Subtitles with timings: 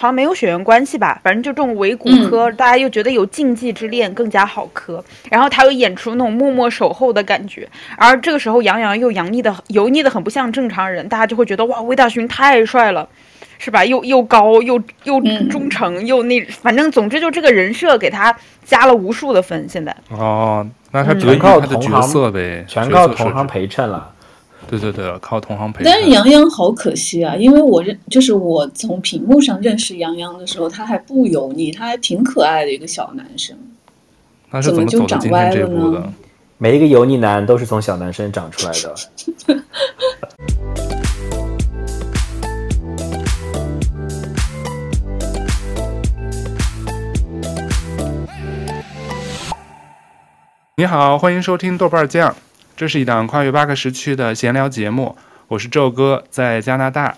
[0.00, 5.04] 好像没有血缘关系吧，反正就这种伪骨科，嗯、大家又觉得有禁忌之恋更加好磕。
[5.28, 13.08] 然后他又演出那种默默守候的感觉，而这个时候杨洋又洋腻的油腻的很不像正常人，大家就会觉得哇，魏大勋太帅了，
[13.58, 13.84] 是吧？
[13.84, 18.32] 又又高又又忠诚、嗯、又那，反正总之就这个人设给他
[18.64, 19.68] 加了无数的分。
[19.68, 24.14] 现在哦，那他全靠他的角色呗，全靠同行陪衬了。
[24.68, 25.82] 对对对，靠同行陪。
[25.82, 33.56] 但是杨洋好可惜啊，因为我认就是我从屏幕上认识杨洋的时候，他还不油腻，他还挺可爱的一个小男生。
[34.50, 34.68] 那是？
[34.68, 36.12] 怎么就长歪了呢？
[36.60, 38.94] 每一个油腻男都是从小男生长出来的。
[50.76, 52.34] 你好，欢迎收听豆瓣酱。
[52.78, 55.16] 这是一档跨越八个时区的闲聊节目，
[55.48, 57.16] 我是宙哥，在加拿大。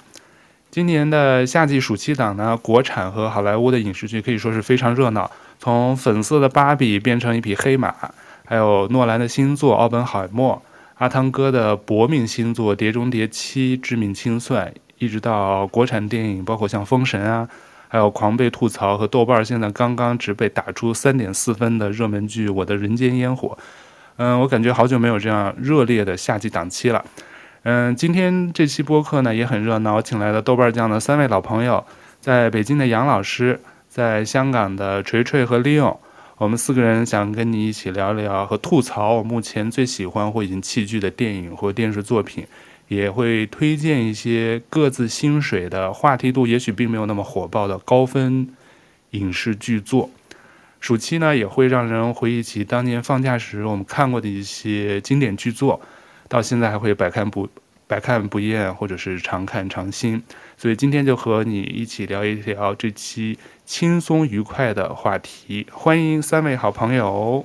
[0.70, 7.94] 今年的夏季暑期档呢，国产和好莱坞的影视剧可以说是非常热闹，从粉色的芭比变成一匹黑马，
[8.46, 10.62] 还有诺兰的新作《奥本海默》，
[10.94, 17.46] 阿汤哥的搏命新作《碟中谍七：致命清算》，一直到国产电影，包括像《封神》啊，
[17.86, 23.48] 还有狂被吐槽和豆瓣现在刚刚只被打出三点四分的热门剧《我的人间烟火》。
[24.16, 27.04] 嗯，我感觉好久没有这样热烈的夏季档期了。
[27.62, 31.84] 嗯，今天这期播客呢也很热闹，我请来了豆瓣酱的三位老朋友，
[32.20, 35.98] 在北京的杨老师，在香港的锤锤和利用，
[36.38, 42.46] 我们四个人想跟你一起聊聊和吐槽我目前最喜欢或已经弃剧的电影或电视作品，
[42.88, 48.48] 也会推荐一些各自薪水的话题度也许并没有那么火爆的高分
[49.10, 50.08] 影视剧作。
[50.80, 55.78] 暑期呢，也会让人回忆起当年放假时我们看过的一些经典剧作，
[56.26, 57.46] 到现在还会百看不
[57.86, 60.22] 百看不厌，或者是常看常新。
[60.56, 65.66] 所以今天就和你一起聊一聊这期轻松愉快的话题。
[65.70, 67.44] 欢迎三位好朋友。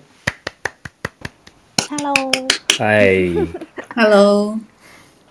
[1.89, 2.31] Hello，
[2.77, 3.29] 嗨，
[3.95, 4.57] Hello。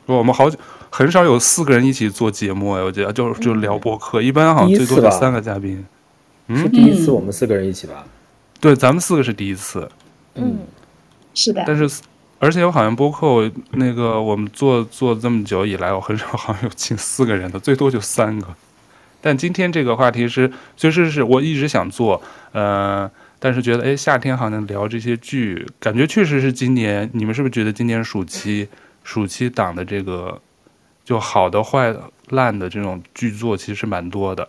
[0.05, 0.59] 我们好久
[0.91, 5.87] 很少有四个人一起做节目，我觉得就就聊播客，一般好像最多就三个嘉宾。
[6.49, 8.05] 嗯，是第一次我们四个人一起吧？
[8.05, 8.11] 嗯、
[8.61, 9.89] 对，咱们四个是第一次。
[10.35, 10.59] 嗯，
[11.35, 11.65] 是的。
[11.67, 12.03] 但是，
[12.39, 18.49] 而且我好像播客那个我们做做这么久以来，我很少好像有请四个人的，最多就三个。
[19.21, 22.21] 但今天这个话题是，确实是我一直想做，
[22.53, 27.09] 呃，但是觉得哎，夏天好像聊这些剧，感觉确实是今年。
[27.15, 28.69] 你们是不是觉得今年暑期
[29.03, 30.39] 暑期档的这个
[31.05, 34.47] 就好的、坏的、烂的这种剧作，其实是蛮多的？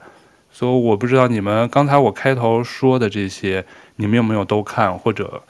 [0.55, 3.66] 所以我不知道你们刚才我开头说的这些，
[3.97, 5.43] 你们有没有都看，或者，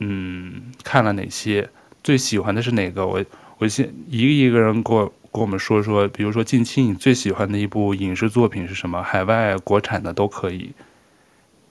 [0.00, 1.66] 嗯，看了哪些？
[2.04, 3.06] 最喜欢的是哪个？
[3.06, 3.24] 我
[3.56, 9.02] 我先一个一个人给我给我们说说，比如说近期你最喜欢的一部影视作品是什么？
[9.02, 10.72] 海外、国产的都可以。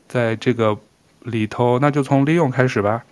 [0.08, 0.76] 在这个
[1.22, 3.04] 里头，那就从利用开始吧。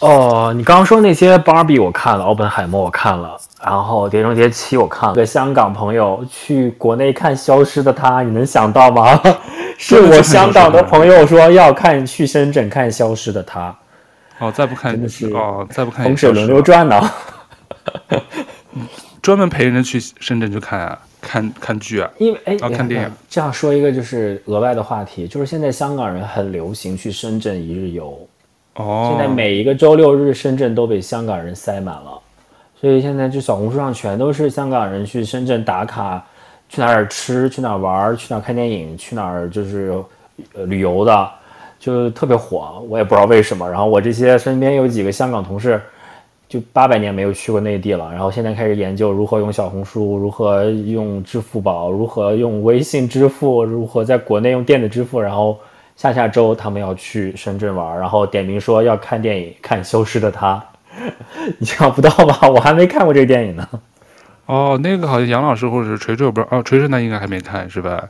[0.00, 5.14] 哦，你刚刚说那些芭比我看了，奥本海默我看了，然后《碟中谍七》我看了。
[5.16, 9.20] 个香港朋友去国内看《消失的她》，你能想到吗？
[9.76, 13.70] 是我香港的朋友说要看去深圳看《消失的她》。
[14.46, 17.10] 哦，再不看真的是哦，再不看风水轮流转呢。
[19.20, 23.10] 专门陪人去深圳去看啊，看看剧啊，因为哎，要看电影。
[23.28, 28.16] 这样说一个就是额外的话题，就是现在香港人很流行去深圳一日游。
[28.78, 32.16] 哦，现在每一个周六日，深圳都被香港人塞满了，
[32.80, 36.24] 所以现在就小红书上全都是香港人去深圳打卡，
[36.68, 39.92] 去哪儿吃，去哪儿玩，去哪儿看电影，去哪儿就是
[40.54, 41.30] 呃旅游的，
[41.80, 42.80] 就特别火。
[42.88, 43.68] 我也不知道为什么。
[43.68, 45.82] 然后我这些身边有几个香港同事，
[46.48, 55.58] 就八百年没有去过内地了，然后现在开始研究如何用小红书，如何用支付宝，如何用微信支付，如何在国内用电子支付，然后。
[55.98, 60.64] 下下周他们要去深圳玩，然后点名说要看电影，看《消失的她》，
[61.58, 62.48] 你想不到吧？
[62.48, 63.68] 我还没看过这个电影呢。
[64.46, 68.08] 哦，那个好像杨老师或者是锤锤，我不知道哦，锤锤那应该还没看是吧？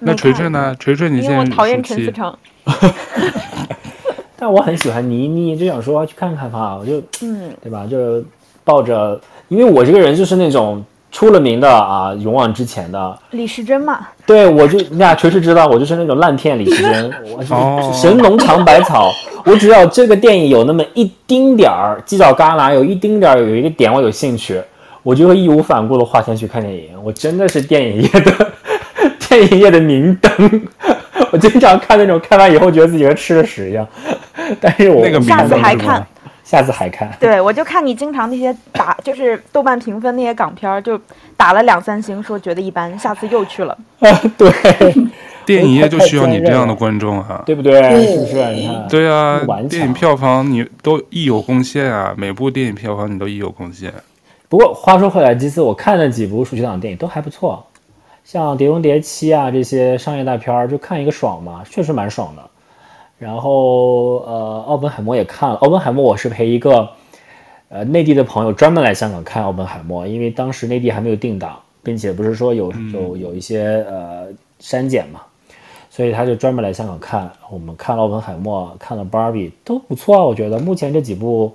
[0.00, 0.74] 那锤锤呢？
[0.80, 2.34] 锤锤，你现在因为我讨厌陈思诚。
[4.40, 7.86] 但我很喜欢倪妮，就想说去看看吧，我就嗯，对吧？
[7.86, 8.24] 就
[8.64, 10.82] 抱着，因为我这个人就是那种。
[11.10, 13.18] 出了名的啊，勇往直前的。
[13.30, 19.12] 李时珍嘛，对，我就你俩确实知道，我就是那种烂片李时珍， 我是神农尝百草，
[19.44, 24.60] 我只要这个电影有那么一丁点儿犄角旮旯，有一丁点儿有一个点我有兴趣，
[25.02, 26.90] 我就会义无反顾的花钱去看电影。
[27.02, 28.52] 我真的是电影业的
[29.28, 30.62] 电影业的明灯，
[31.32, 33.86] 我经常看那种看完以后觉得自己跟吃了屎一样，
[34.60, 36.06] 但是我那个下次还看。
[36.48, 37.10] 下次还看。
[37.20, 40.98] 对，我就看你经常那些打， 就是豆瓣评分那些港片儿，就
[41.36, 43.76] 打了两三星，说觉得一般，下次又去了。
[44.00, 44.08] 啊
[44.38, 44.50] 对，
[45.44, 47.74] 电影业就需要你这样的观众哈、啊，对不对？
[48.06, 48.54] 是不是？
[48.54, 53.92] 你看，对啊，电影票房你都一有贡献啊，每部电影票房你都一有贡献。
[54.48, 57.62] 不过话说回来，这次我看了几部暑期档电影都还不错，
[58.24, 62.42] 像《碟中谍七》啊这些商业大片儿，就看一个爽嘛，确实蛮爽的。
[63.18, 65.56] 然后呃，奥本海默也看了。
[65.56, 66.88] 奥本海默我是陪一个
[67.68, 74.28] 呃内地的朋友专门来香港看奥本海默，因为当时内地还没有定档，并且不是说有有有一些呃
[74.60, 75.20] 删减嘛，
[75.90, 77.28] 所以他就专门来香港看。
[77.50, 81.52] 我们看了奥本海默，看了 Barbie 都不错啊，我觉得目前这几部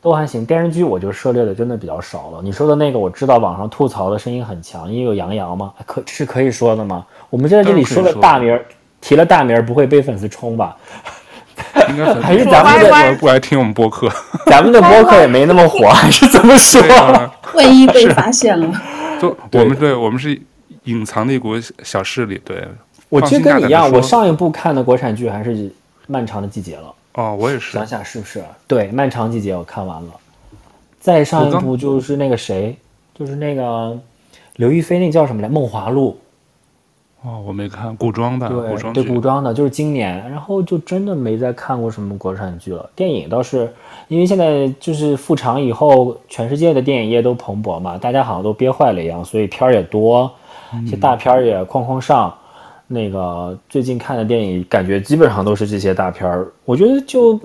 [0.00, 0.46] 都还行。
[0.46, 2.40] 电视剧我就涉猎的真的比较少了。
[2.40, 7.04] 你说的那个我知道，网上吐槽的声音很强，因为有杨洋嘛，可是可以说的吗？
[7.30, 8.56] 我们就在这里说了大名。
[9.04, 10.74] 提了大名不会被粉丝冲吧？
[11.90, 14.10] 应该还是咱们的不爱听我们播客，
[14.46, 16.80] 咱们的播客也没那么火， 还是怎么说？
[17.52, 18.72] 万一被发现了，
[19.20, 20.40] 就我们对我们是
[20.84, 22.40] 隐藏的一股小势力。
[22.44, 22.66] 对，
[23.10, 25.50] 我其实跟你一样，我上一部看的国产剧还是
[26.06, 26.94] 《漫长的季节》了。
[27.12, 27.72] 哦，我也是。
[27.72, 28.42] 想想是不是？
[28.66, 30.10] 对，《漫长季节》我看完了。
[30.98, 32.76] 再上一部就是那个谁，
[33.16, 33.96] 就是那个
[34.56, 35.48] 刘亦菲，那叫什么来？
[35.52, 36.18] 《梦华录》。
[37.26, 42.90] 哦，我没看古装的，对古装对古装的，就是今年，然后就真的没再看过什么国产剧了。
[42.94, 43.72] 电影倒是，
[44.08, 50.30] 因为现在就是复常以后，全世界的电影业都蓬勃嘛，大家好像都憋坏了一样，所以片儿也多，
[50.84, 52.28] 一些大片儿也哐哐上。
[52.28, 52.38] 嗯、
[52.88, 56.46] 那个最近看的电影，感觉基本上都是这些大片儿。
[56.66, 57.40] 我觉得就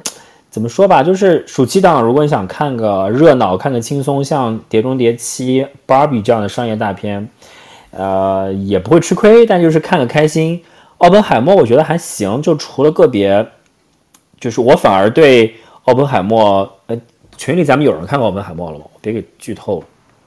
[0.49, 7.25] 怎么说吧，就是暑期档，如果你想看个热闹，看个轻松，像《碟中谍七》、《Barbie》这样的商业大片。
[7.91, 10.61] 呃，也不会吃亏，但就是看个开心。
[10.99, 13.45] 奥本海默我觉得还行，就除了个别，
[14.39, 16.97] 就是我反而对奥本海默，呃，
[17.37, 18.85] 群里咱们有人看过奥本海默了吗？
[19.01, 19.85] 别给剧透了。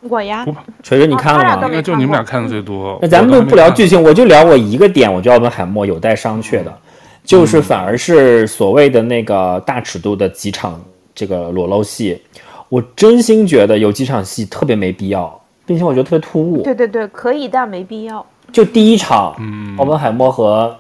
[0.09, 0.44] 我呀，
[0.82, 1.67] 锤锤你看了吗？
[1.69, 2.99] 应该就你们俩看的最多。
[3.00, 6.76] 那咱们就不聊剧情，我就聊我一个点，我觉得奥本海默有待商榷的，嗯、
[7.23, 10.82] 就是反而是所谓的那个大尺度的几场
[11.15, 12.20] 这个裸露戏，
[12.69, 15.38] 我真心觉得有几场戏特别没必要。
[15.72, 16.60] 并且我觉得特别突兀。
[16.60, 18.24] 对对对，可以，但没必要。
[18.52, 20.76] 就第一场，嗯，奥本海默和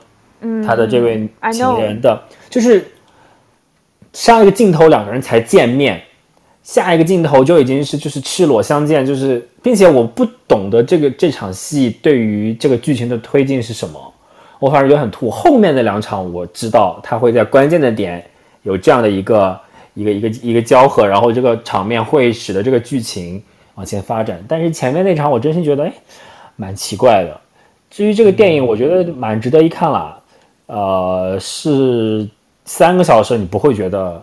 [0.66, 2.84] 他的这位情人的，嗯、就是
[4.12, 6.02] 上一个镜头两个人才见面，
[6.62, 14.12] 下一个镜头就已经是就是赤裸相见，就是，并且我不懂得这个这场戏对于这个剧情的推进是什么，
[14.58, 15.30] 我反正觉得很突兀。
[15.30, 18.22] 后面的两场我知道他会在关键的点
[18.64, 19.58] 有这样的一个
[19.94, 23.42] 一个一个一个交合，然后这个场面会使得这个剧情。
[23.74, 25.92] 往前发展，但是前面那场我真心觉得，哎，
[26.56, 27.40] 蛮奇怪的。
[27.90, 30.18] 至于这个电影，我觉得蛮值得一看啦。
[30.66, 32.28] 呃，是
[32.64, 34.22] 三个小时，你不会觉得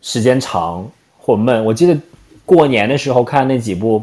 [0.00, 0.86] 时间长
[1.18, 1.64] 或闷。
[1.64, 1.98] 我记得
[2.44, 4.02] 过年的时候看那几部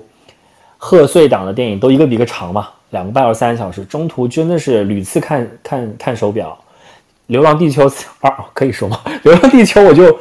[0.77, 6.57] 贺岁档的电影，都一个比一个长嘛，两个半到三个小时，中途真的是屡次看看看手表。
[7.27, 7.83] 《流浪地球
[8.21, 8.99] 二》可以说吗？
[9.23, 10.15] 《流浪地球》我就。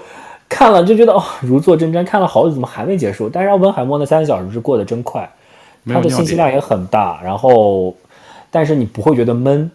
[0.54, 2.04] 看了就觉得哦，如坐针毡。
[2.04, 3.26] 看了好久，怎么还没结束？
[3.26, 5.28] 但是奥本海默那三个小时是过得真快，
[5.86, 7.18] 它的信息量也很大。
[7.24, 7.94] 然后，
[8.50, 9.68] 但是你不会觉得闷，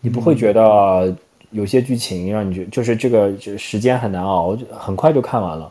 [0.00, 1.12] 你不会觉得
[1.50, 5.70] 有些剧情让你觉就是这个就时间很难熬，很快就看完了。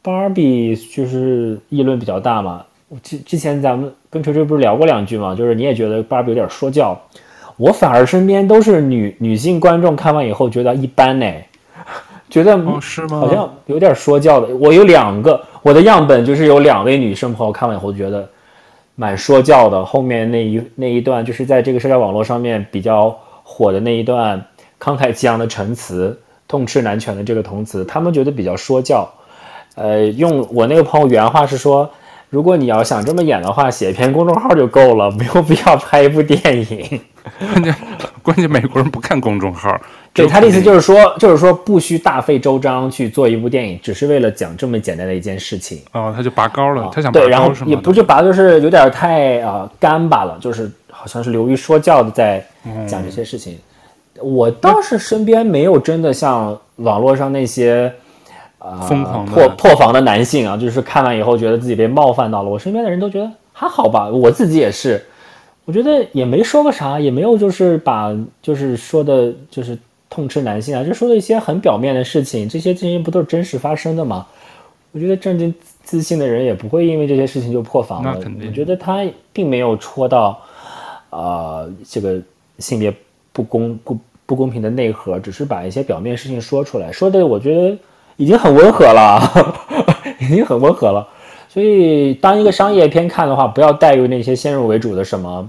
[0.00, 2.64] 芭比就是议论比较大嘛。
[3.02, 5.34] 之之前咱们跟锤锤不是聊过两句嘛？
[5.34, 6.98] 就是你也觉得芭比有点说教，
[7.58, 11.26] 我反而身边都是女女性观众看完以后觉得一般呢。
[12.30, 12.58] 觉得
[13.10, 14.48] 好像有点说教的。
[14.56, 18.28] 我有两个，我的样本就是有两位女生朋友看完以后觉得
[18.96, 19.84] 蛮说教的。
[19.84, 24.44] 后面那一那一段就是在这个社交网络上面比较火的那一段
[24.80, 29.08] 慷慨激昂的陈词，痛斥男权的这个同词，他们觉得比较说教。
[29.76, 31.90] 呃，用我那个朋友原话是说，
[32.30, 36.40] 如果你要想这么演的话，写一篇公众号就够了，没有必要拍一部电
[36.70, 37.00] 影。
[37.38, 37.74] 关键
[38.22, 39.78] 关键美国人不看公众号。
[40.12, 45.82] 对，他的意思就是说，就是说不需大费周章去做一部电影，只是为了讲这么简单的一件事情。
[45.92, 52.44] 哦，他就拔高了，他想拔高对，然后也不是拔，就是有点太啊、呃、干巴了，就是好像是流于说教的在
[52.86, 53.58] 讲这些事情。
[54.14, 57.92] 嗯、我倒是身边没有真的像网络上那些
[58.58, 62.48] 啊、呃、疯狂破破防的男性啊，就是看完以后觉得自己被冒犯到了。
[62.48, 65.04] 我身边的人都觉得还好吧，我自己也是，
[65.64, 69.78] 我觉得也没说个啥，也没有就是把就是说的就是。
[70.10, 74.24] 痛斥男性啊，就说了一些很表面的事情，这些事情不都是真实发生的吗？
[74.92, 75.52] 我觉得正经
[75.82, 78.16] 自信的人也不会因为这些事情就破防了。
[78.46, 80.40] 我觉得他并没有戳到，
[81.10, 82.20] 啊、呃，这个
[82.60, 82.94] 性别
[83.32, 87.76] 不公不不公平的内核，只是把一些表面事情说出来，说的我觉得
[88.16, 89.20] 已经很温和了，
[90.20, 91.08] 已经很温和了。
[91.54, 95.48] 所以当一个商业片看的话，不要带入那些先入为主的什么，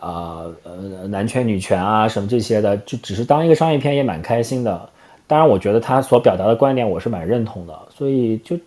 [0.00, 4.88] 啊呃男权女权啊什么这些的，就只是当一个商业片也蛮开心的。
[5.26, 8.58] 当然，我觉得他所表达的观点我是蛮认同的，所以就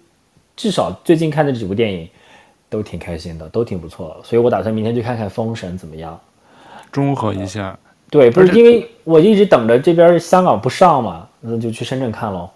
[0.55, 2.07] 至少最近看的这几部电影
[2.69, 4.23] 都挺开心的，都挺不错的。
[4.23, 6.19] 所以我打算明天去看看《封神》怎么样，
[6.91, 7.75] 综合一下。
[8.11, 12.47] 对，不是因为我一直等着这边香港不上嘛，那就去深圳看喽。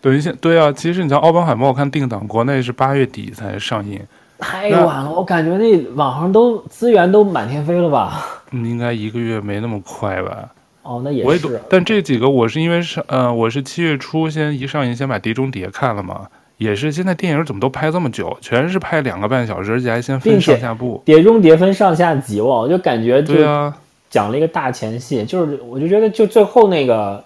[0.00, 4.00] 等一下，对啊，其实你像《奥本海默》，我看定档国内是八月底才上映，
[4.38, 8.24] 太晚了，我感觉那网上都资源都满天飞了吧？
[8.52, 10.48] 嗯，应该一个月没那么快吧？
[10.82, 11.28] 哦，那也是。
[11.28, 16.26] 我也懂，但这几个我是因为是，呃，我是七月初先一上映先把《碟中谍》看了嘛，
[16.56, 23.76] 也是现在电影怎么都拍这么久，全是拍两个半小时，而且还先分上下部，《碟中谍》分上下集哦，我就感觉对啊，
[24.08, 27.22] 讲了一个大前戏，就是我就觉得就最后那个。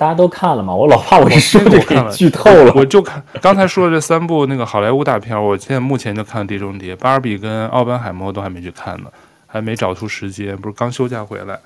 [0.00, 0.74] 大家都看了吗？
[0.74, 2.72] 我老怕我一说就给剧透了。
[2.74, 9.10] 我就看刚才说的这三部那个好莱坞大片，我现在目前就看了《碟中谍》，《芭比》跟《奥本海默》都还没去看呢，
[9.46, 11.60] 还没找出时间，不是刚休假回来。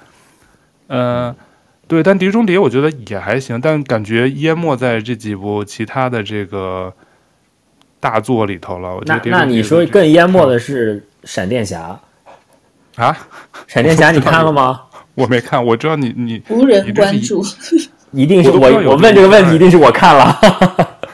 [0.88, 1.36] 嗯、呃，
[1.86, 6.92] 对，但《碟中谍》我觉得也还行，但感觉淹没在这几部其他的这个
[8.00, 8.96] 大作里头了。
[8.96, 11.96] 我觉得那那你说更淹没的是《闪电侠》
[13.00, 13.16] 啊？
[13.68, 14.80] 《闪电侠》你看了吗？
[15.14, 17.40] 我没看，我知道你你无人关注。
[18.14, 20.38] 一定是我，我，我问这个问题，一定是我看了。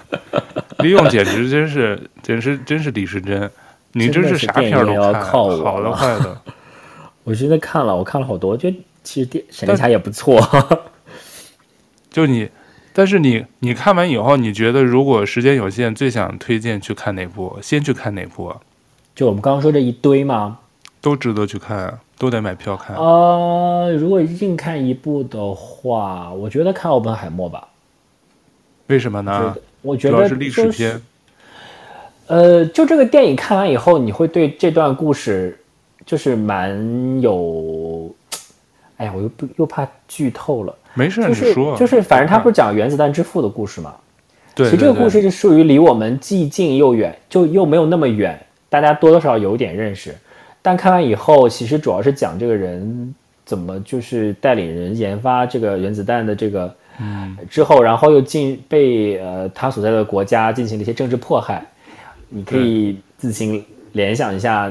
[0.81, 3.51] 利用简直真是，简直真是李时珍，
[3.93, 6.41] 你真是啥片都看，好的坏的。
[7.25, 10.41] 我真的看了，我看了好多，我觉得其实电闪电侠也不错。
[12.11, 12.49] 就你，
[12.93, 17.59] 但是你你看完以后，你觉得如果时间有限，最想推荐去看哪部？
[17.63, 18.57] 先去看哪部？
[19.15, 20.59] 就我们刚刚说这一堆吗？
[21.01, 21.99] 都值得去看。
[22.21, 22.95] 都得买票看。
[22.97, 27.67] 呃，如果硬看一部的话，我觉得看《奥本海默》吧。
[28.89, 29.57] 为什么呢？
[29.81, 31.01] 我觉得，主要是历史片。
[32.27, 35.59] 呃，就这个电影看完以后，你会对这段故事
[36.05, 38.15] 就是蛮有……
[38.99, 40.75] 哎呀，我又不又怕剧透了。
[40.93, 41.75] 没事，就是、你说。
[41.75, 43.95] 就是反正他不是讲原子弹之父的故事嘛？
[44.55, 44.67] 对。
[44.67, 50.15] 其实这个故事是属于离我们既近又远，就又没有那么远，大家多多少少有点认识。
[50.63, 53.15] 但看完以后，其实主要是讲这个人
[53.47, 61.65] 怎么就是带领人研发这个原子弹的这个，嗯，之后然后又进被呃他所在的国家进行了一些政治迫害，
[62.29, 64.71] 你可以自行联想一下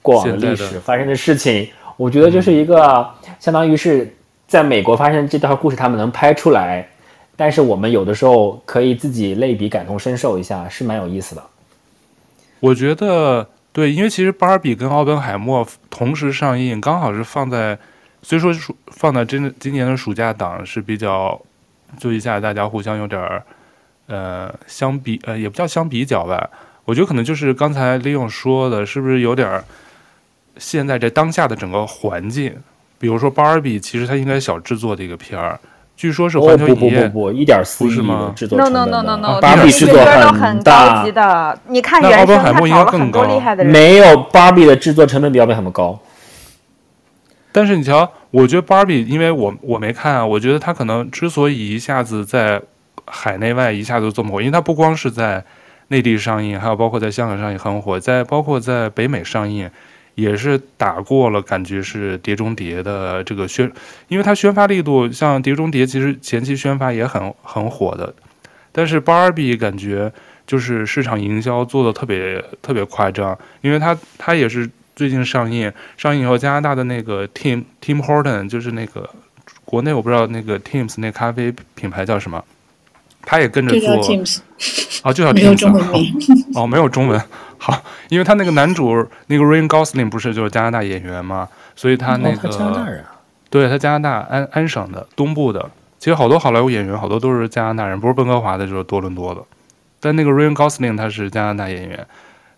[0.00, 1.68] 过往的历史发生的事情。
[1.98, 3.06] 我觉得就是一个
[3.38, 4.10] 相当于是
[4.46, 6.88] 在美国发生这段故事，他们能拍出来，
[7.36, 11.42] 但是我们有的时候可以自己类比感同身受一下，是蛮有意思的。
[12.60, 13.46] 我觉得。
[13.72, 17.78] 对，因为其实《芭比》跟《奥本海默》同时上映，刚好是放在，
[18.22, 18.52] 虽说
[18.88, 21.40] 放在真今年的暑假档是比较，
[21.98, 23.42] 就一下大家互相有点儿，
[24.06, 26.50] 呃，相比呃也不叫相比较吧，
[26.84, 29.62] 我觉得可能就是刚才利用说的，是不是有点儿，
[30.56, 32.56] 现在这当下的整个环境，
[32.98, 35.60] 比如说《芭比》，其实它应该小制作的一个片儿。
[35.98, 38.86] 据说是环球影业，不不不不，一点四亿的制作成本的。
[38.86, 39.98] No no no no no，芭比制作
[40.30, 41.04] 很大。
[41.66, 43.72] 你看原声，他找了很多厉害的人。
[43.72, 45.98] 没有芭比的制作成本比奥本海默高。
[47.50, 52.62] 但是你瞧，我觉得芭比，因为我我没看啊，我觉得他可能之所以一下子在
[53.04, 55.44] 海内外一下子这么火，因为他不光是在
[55.88, 59.68] 内地上映，还有包括在香港上映很火，在包括在北美上映。
[60.18, 63.70] 也是打过了，感觉是《碟中谍》的这个宣，
[64.08, 68.12] 因为它宣发力度，像《碟中谍》其实前期宣发也很很火的，
[68.72, 70.12] 但是《Barbie》感觉
[70.44, 79.08] 就是市场营销做的特别特别夸张，因为它它也是最近上映，上映以后加拿大的那个 Tim Tim Horton 就是那个
[79.64, 82.44] 国内我不知道那个 Tim's 那咖啡品牌叫什么，
[83.22, 83.94] 他也跟着做，
[85.04, 86.12] 哦，就叫 Tim's，没有中文名，
[86.56, 87.22] 哦，没有中文。
[87.60, 93.14] 好，因为他那个男主那个 Ryan Gosling 不是就是加拿大演员嘛，所以他那个、哦、他加拿大人，啊。
[93.50, 99.42] 对他加拿大安安省的东部的，其实好多好莱坞演员好多都是加拿大人，不是温哥华的就是多伦多的，
[99.98, 102.06] 但那个 Ryan Gosling 他是加拿大演员，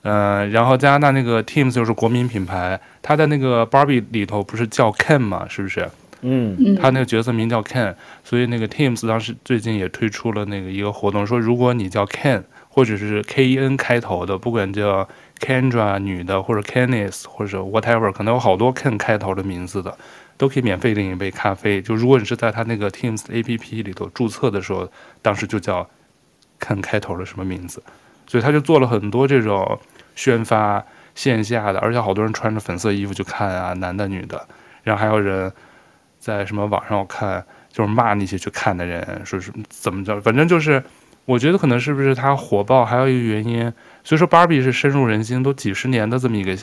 [0.02, 5.88] 嗯、呃，然后加拿大那个 Teams 就是国民品牌，他在那个 Barbie 里头不是叫 Ken 嘛，是不是？
[6.22, 12.42] 嗯，他那个角色名叫 Ken，所以那个 Teams 当时最近也推出了那个一个活动，说如果你叫 Ken。
[12.72, 15.06] 或者是 K E N 开头的，不管叫
[15.40, 19.98] Kendra 女的，或者 Kenneth，或者 whatever，可能有好多 Ken 开头的名字的，
[20.36, 21.82] 都可以免费领一杯咖啡。
[21.82, 24.88] 就如果你是在他那个 Teams A P P 里头注册的时候，
[25.20, 25.84] 当时就叫
[26.60, 27.82] Ken 开头的什么名字，
[28.28, 29.78] 所以他就做了很多这种
[30.14, 30.84] 宣发
[31.16, 34.46] 线下的，而且好多人穿着粉色衣服去看啊，男的女的，
[34.84, 35.52] 然后还有人
[36.20, 37.44] 在什么网上看。
[37.72, 40.82] 就是骂那些去看的人，说是怎么着，反正就是，
[41.30, 43.72] 我觉得可能是不是它火爆，还有一个原因，
[44.02, 46.58] 所以说芭比是深入人心，都几十年的这么一个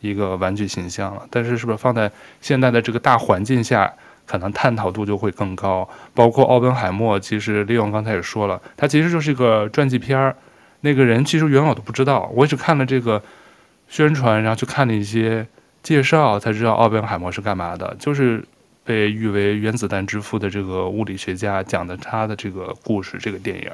[0.00, 3.92] 一个玩具形象了，但是是不是放在现在的这个大环境下，
[4.26, 5.88] 可能探讨度就会更高。
[6.12, 10.34] 包括奥本海默，其实利用刚才也说了，他其实就是一个传记片儿，
[10.80, 13.22] 那个人其实原我都不知道，我也是看了这个
[13.88, 15.46] 宣传，然后去看了一些
[15.84, 18.42] 介绍，才知道奥本海默是干嘛的，就是。
[18.82, 23.70] 被誉为原子弹之父的这个物理学家讲的他的这个故事，这个电影。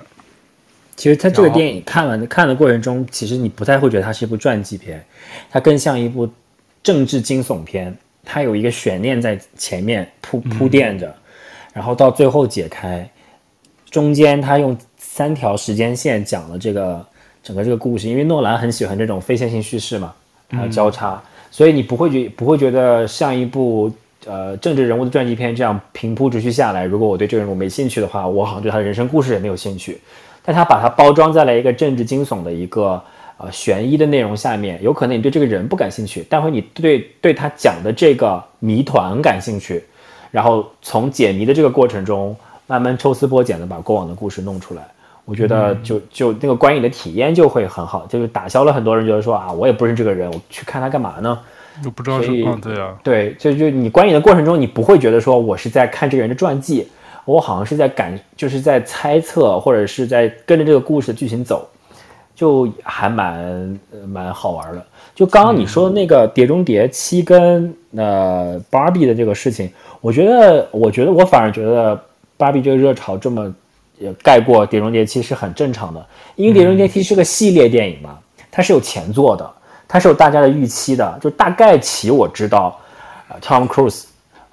[0.97, 5.05] 其实他这个电影看完看的过程中，其实你不太会觉得它是一部传记片，
[5.51, 6.29] 它更像一部
[6.83, 7.95] 政治惊悚片。
[8.25, 11.15] 它有一个悬念在前面铺铺垫着，
[11.73, 13.09] 然后到最后解开。
[13.91, 17.07] 中间他用三条时间线讲了这个
[17.43, 20.15] 整个这个故事，因为诺兰很喜欢这种非线性叙事嘛，
[20.51, 23.93] 还有交叉，所以你不会觉不会觉得像一部。
[24.25, 30.01] 呃，政治人物的传记片这样平铺直叙下来，如果我对这个人物没兴趣的话，我好像对他的人生故事也没有兴趣。
[30.47, 33.03] 但他把它包装在了一个政治惊悚的一个
[33.37, 39.85] 呃悬疑的内容下面，有可能你对这个人不感兴趣，但会你对对他讲的这个谜团感兴趣，
[40.31, 42.35] 然后从解谜的这个过程中，
[42.67, 44.83] 慢慢抽丝剥茧的把过往的故事弄出来。
[45.25, 51.37] 我觉得就就那个观影的体验就会很好，就是打消了很多人觉得说啊，我也不认识这个人，我去看他干嘛呢？
[51.83, 56.89] 就不知道是嗯，对啊，对，就就你观影的过程中，你不会觉得说我是在看这个人的传记，
[57.27, 61.69] 我好像是在感，就是在猜测，或者是在跟着这个故事的剧情走，
[62.35, 63.79] 就还蛮
[64.09, 64.83] 蛮好玩的。
[65.15, 72.01] 就刚刚你说的那个《碟中谍七》跟呃芭比的这个事情，我觉得，我觉得我反而觉得
[72.39, 73.55] 芭比这个热潮这么
[73.99, 76.07] 也盖过《碟中谍七》是很正常的，
[76.37, 78.19] 因为《碟中谍七》是个系列电影嘛，
[78.51, 79.51] 它是有前作的。
[79.89, 82.77] 它是有大家的预期的，就大概其我知道，
[83.29, 84.06] 呃，Tom Cruise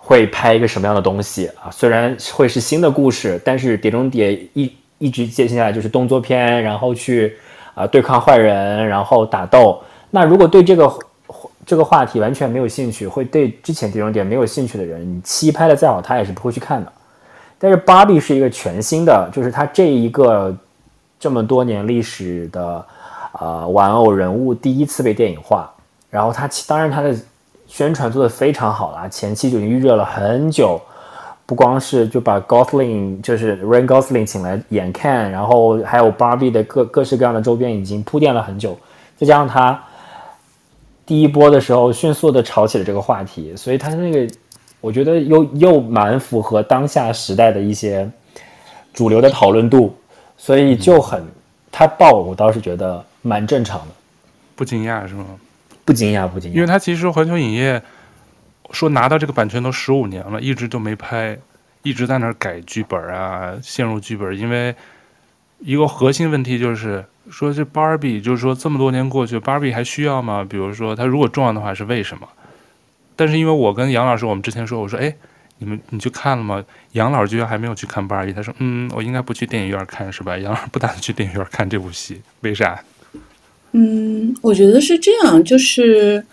[0.06, 1.72] 会拍一个什么样的东西啊？
[1.72, 7.36] 虽然会是新的故事，但是《碟中谍》一一直接下来就是动作片，然后去
[7.74, 9.82] 啊、对抗坏人，然后打斗。
[10.12, 10.94] 那如果对这个
[11.66, 16.92] 这个话题完全没有兴趣，会对之前《碟中谍》没有兴趣的人，你七拍的再好，他也是不会去看的。
[17.58, 20.56] 但是芭比是一个全新的，就是它这一个
[21.20, 22.86] 这么多年历史的。
[23.40, 25.68] 呃，玩偶人物第一次被电影化，
[26.12, 27.16] 然后他当然他的
[27.74, 30.80] 宣传做得非常好啦，前期就已经预热了很久，
[31.48, 38.78] 不光是就把 Gosling 就是 Ryan Gosling 请来演看然后还有 Barbie 的各各式各样的周边已经铺垫了很久，
[39.18, 39.84] 再加上他
[41.04, 44.32] 第一波的时候迅速的炒起了这个话题，所以他那个
[44.80, 48.08] 我觉得又又蛮符合当下时代的一些
[48.94, 49.92] 主流的讨论度，
[50.38, 51.26] 所以就很
[51.72, 53.04] 他爆，我倒是觉得。
[53.26, 53.88] 蛮正常的，
[54.54, 55.26] 不惊讶是吗？
[55.86, 57.82] 不惊讶，不惊讶，因为他其实环球影业
[58.72, 61.38] 说拿到这个版权都十五年了，一直都没拍，
[61.82, 64.38] 一直在那儿改剧本啊，陷入剧本。
[64.38, 64.74] 因为
[65.60, 70.46] 一个核心问题就是说，这芭比就是说这么多年过去，芭比还需要吗？
[70.50, 72.28] 比如说，它如果重要的话是为什么？
[73.16, 75.14] 但是因为我跟杨老师，我们之前说，我说，哎，
[75.60, 76.64] 你们你去看了吗？
[76.94, 80.38] 杨老师居然还没有去看芭比，他说，嗯，我应该不去电影院看是吧？
[80.38, 82.82] 杨老师不打算去电影院看这部戏，为啥？
[83.74, 86.24] 嗯，我觉得是这样，就是，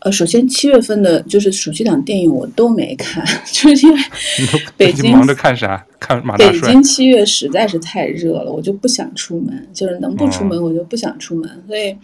[0.00, 4.00] 呃，首先七月份的，就是暑期档电影我都没看， 就是因为
[4.76, 5.86] 北京忙着看啥？
[5.98, 6.60] 看马大帅。
[6.60, 11.48] 北京七月实在是太热了，我就不想出门，就是能不出门我就不想出门。
[11.48, 11.96] 哦、所以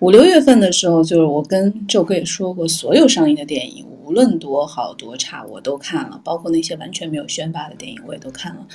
[0.00, 8.66] 五六月份的时候，就是我跟周哥也说过，所有上映的电影，无论多好多差，我都看了，包括那些完全没有宣发的电影，我也都看了。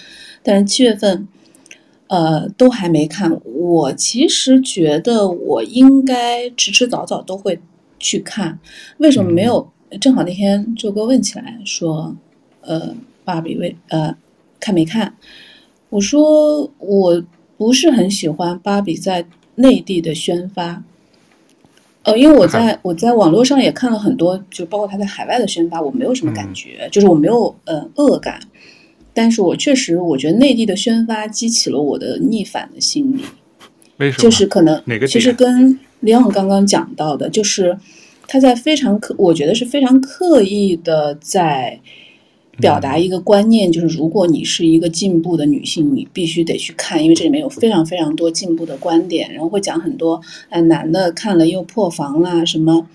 [0.41, 1.27] 但是七月份。
[2.09, 3.39] 呃，都还没看。
[3.45, 7.59] 我其实觉得我应该迟迟早早都会
[7.97, 8.59] 去看。
[8.97, 9.71] 为什么没有？
[10.01, 12.15] 正好那天周哥问起来说，
[12.61, 12.95] 呃，
[13.25, 14.15] 芭比为呃
[14.59, 15.15] 看没看？
[15.89, 17.23] 我说我
[17.57, 20.83] 不是很喜欢芭比在内地的宣发。
[22.03, 28.39] 呃，因为我在我在网络上也看了很多，就包括他在海外的宣发，我没有什么感觉，嗯、就是我没有呃恶感。
[29.13, 33.21] 但是我确实，我觉得内地的宣发激起了我的逆反的心理。
[33.97, 34.23] 为什么？
[34.23, 37.77] 就是可能哪个，其实跟李昂刚刚讲到的，就是
[38.27, 41.79] 他在非常刻，我觉得是非常刻意的在
[42.59, 52.87] 表达一个观念，就是如果你是一个进步的女性，你必须得去看，因为这里面有非常非常多进步的观点，然后会讲很多，哎，男的看了又破防啦，什么，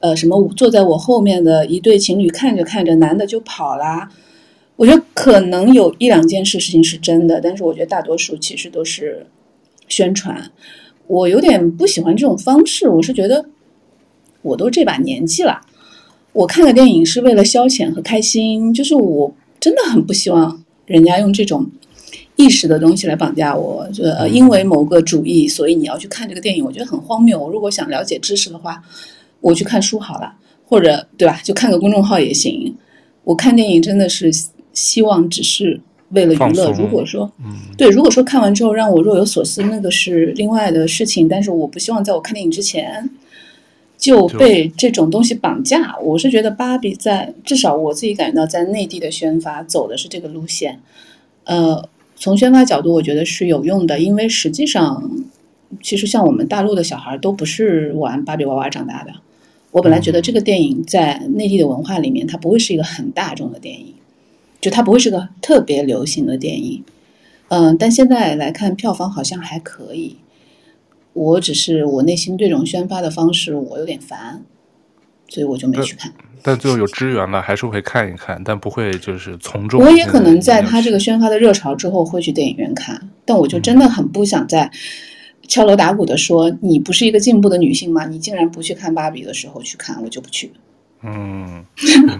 [0.00, 4.10] 呃，什么坐在我后面的一对情侣看着看着，男的就跑啦。
[5.20, 9.26] 可能有一两件事事情是真的，但是我觉得大多数其实都是
[9.88, 10.52] 宣传。
[11.08, 12.88] 我有点不喜欢这种方式。
[12.88, 13.44] 我是觉得，
[14.42, 15.60] 我都这把年纪了，
[16.32, 21.68] 我看个电影是为了消遣和开心，就是我真的很不希望人家用这种
[22.36, 27.36] 意识的东西来绑架我，就呃，因为某个主义，所以你要去看这个电影，我觉得很荒谬。
[27.36, 28.80] 我如果想了解知识的话，
[29.40, 30.32] 我去看书好了，
[30.64, 31.40] 或者对吧？
[31.42, 32.72] 就看个公众号也行。
[33.24, 34.30] 我看电影真的是
[34.78, 36.70] 希望只是为了娱乐。
[36.72, 37.30] 如果说，
[37.76, 41.28] 对，如果说看完之后让我若有所思，那个是另外的事情。
[41.28, 43.10] 但是我不希望在我看电影之前
[43.96, 45.96] 就被这种东西绑架。
[46.02, 50.80] 我是觉得芭比在至少我自己感觉到在内地的宣发走的是这个路线，
[51.44, 51.88] 呃。
[52.20, 55.08] 从宣发角度，我觉得是有用的，因为实际上，
[55.80, 59.12] 其实像我们大陆的小孩都不是玩芭比娃娃长大的。
[59.70, 63.94] 我本来觉得这个电影在内地的文化里面，它不会是一个很大众的电影，
[64.60, 66.84] 就它不会是个特别流行的电影。
[67.48, 70.16] 嗯，但现在来看，票房好像还可以。
[71.14, 74.42] 我只是我内心对这种宣发的方式我有点烦，
[75.28, 76.12] 所以我就没去看。
[76.42, 79.80] 但最后有资源了，还是会看一看，但不会就是从众。
[79.80, 84.70] 我也可能在他这个宣发的热潮之后会去电影院看，但我就真的很不想在
[85.48, 88.06] 敲锣打鼓的说，嗯，你不是一个进步的女性吗？
[88.06, 90.52] 你竟然不去看芭比的时候去看，我就不去。
[91.02, 91.64] 嗯，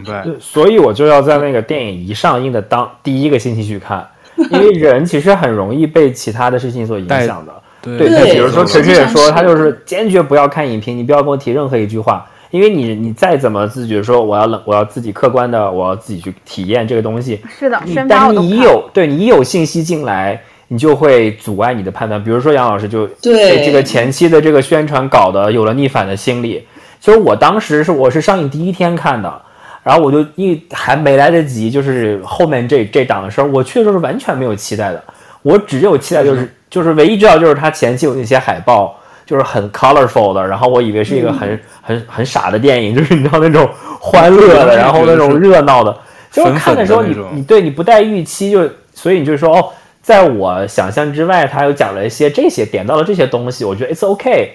[0.09, 0.41] 明白。
[0.41, 4.07] 所以我就要在那个电影一上映的当第一个星期去看，
[4.51, 7.53] 因为人其实很容易被其他的事情所影响的。
[7.81, 12.27] 对，对，比如说陈晨也说，他就是坚决不要看影评，你不要跟我提任何一句话。
[12.51, 17.39] 因为你你再怎么自觉说我要冷，我要自己客观的，我要自己去体验这个东西。
[17.59, 22.25] 是的，但是你一有对你一有信息进来，你就会阻碍你的判断。
[22.25, 26.67] 比如说杨老师就对这个前期的这个宣传搞得有了逆反的心理。
[27.01, 29.43] 其实我当时是我是上映第一天看的，
[29.83, 35.03] 然后我就一还没来得及，就是后面这这档的事儿，我去的时候是完全没有期待的。
[35.43, 38.95] 我只有期待就是、嗯、就是唯一知道就是他前期有那些海报。
[39.29, 43.69] 就是很 colorful 的，然后我以为是一个很、嗯、很很傻的电影，就是你知道那种
[44.01, 45.95] 欢乐的，然后那种热闹的。
[46.33, 49.69] 就是看的时候你，你你对你不带预期，就所以你就说哦，
[50.01, 54.49] 在我想象之外，他又讲了一些这些，点到了这些东西，我觉得 it's okay。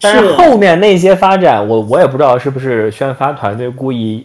[0.00, 4.24] 但是后面那些发展，我我也不知道是不是宣发团队故意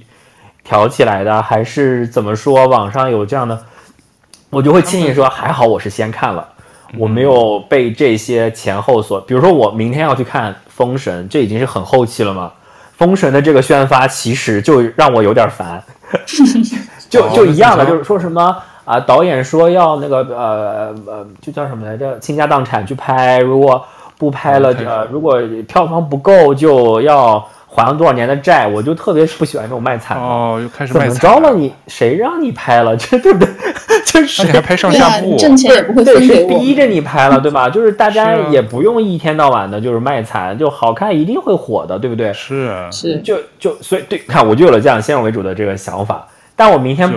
[0.67, 3.57] 挑起来的，还是怎么说，网上有这样的，
[4.49, 6.45] 我就会轻易说还好我是先看了。
[6.97, 12.51] 我没有被这些前后所，比如说我明天要去看《封神》，这已经是很后期了嘛。
[12.97, 15.81] 《封神》的这个宣发其实就让我有点烦，
[17.09, 18.53] 就就一样的，就是说什么
[18.83, 23.81] 啊，导演说要那个呃呃，就叫什么来着，倾家荡产去拍，如果
[24.17, 27.47] 不拍了，呃，如果票房不够就要。
[27.69, 31.09] 还了多少年的债，我就特别不喜欢这种卖惨哦，又开始卖惨。
[31.09, 31.71] 怎么着了你？
[31.87, 32.95] 谁让你拍了？
[32.97, 33.47] 这对不对？
[34.05, 37.69] 就是你还拍上下部，挣钱也不会对，谁逼着你拍了，对吧？
[37.69, 42.31] 就是大家也不用一天到晚的，就是卖惨，就好看一定会火的，对不对？
[42.33, 46.25] 是是，就就所以对，看我就有了这样先入为主的这个想法。
[46.55, 47.07] 但我明天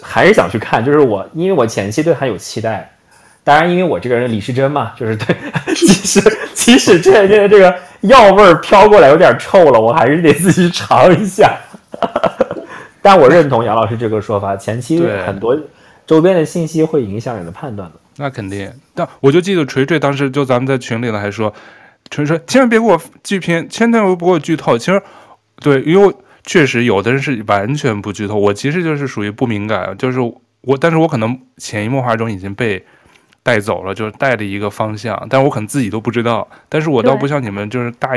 [0.00, 2.88] 还是想去看，就是我因为我前期对他有期待。
[3.44, 5.36] 当然，因为我这个人李时珍嘛，就是对，
[5.74, 11.56] 即使即使这现在这个药味儿飘过来有点臭了，我还是得自己尝一下。
[13.00, 15.56] 但我认同杨老师这个说法，前期很多
[16.06, 17.96] 周边的信息会影响你的判断的。
[18.16, 18.72] 那肯定。
[18.94, 21.52] 但我就记得锤锤当时就咱们在群里呢，还说，
[22.10, 24.76] 锤锤千万别给我剧评，千万别给我剧透。
[24.76, 25.02] 其实，
[25.60, 32.84] 对，因为确实有的人是完全不剧透，我其实就是属于不敏感，就是我，但是我可能潜移默化中已经被。
[33.42, 36.46] 带走了，就是带了一个方向，但是我可能自己都不知道。
[36.68, 38.10] 但是我倒不像你们，就是大，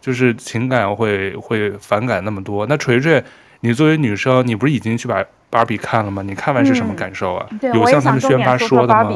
[0.00, 2.66] 就是情感会会反感那么多。
[2.66, 3.22] 那锤锤，
[3.60, 6.22] 你作为女生，你不是已经去把芭比看了吗？
[6.22, 7.46] 你看完是什么感受啊？
[7.62, 9.14] 有像他们宣发说的吗？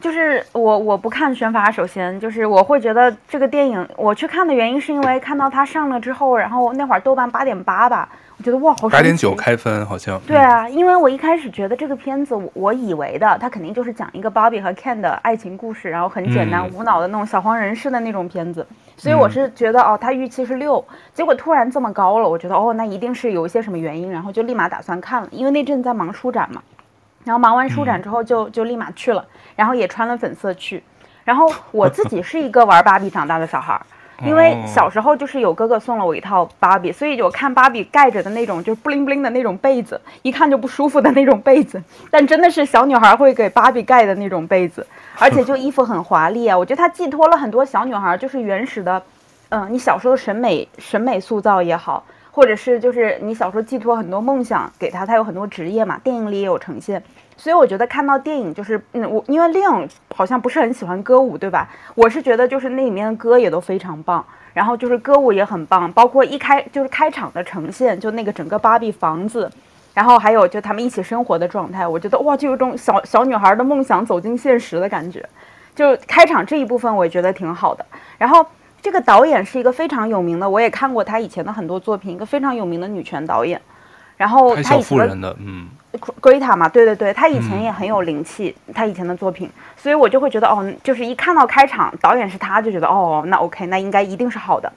[0.00, 8.08] 就是我我不看宣发，首先就是我会觉得这个电影我去看的原因是因为看到它上了之后，然后那会儿豆瓣八点八吧。
[8.38, 8.88] 我觉得哇，好！
[8.88, 10.20] 八点九开分好像。
[10.20, 18.64] 对啊，因为我一开始觉得这个片子，我以为的它肯定就是讲一个芭比和 Ken 的爱情故事，然后很简单无脑的那种小黄人式的那种片子，
[18.96, 26.62] 所以我是觉得哦，它预期是六，结果突然这么高了，我觉得哦，那一定是有一些什么原因，然后就立马打算看了，因为那阵在忙书展嘛，
[27.24, 30.80] 然后忙完书展之后就就立马去了，然后也穿了粉色去，
[31.24, 33.80] 然后我自己是一个玩芭比长大的小孩。
[34.24, 41.80] 因为小时候就是有哥哥送了我一套芭比，所以我看芭比盖着的那种就是布灵布灵的那种被子，一看就不舒服的那种被子。
[42.10, 44.84] 但真的是小女孩会给芭比盖的那种被子，
[45.18, 46.58] 而且就衣服很华丽啊。
[46.58, 49.00] 我觉得它寄托了很多小女孩就是原始的，
[49.50, 57.00] 嗯，你小时候的审美审美塑造也好，或者是就是你小时候寄托很多梦想给她，她有很多职业嘛，电影里也有呈现。
[57.38, 61.68] 所以我觉得看到电影就是，嗯，我因为 Leon 好像不是很喜欢歌舞，对吧？
[61.94, 64.22] 我是觉得就是那里面的歌也都非常棒，
[64.52, 69.48] 然后就是歌舞也很棒，包括一开就是开场的呈现，就那个整个芭比房子，
[69.94, 75.26] 然后还有就他们一起生活的状态，我觉得哇，就有种小小女孩的梦想走进现实的感觉。
[75.76, 77.86] 就开场这一部分，我也觉得挺好的。
[78.18, 78.44] 然后
[78.82, 83.60] 这个导演是一个非常有名的，我也看过他以前的很多作品，一个非常有名的女权导演。
[84.16, 94.70] 然后他以前的嗯，Greta 嘛，对对对，他以前也很有灵气，嗯、他以前的作品，所以我就会觉得哦，就是一看到开场导演是他，就觉得哦，那 OK，那应该一定是好的。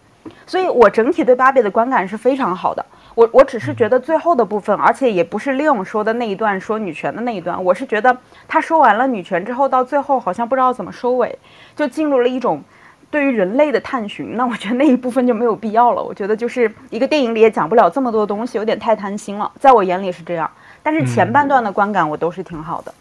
[0.45, 2.85] 所以我整体对芭比的观感是非常好的。
[3.15, 8.15] 我我只是觉得最后的部分，而且也不是利用说的那一段说女权的那一段，我是觉得
[8.47, 11.37] 他说完了女权之后，到最后好像不知道怎么收尾，
[11.75, 12.63] 就进入了一种。
[13.09, 16.01] 对于人类的探寻，那我觉得那一部分就没有必要了。
[16.01, 19.51] 我觉得就是一个电影里也讲不了这么多东西，有点太贪心了。
[19.59, 20.49] 在我眼里是这样，
[20.83, 22.93] 但是前半段的观感我都是挺好的。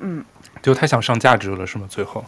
[0.00, 0.24] 嗯，
[0.62, 1.86] 就太想上价值了，是吗？
[1.88, 2.24] 最后，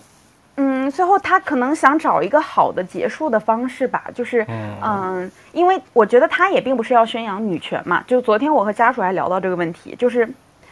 [0.57, 8.03] 嗯，最后他可能想找一个好的结束的方式吧，就是嗯、呃，因为我觉得他也并不是要宣扬女权嘛。
[8.07, 10.29] 就昨天我和家属还聊到这个问题，就是。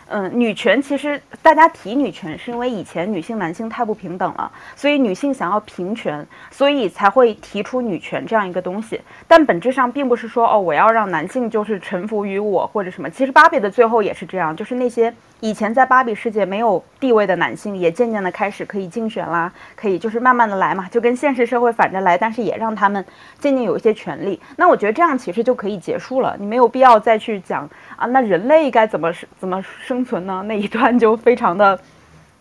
[0.08, 9.00] 嗯，女权其实大家提女权，是因为以前女性男性太不平等了，所以女性想要平权，所以才会提出女权这样一个东西。
[9.26, 13.10] 但本质上并不是说哦，我要让男性就是臣服于我或者什么。
[13.10, 15.12] 其实芭比的最后也是这样，就是那些。
[15.40, 23.04] 以前在芭比世界没有地位的男性，也渐渐的开始可以竞选啦，可以就是慢慢的来嘛，就跟现实社会反着来，但是也让他们
[23.38, 24.40] 渐渐有一些权利。
[24.56, 30.42] 那我觉得这样其实就可以结束了，你没有必要再去讲啊，那人类该怎么怎么生存呢？
[30.46, 31.78] 那一段就非常的，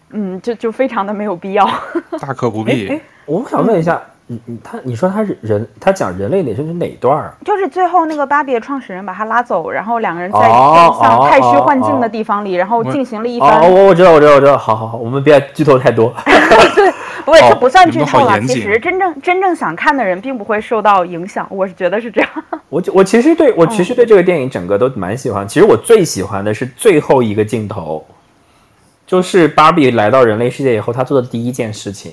[0.09, 1.69] 嗯，就就非常的没有必要，
[2.19, 2.99] 大可不必。
[3.25, 3.95] 我想问一下。
[3.95, 7.33] 嗯你你他你说他是人，他讲人类哪是哪段啊？
[7.45, 13.61] 就是最后那个芭比的创始人把他拉走，然后两个人在像太虚幻境的地方里，哦哦、然后进行了一番。
[13.61, 16.13] 哦，我我知道我知道我知道，好好好，我们别剧透太多。
[16.75, 16.91] 对，
[17.23, 18.37] 不会，这不算剧透了。
[18.37, 22.29] 哦、其实真正真正想看的人并不会受到影响，我是觉得是这样。
[22.67, 25.45] 我我其实对我其实对这个电影整个都蛮喜欢。
[25.45, 28.05] 嗯、其实我最喜欢的是最后一个镜头，
[29.05, 32.11] 就是芭比来到人类世界以后，他做的第一件事情。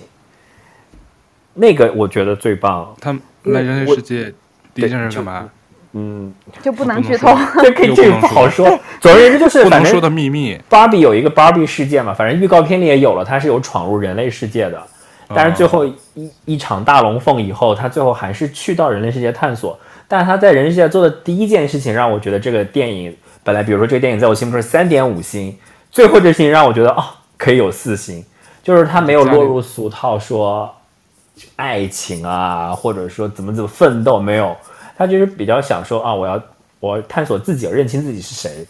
[1.54, 2.94] 那个我觉得最棒。
[3.00, 3.12] 他
[3.44, 4.32] 来人类世界
[4.74, 5.48] 第一件事干嘛？
[5.96, 8.66] 嗯，就不能剧透， 这可以这个不好说。
[9.00, 10.60] 总而言之就是，不能说的秘密。
[10.68, 14.82] 芭比有一个芭比世界嘛，反正预告片里也有了，它是有闯入人类世界的。
[15.28, 19.78] 但是最后一一场大龙凤以后，他最后还是去到人类世界探索。
[20.08, 25.56] 但是他在人类世界做的第一件事情，让我觉得这个电影本来，比如说这个电影在我心目中是三点五星，
[25.92, 27.04] 最后这事情让我觉得哦，
[27.38, 28.24] 可以有四星，
[28.64, 30.74] 就是他没有落入俗套说。
[31.56, 34.56] 爱情啊，或者说怎么怎么奋斗，没有，
[34.96, 36.42] 他就是比较想说啊，我要
[36.80, 38.66] 我要探索自己，认清自己是谁。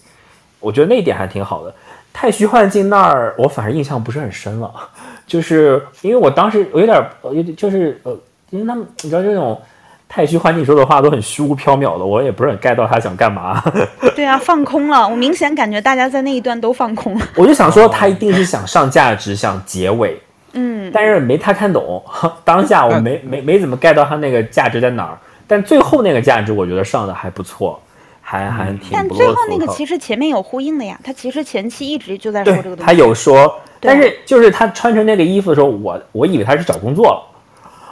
[0.60, 1.74] 我觉得那一点还挺好的。
[2.12, 4.72] 太虚幻境那儿，我反而印象不是很深了，
[5.26, 8.16] 就是因为我当时我有点有点就是呃，
[8.50, 9.60] 因为他们你知道这种
[10.08, 13.60] 太虚幻境说的话都很虚无缥缈的，我也不是很 get 到他想干嘛。
[14.14, 17.26] 对啊，放空了，我明显感觉大家在那一段都放空了。
[17.34, 20.16] 我就想说，他一定是想上价值，想结尾。
[20.54, 22.02] 嗯，但是没太看懂，
[22.44, 27.80] 当下我没没没怎么 get 到他那个价值在哪儿，但最后那个价值我觉得上的还不错，
[28.22, 28.90] 还还挺。
[28.92, 32.82] 但最后那个其实前面有呼应的呀，他其实前期一直就在说这个东西。
[32.82, 37.04] 他有说，但是就是他穿成那个衣服的时候，我我以为他是找工作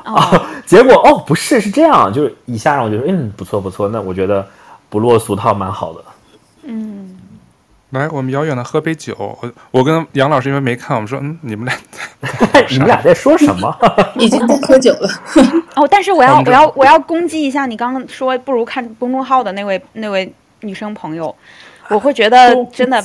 [0.04, 4.46] 了，啊， 结果哦不是，是这样，就是一下让我觉得嗯不错不错，那我觉得
[4.88, 6.04] 不落俗套蛮好的。
[6.64, 6.91] 嗯。
[7.92, 9.14] 来，我们遥远的喝杯酒。
[9.18, 11.74] 我我跟杨老师因为没看，我们说，嗯，你们俩，
[12.70, 13.70] 你们俩在说什么？
[14.16, 15.10] 已经在喝酒了。
[15.76, 21.36] 哦，但是我要我要我要攻击一下你刚刚说不如看公众号的那位那位女生朋友，
[21.90, 23.04] 我会觉得真的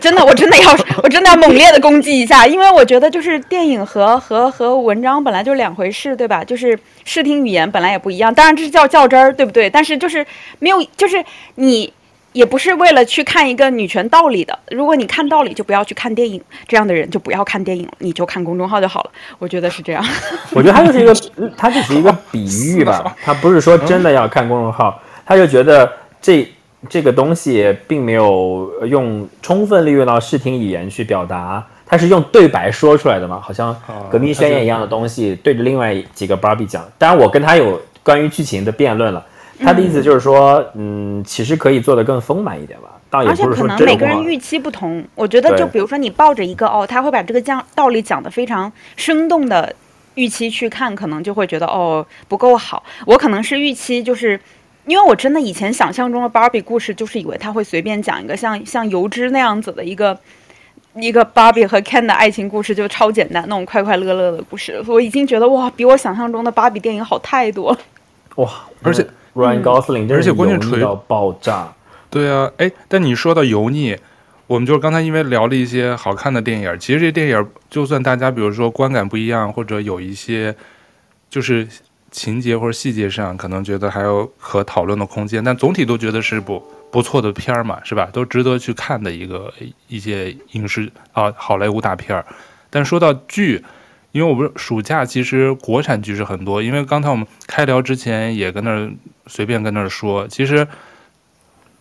[0.00, 0.72] 真的我真的要
[1.04, 6.42] 我真的要猛烈的攻击一下，因为我觉得就是电影和和和文章本来就两回事，对吧？
[6.42, 9.70] 就是视听语言本来也不一样，当然这是叫较真儿，对不对？
[9.70, 10.26] 但是就是
[10.58, 11.92] 没有，就是你。
[12.32, 14.56] 也不是为了去看一个女权道理的。
[14.68, 16.40] 如果你看道理，就不要去看电影。
[16.68, 19.10] 这样的人就不要看电影，你就看公众号就好了。
[19.38, 20.04] 我觉得是这样。
[20.54, 23.14] 我觉得他就是一个，他只是一个比喻吧。
[23.24, 25.90] 他不是说真的要看公众号，他就觉得
[26.22, 26.48] 这
[26.88, 33.76] 这个东西并没有用充分利用到视听语言去表达，他是用对白说出来的嘛，好像
[34.08, 36.88] 革命宣言一样的东西，对着另外几个芭比讲。
[36.96, 39.26] 当然，我跟他有关于剧情的辩论了。
[39.62, 42.88] 他的意思就是说，嗯，其实可以做得更丰满一点吧。
[43.10, 49.74] 倒也不是说而且可能每个人预期不同，我觉得就比如说你抱着一个哦，他会把这个讲道理讲得非常生动的
[50.14, 52.84] 预期去看，可能就会觉得哦不够好。
[53.04, 54.40] 我可能是预期就是，
[54.86, 60.16] 因为我真的以前想象中的芭比故事，就是以为他会随便讲一个像像油脂那样子的一个
[60.94, 64.80] 一个芭比和 Ken 的爱情故事，就超简单那种快快乐乐的故事。
[64.86, 67.78] 我已经觉得哇，比我想象中的芭比电影好太多了。
[68.36, 68.48] 哇，
[68.84, 69.04] 而且。
[69.34, 71.72] Ryan Gosling 真是油腻到爆炸，
[72.10, 73.96] 对啊，哎，但你说到油腻，
[74.46, 80.54] 我们就是刚才因为聊了一些好看的电影，其实这电影就算大家比如说观感不一样，或者有一些
[81.28, 81.66] 就是
[82.10, 88.08] 情节或者细节上可能觉得还有可讨论的空间，但总体都觉得是部不错的片儿嘛，是吧？
[88.12, 89.52] 都值得去看的一个
[89.86, 92.26] 一些影视啊好莱坞大片儿。
[92.68, 93.64] 但说到剧，
[94.12, 98.90] 因为我不是暑假其实国产剧是很多，因为刚才我们开聊之前也跟那儿
[99.26, 100.66] 随便跟那儿说，其实。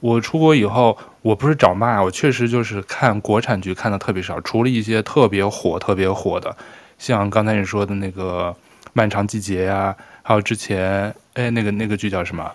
[0.02, 6.56] 我出国以后，我不是找骂，我确实就是看国产剧看的特别少，除了一些特别火、特别火的，
[6.98, 8.56] 像刚才你说的那个
[8.94, 12.50] 《漫长季节》呀，还有之前哎那个那个剧叫什么？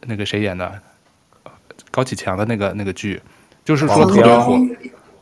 [0.00, 0.80] 那个谁演的？
[1.92, 3.22] 高启强的那个那个剧，
[3.64, 4.58] 就是说特别火。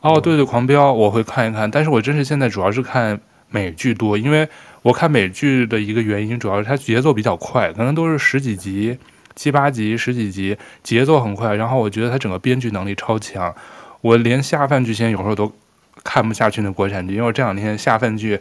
[0.00, 4.48] 哦，对对，狂飙我会看一看，但是我真是现在主要是看美剧多，因为
[4.82, 8.98] 我看美剧的一个原因，主要是它节奏比较快，可能都是十几集。
[9.36, 13.54] 七八集、十几集，节奏很快，然后我觉得它整个编剧能力超强。
[14.02, 15.50] 我连下饭剧前有时候都
[16.04, 18.38] 看不下去那国产剧，因为我这两天下饭剧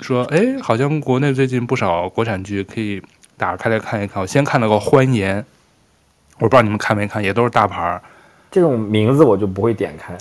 [0.00, 3.02] 说，哎，好像国内最近不少国产剧可以
[3.36, 4.22] 打开来看一看。
[4.22, 5.40] 我先看了个《欢颜》，
[6.38, 8.00] 我不知道你们看没看，也都是大牌儿。
[8.52, 10.16] 这种名字我就不会点开。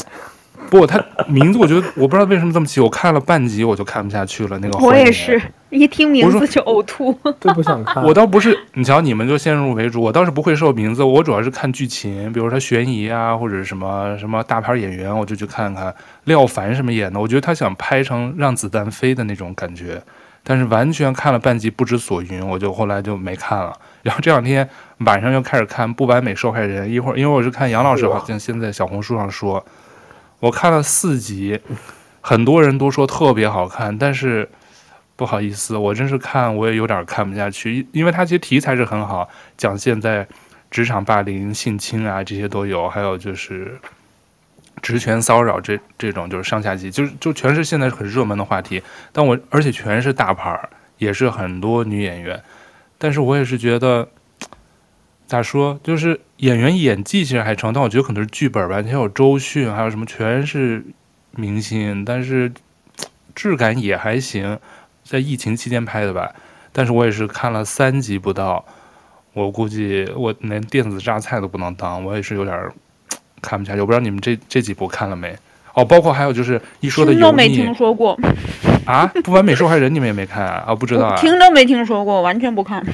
[0.70, 4.58] 不，他名字我觉得我不知道为什么这么起，我看了半集我就看不下去了。
[4.60, 5.40] 那个我也是
[5.70, 8.04] 一听名字就呕吐， 都不想看。
[8.04, 15.94] 我倒不是，你瞧你们就先入为主，我倒是不会受名字，我主要是看剧情，比如说悬疑啊，或者什么什么大牌演员，我就去看看。
[16.24, 20.02] 廖凡什么演的，我觉得他想拍成让子弹飞的那种感觉，
[20.44, 23.74] 但是完全看了半集不知所云，我就后来就没看了。
[24.02, 24.68] 然后这两天
[25.00, 29.64] 晚上又开始看《不完美受害人》，一会儿因为我是看杨老师好像现在小红书上说。
[30.44, 31.58] 我看了四集，
[32.20, 34.50] 很多人都说特别好看，但是
[35.16, 40.28] 不好意思，我真是看我也有点看不下去，因为它其实题材是很好，讲现在
[40.70, 43.80] 职场霸凌、性侵啊这些都有，还有就是
[44.82, 48.84] 职权骚扰这这种就是上下级，就是就全是现在很热门的话题。
[49.14, 50.60] 但我而且全是大牌，
[50.98, 52.44] 也是很多女演员，
[52.98, 54.10] 但是我也是觉得。
[55.34, 55.80] 咋说？
[55.84, 58.82] 就是演员演技其实还成，但我觉得可能是剧本吧。
[58.82, 60.86] 你像有周迅，还有什么全是
[61.32, 62.52] 明星，但是
[63.34, 64.60] 质感也还行。
[65.04, 66.36] 在疫情期间拍的吧，
[66.72, 68.64] 但是我也是看了三集不到，
[69.34, 72.70] 我估计我连电子榨菜都不能当，我也是有点
[73.42, 73.82] 看不下去。
[73.82, 75.36] 我不知道你们这这几部看了没？
[75.74, 78.16] 哦，包括还有就是一说的油腻，听都没听说过
[78.86, 79.08] 啊？
[79.24, 80.64] 不完美受害人你们也没看啊？
[80.68, 81.18] 哦，不知道啊？
[81.18, 82.86] 听都没听说过，完全不看。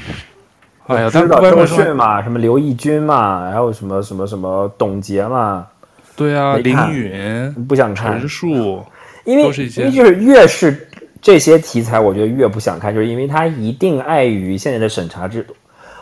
[0.90, 5.68] 哎呀，知道周迅嘛，什么刘奕君嘛，还有什么什么什么董洁嘛，
[6.16, 8.84] 对啊，林允不想看，陈数，
[9.24, 10.90] 因为因为就是越是
[11.22, 15.54] 这些题材，我觉得越不想看，就是因为它一定碍于现在的审查制度，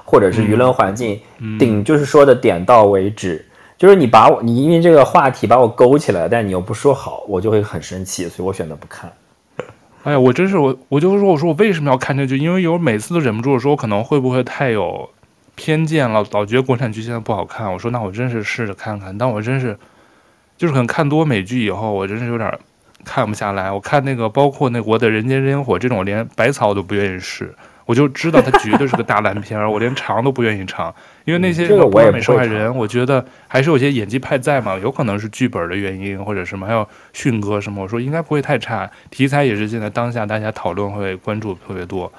[0.06, 9.12] 或者是舆论环境，嗯、顶就是说的点到为止，嗯、就是你把我你因为这个话题把我勾起来，但你又不说好，我就会很生气，所以我选择不看。
[10.08, 12.38] 哎呀，我真是我，我就说，我说我为什么要看这剧？
[12.38, 15.10] 因为有每次都忍不住说，我可能会不会太有
[15.54, 17.70] 偏见了，老觉得国产剧现在不好看。
[17.74, 19.78] 我说那我真是试着看看，但我真是
[20.56, 22.58] 就是可能看多美剧以后，我真是有点
[23.04, 23.70] 看不下来。
[23.70, 27.54] 我看那个包括那国的人间烟火这种，连百草都不愿意试。
[27.88, 42.12] 我就知道它绝对是个大烂片儿，我连尝都不愿意尝，因为那些不完美受害人，我觉得还是有些演技派在嘛，有可能是剧本的原因或者什么，还有迅哥什么，我说应该不会太差，题材也是现在当下大家讨论会关注特别多，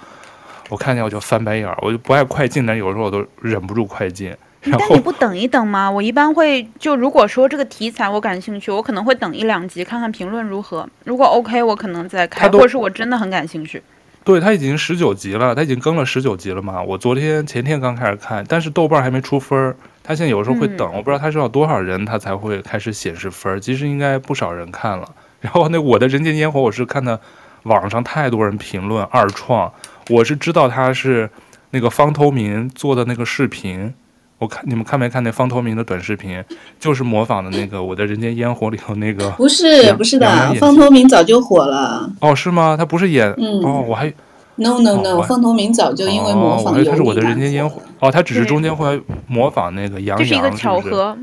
[0.71, 4.35] 我看见我就翻白眼儿，我就不爱快进，但有时候我都忍不住快进。
[4.63, 5.91] 但你不等一等吗？
[5.91, 13.83] 我一般会就如果说这个题材我感兴趣，我可能会等一两集看看评论如何，如果 OK 我可能再看，或者是我真的很感兴趣。
[14.29, 16.83] 对，他已经十九集了，他已经更了十九集了嘛。
[16.83, 23.59] 我昨天前天刚开始看，但是豆瓣还没出分儿，他现在有时候会等，我不知道他是要多少人他才会开始显示分儿。
[23.59, 25.09] 其实应该不少人看了。
[25.41, 27.19] 然后那我的人间烟火，我是看的
[27.63, 29.73] 网上太多人评论二创，
[30.11, 31.31] 我是知道他是
[31.71, 33.95] 那个方头明做的那个视频。
[34.39, 36.43] 我看你们看没看那方头明的短视频，
[36.79, 39.29] 就是模仿的那个《我的人间烟火》里头那个。
[39.33, 42.09] 不是不是的，方头明早就火了。
[42.21, 42.77] 哦，是吗？
[42.79, 43.33] 他不是演？
[43.37, 43.61] 嗯。
[43.65, 44.13] 哦，我还。
[44.61, 46.75] No no no，方头明早就因为模仿。
[46.75, 47.81] 哦，他是我的人间烟火。
[48.01, 50.19] 哦，他只是中间会模仿那个杨洋。
[50.19, 51.17] 这是一个巧合。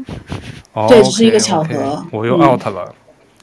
[0.74, 2.06] 哦，对，这是一个巧合。
[2.12, 2.94] 我又 out 了。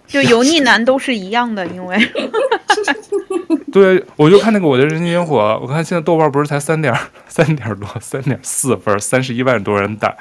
[0.06, 1.98] 就油腻男都是一样的，因为。
[3.72, 6.94] 对，我就看那个《我的人间烟火》，我看现在豆瓣不是才三点
[7.26, 10.14] 三点多，三点四分，三十一万多人打，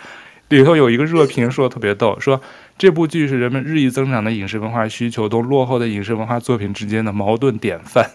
[0.48, 2.42] 里头有一个热评说的特别逗，说
[2.78, 8.12] 这部剧是人们日益增长的影视文化需求同落后的影视文化作品之间的矛盾典范。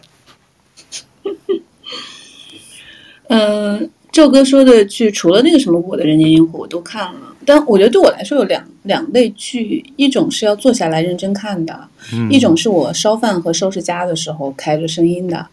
[3.28, 7.34] 嗯， 宙哥说的剧，除了那个什么《我的人间烟火》，我都看了。
[7.44, 15.46] 但我觉得对我来说有两两类剧，一种是要坐下来认真看的，嗯、一种是我烧饭和收拾家的时候开着声音的。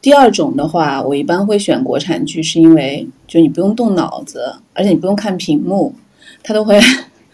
[0.00, 5.94] 第二种的话，我一般会选国产剧，是因为就你不用动脑子，而且你不用看屏幕，
[6.42, 6.80] 它都会，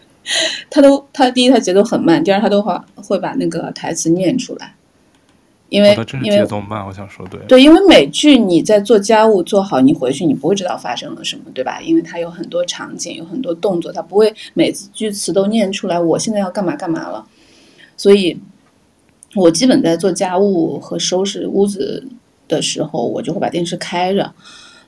[0.69, 4.75] 它都它第一它节奏很慢，第二它都会会把那个台词念出来。
[5.75, 11.81] 因为因为节奏慢，我想说对对，因为美剧你在做家务做好，你回去你不会知道发生了什么，对吧？
[11.81, 15.99] 因为它有很多场景，有很多动作，它不会每次句词都念出来。
[15.99, 17.27] 我现在要干嘛干嘛了，
[17.97, 18.39] 所以，
[19.35, 22.07] 我基本在做家务和收拾屋子
[22.47, 24.33] 的时候，我就会把电视开着，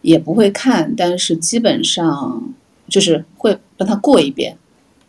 [0.02, 2.54] 也不会看，但是基本上
[2.88, 4.56] 就是会让它过一遍，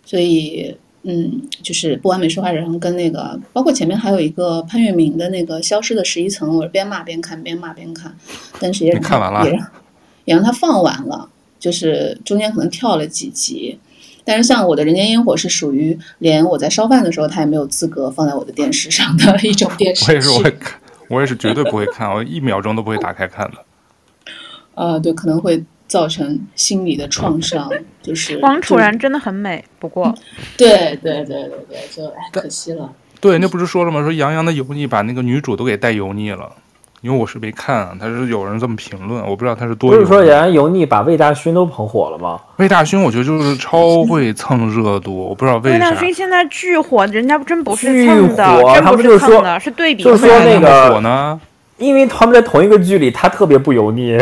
[0.04, 0.76] 所以。
[1.04, 8.14] 嗯，就是不完美受害人跟那个，包括前面还有一个潘粤明的那个消失的十一层，我是边骂边看，边骂边看，
[8.60, 9.66] 但是也让看完了，也让
[10.24, 11.28] 也让他放完了，
[11.58, 13.78] 就是中间可能跳了几集，
[14.24, 20.10] 但是像我的人间烟火是属于连我在烧饭的时候他也没有资格放在我的电视上的一种电视剧。
[20.10, 23.58] 我也是，我会看，我也是绝对不会看，我一秒钟都不会打开看的。
[24.74, 25.64] 呃，对，可能会。
[25.88, 27.68] 造成心理的创伤，
[28.02, 30.14] 就是王楚然真的很美，不过，
[30.56, 32.92] 对对对对对，就哎可惜了。
[33.20, 34.00] 对，那不是说了吗？
[34.02, 36.48] 说杨洋的油腻把那个女主都给带油腻了，
[37.00, 39.90] 因为我是没看啊，他是有人这么评论，我不知道他是多。
[39.90, 42.38] 不是说杨洋油腻把魏大勋都捧火了吗？
[42.58, 45.76] 魏大勋我觉得就是超会蹭热度，我不知道为啥。
[45.76, 51.40] 魏大勋现在巨火，人家真不是蹭的，真不是蹭的，是对比就是说那个火呢，
[51.78, 54.16] 因为他们在同一个剧里，他特别不油腻，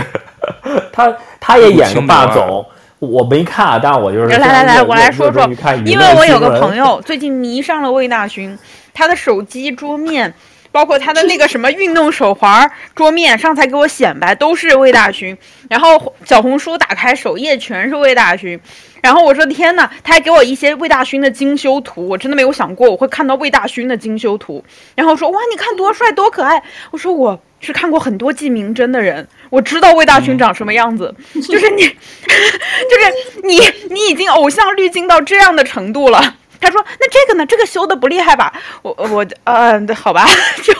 [0.92, 1.14] 他。
[1.46, 2.66] 他也演个霸总，
[2.98, 5.48] 我没看，但我就是来来来，我来说说，
[5.84, 8.58] 因为我有个朋友最近迷上了魏大勋，
[8.92, 10.34] 他的手机桌面，
[10.76, 15.34] 包括他的那个什么运动手环桌面，上才给我显摆都是魏大勋，
[15.70, 18.60] 然后小红书打开首页全是魏大勋，
[19.00, 24.62] 然后我说天呐，他还给我一些魏大勋的精修图，我真的没有想过我会看到魏大勋的精修图，
[24.94, 27.40] 然后说哇，你看多帅多可爱，我说我。
[27.58, 31.12] 是看过很多季明真的人，我知道魏大勋长什么样子。
[31.32, 33.58] 就是你， 就是你，
[33.88, 36.36] 你已经偶像滤镜到这样的程度了。
[36.60, 37.46] 他说：“那这个呢？
[37.46, 38.52] 这个修的不厉害吧？”
[38.82, 40.26] 我我呃，好吧。
[40.62, 40.72] 就，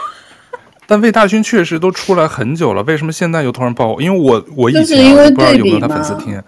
[0.87, 4.01] 但魏大勋确实都出来很久了，为什么现在又突然爆？
[4.01, 6.43] 因为我我以前不知道有没有他粉丝听，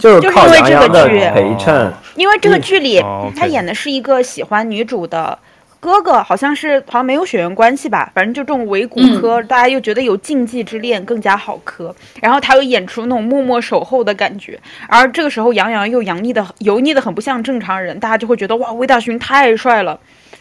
[0.00, 1.92] 就是靠杨洋的陪衬。
[2.14, 3.02] 因为这个剧里
[3.36, 5.38] 他演的是一个喜欢女主的。
[5.82, 11.92] 哥哥好像是好像没有血缘关系吧，反正就这种伪骨科，嗯、大家又觉得有禁忌之恋更加好磕。
[12.20, 14.56] 然后他又演出那种默默守候的感觉，
[14.86, 19.98] 而这个时候杨洋又洋腻的油腻的很不像正常人，大家就会觉得哇，魏大勋太帅了，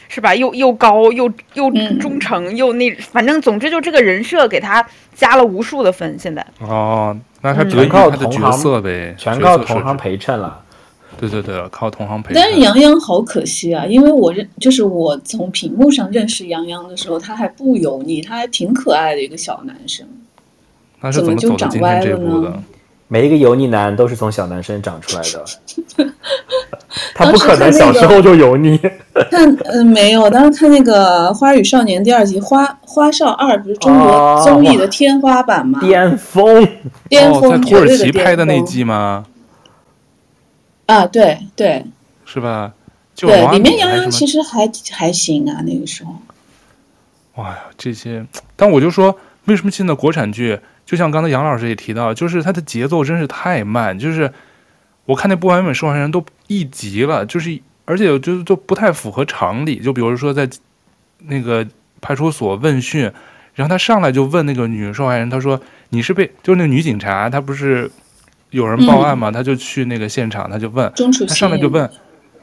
[0.07, 0.35] 是吧？
[0.35, 1.25] 又又高又
[1.55, 4.85] 又忠诚、嗯、又那，反正总之就这个人设给他
[5.15, 6.19] 加了无数的分。
[6.19, 10.61] 现在哦，那他全靠他的角色呗，全靠同行陪衬了。
[11.29, 12.33] 对对对，靠同行陪。
[12.33, 20.05] 但是杨洋好可惜啊，因为我认就是我从屏幕上认识杨洋的时候，他还不油腻，他还挺可爱的一个小男生。
[20.99, 22.63] 那是怎么就长歪了呢？
[23.07, 25.45] 每一个油腻男都是从小男生长出来的。
[27.13, 28.79] 他不可能小时候就油腻。
[29.29, 35.79] 看，嗯、呃，没有，当时看那个《花儿与少年》第二集《花花少二》，不是中国综艺的天花板吗？
[35.81, 36.67] 巅峰，
[37.09, 39.25] 巅峰，哦，在土耳其拍的那季吗？
[40.91, 41.85] 啊，对对，
[42.25, 42.73] 是吧？
[43.15, 46.13] 对，里面杨洋其实还还行啊，那个时候。
[47.35, 48.25] 哇呀，这些，
[48.57, 54.29] 但我就说，为什么现在国产剧，就像刚才杨老师也提到，就是它的节奏真是太慢，就是
[55.05, 59.79] 我看那不完美受害人都一集了，就是而且就就不太符合常理。
[59.79, 60.49] 就比如说在
[61.19, 61.65] 那个
[62.01, 63.09] 派出所问讯，
[63.55, 67.89] 然后他上来就问那个女受害人，他说：“你是被就是那个女警察，她不是。”
[68.51, 70.91] 有人报案嘛，嗯、他就去那个现场，他就问，
[71.27, 71.89] 他上来就问，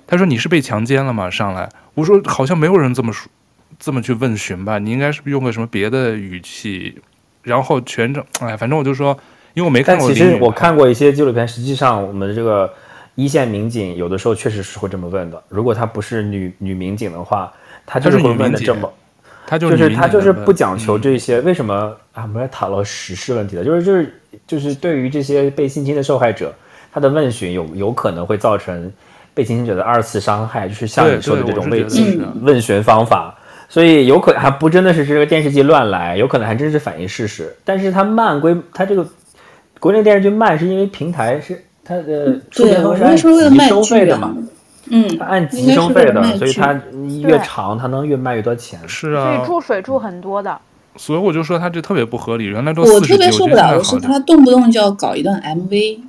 [0.07, 1.31] 他说，你是被强奸了吗？
[1.31, 3.31] 上来，我说好像没有人这么说，
[3.79, 7.01] 这么去问询吧，你应该是不是用个什么别的语气？
[7.43, 9.17] 然后全程，哎，反正我就说，
[9.55, 10.09] 因为我没看过。
[10.09, 12.71] 但其实我看过一些纪录片，实际上我们这个
[13.15, 15.43] 一线民警有的时候确实是会这么问的。
[15.49, 17.53] 如果他不是女女民警的话，
[17.87, 18.93] 他就是会问的这么。
[19.47, 22.25] 他就是他就是不讲求这些，为什么啊？
[22.25, 26.55] 我们来讨论时事问题的，就是就是就是对于这些被性侵的受害者，
[26.93, 28.93] 他的问询有有可能会造成
[29.35, 33.35] 被性侵者的二次伤害，就是像你说的这种问问询方法，
[33.69, 37.55] 所以有可能还不真的是这个电视剧乱来，有可能还真是反映事实。
[37.65, 39.07] 但是它慢归它这个
[39.79, 44.37] 国内电视剧慢，是因为平台是它的出片方是按集收费的嘛。
[44.91, 46.73] 嗯，它按集收费的，所以它
[47.23, 48.81] 越长，它能越卖越多钱。
[48.89, 50.59] 是啊，所以注水注很多的。
[50.99, 52.45] 所以我就说他这特别不合理。
[52.45, 56.01] 原来都我特别受不了的是他动不动就要搞一段 MV，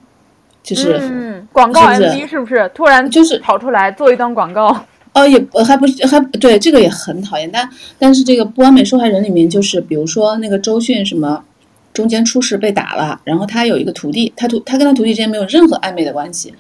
[0.61, 4.85] 就是、嗯，广告是不是 MV 是不是突然就是跑出来做一段广告？
[5.13, 7.67] 哦，也呃还不是还对这个也很讨厌，但
[7.97, 11.43] 但是这个不完美受害人里面就是，比如说那个周迅什么
[11.91, 16.53] 中间出事被打了，然后他有一个徒弟，他徒他跟他徒弟之间没有任何暧昧的关系，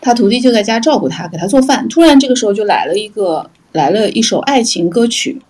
[0.00, 5.40] 他徒弟就在家照顾他，给他做饭，突然这个时候就来了一个来了一首爱情歌曲，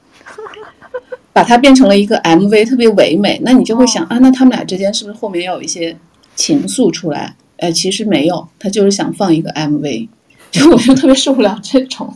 [1.33, 5.97] 把它变成了一个 MV，特别唯美，那你就会想啊，那他们俩之间是不是后面要有一些
[6.35, 7.35] 情愫出来？
[7.59, 10.09] 哎，其实没有，他就是想放一个 MV，
[10.51, 12.15] 就我就特别受不了这种。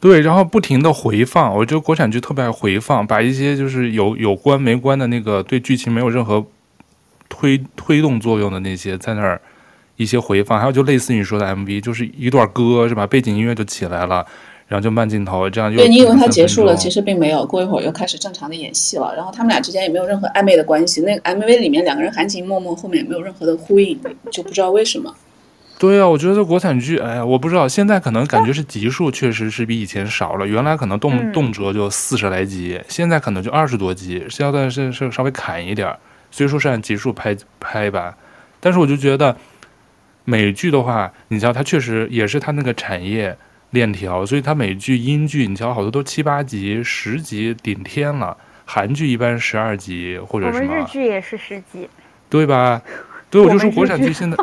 [0.00, 6.44] 对，然后不停的回放，我觉得国产剧特别爱回放，把一些就是有有关没关的那个对剧情没有任何
[7.28, 9.40] 推推动作用的那些在那儿
[9.96, 13.06] 一些回放，还有就类似你说的 MV，就是一段歌是吧？
[13.06, 14.26] 背景音乐就起来了，
[14.72, 19.12] 然后就慢镜头，这样就对，你以为它结束了，其实并没有，过一会儿又开始正常的演戏了。
[19.14, 24.00] 然后他们俩之间也没有任何暧昧的关系，那个 MV 里面两个人含情脉脉，后面也没有任何的呼应，
[24.30, 25.14] 就不知道为什么。
[25.78, 35.94] 对啊，我觉得国产剧，哎呀，我不知道，现在可能感觉是集数确实是比以前少了，原来可能动、嗯、动辄就四十来集，现在可能就二十多集，现在是是稍微砍一点，
[36.30, 38.16] 虽说是按集数拍拍吧，
[38.58, 39.36] 但是我就觉得
[40.24, 43.36] 美剧的话，你知道它确实也是它那个产业
[43.72, 51.88] 链条，所以它美剧、英剧，你瞧好多都七八集、十集顶天了，韩剧一般十二集或者什么，我们日剧也是十集，
[52.30, 52.80] 对吧？
[53.30, 54.36] 对，我就说国产剧现在。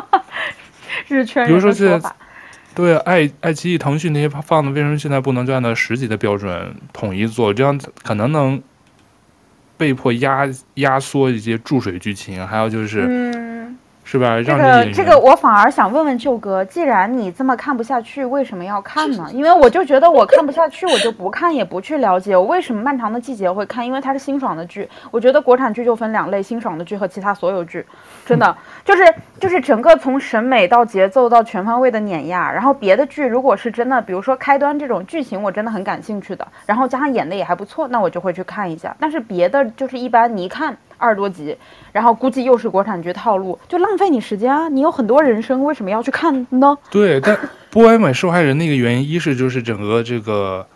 [1.08, 2.00] 日圈比如说是，
[2.74, 7.54] 对爱爱奇艺、腾讯那些放的，为什么现在不能就按照十集的标准统一做？
[7.54, 8.60] 这样可能能
[9.76, 13.49] 被迫压压缩一些注水剧情，还有就是。
[14.10, 14.42] 嗯是吧？
[14.42, 19.28] 这个这个，我反而想问问舅哥，既然你这么看不下去，为什么要看呢？
[19.32, 22.36] 因为我就觉得我看不下去，我就不看，也不去了解。
[22.36, 23.86] 我为什么漫长的季节会看？
[23.86, 24.88] 因为它是欣爽的剧。
[25.12, 27.86] 我觉得国产剧就分两类：欣爽的剧和其他所有剧。
[28.26, 32.50] 真的，就是就是整个从审美到节奏到全方位的碾压。
[32.50, 38.96] 然后别的剧如果是真的，比如说开端这种剧情，我真的很感兴趣的，然后加上演的也还不错，那我就会去看一下。
[38.98, 40.76] 但是别的就是一般，你一看。
[41.02, 41.56] 二十多集，
[41.92, 44.68] 然后估计又是国产剧套路，就浪费你时间啊！
[44.68, 46.76] 你有很多人生，为什么要去看呢？
[46.90, 47.38] 对，但
[47.70, 50.66] 不完美受害人那个原因，一是就是整个这个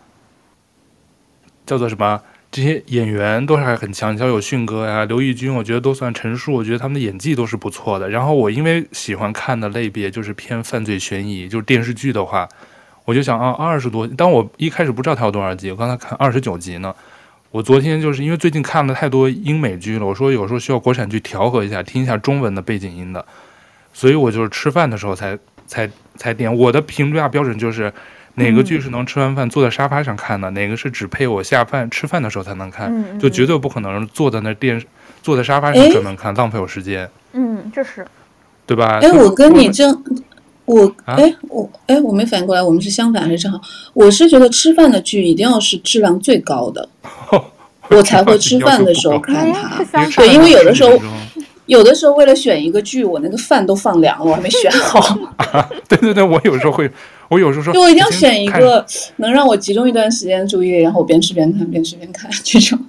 [1.65, 8.09] 叫做什么，这些演员都是还很强，像有迅哥呀、刘奕君，我觉得都算成熟，我觉得他们的演技都是不错的。
[8.09, 12.47] 然后我因为喜欢看的类别就是偏犯罪悬疑，就是电视剧的话，
[13.05, 16.93] 我就想啊，二十多，但我一开始不知道它有多少集，我刚才看二十九集呢。
[17.55, 23.25] 我昨天就是因为最近看了太多英美剧了，我说有时候需要国产剧调和一下，听一下中文的背景音的，
[23.93, 26.53] 所以我就是吃饭的时候才才才点。
[26.53, 27.93] 我的评价标准就是
[28.33, 34.85] 哪个剧是能吃完饭坐在沙发上看的，嗯、哪个是只配我下饭吃饭的时候才能看，嗯、就绝对不可能坐在那电视
[35.23, 37.09] 坐在沙发上专门看，浪费我时间。
[37.31, 38.05] 嗯，这是，
[38.65, 38.99] 对吧？
[39.01, 40.03] 哎，我跟你正。
[40.65, 43.61] 我哎，我哎，我没反应过来，我们是相反还是正好？
[43.93, 46.89] 我是觉得吃饭的剧一定要是质量最高的，
[47.89, 50.05] 我才会吃饭的时候看它。
[50.15, 50.99] 对，因为有的时候，
[51.67, 54.99] 有的时候为了选一个剧，我那个饭都放凉了，我还没选好。
[55.37, 56.89] 啊， 对对对，我有时候会，
[57.29, 58.83] 我有时候说，就我一定要选一个
[59.17, 62.79] 能让我集中一段时间注意力，然后我边吃边看，边吃边看这种。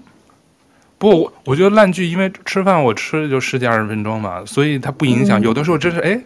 [0.96, 5.38] 不，我我觉得烂剧，因为吃饭我吃就十几二十分钟嘛，所以它不影响。
[5.42, 6.18] 有的时候真是哎。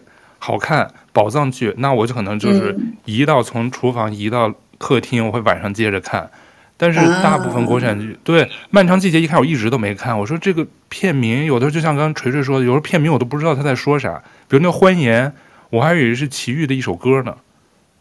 [0.43, 6.29] 好看宝藏剧，那我就可能就是移到从厨房移到客厅，我会晚上接着看。
[6.77, 10.17] 但是大部分国产剧，对《漫长季节》一开始我一直都没看。
[10.17, 14.23] 我说这个片名，有的就像刚刚锤锤说的，有时候片名我都不知道他在说啥。
[14.47, 15.33] 比如那个欢颜，
[15.69, 17.37] 我还以为是齐豫的一首歌呢。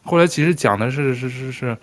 [0.03, 1.77] 后来其实讲的是是是是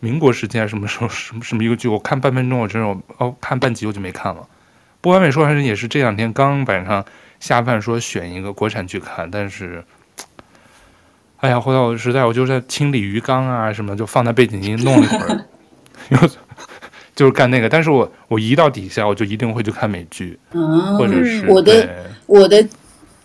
[0.00, 4.48] 民国时期什么时候什么什么一个剧，我看半分钟，我真是哦看半集我就没看了。
[5.00, 7.04] 不完美受害人也是这两天刚晚上。
[7.40, 9.84] 下饭说选一个国产剧看，但是，
[11.42, 15.44] 哎呀，后来我实在我就在清理鱼缸啊什么，就放在背景音弄了一会儿，
[16.10, 16.18] 又
[17.16, 17.68] 就是干那个。
[17.68, 21.88] 但是我我一到底下，我就一定会去看美剧，啊、或者是我的
[22.26, 22.64] 我的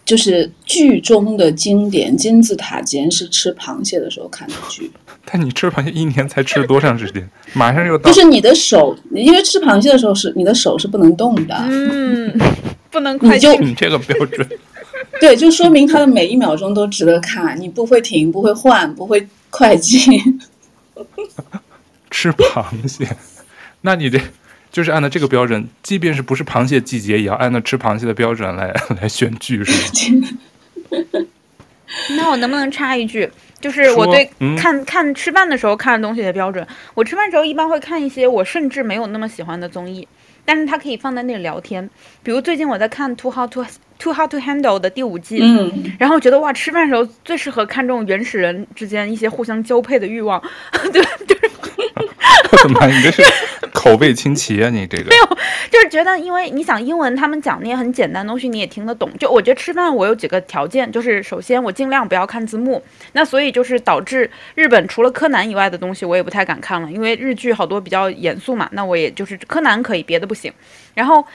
[0.04, 4.92] 就是剧中的经典金字塔尖是吃螃蟹的时候看的剧。
[5.30, 7.30] 但你吃螃蟹一年才吃了多长时间？
[7.54, 8.12] 马上又到。
[8.12, 11.56] 就是你的手，因为吃螃蟹的时候是你的手是不能动的。
[11.70, 12.36] 嗯。
[12.90, 14.48] 不能快就，你这个标准，
[15.20, 17.60] 对，就说明他的每一秒钟都值得看。
[17.60, 20.40] 你不会停，不会换，不会快进。
[22.10, 23.08] 吃螃蟹，
[23.82, 24.20] 那你这
[24.72, 30.28] 就是按照这个标准，即便是不是螃蟹季节，也要按照吃螃蟹的标准来 来选剧，是吗？
[32.12, 33.30] 那我能不能插一句？
[33.60, 40.08] 就是我对看、嗯、看吃饭的时候看东西的标准，我吃饭时候一般会看一些我甚至没有那么喜欢的综艺。
[40.46, 41.90] 但是它可以放在那里聊天。
[42.24, 43.66] 比如最近我在看《Too Hot to
[44.00, 50.42] Too Hard to Handle》的第五季，嗯，然后觉得哇，吃饭的时候最适合看这种原始人之间一些互相交配的欲望，
[50.92, 51.52] 对，就是。
[52.52, 53.24] 我的妈，你这是
[53.74, 54.70] 口味清奇啊！
[54.70, 55.38] 你这个 没有，
[55.70, 59.12] 就是觉得，因为你想英文，他们讲那些很简单的东西，你也听得懂。
[59.20, 62.82] 就我觉得吃饭，我有几个条件，就是首先我尽量不要看字幕。
[63.14, 68.70] 那所以就是导致日本除了柯南以外的东西，我也不太敢看了，因为日剧好多比较严肃嘛。
[68.72, 70.52] 那我也就是柯南可以，别的不行。
[70.94, 71.26] 然后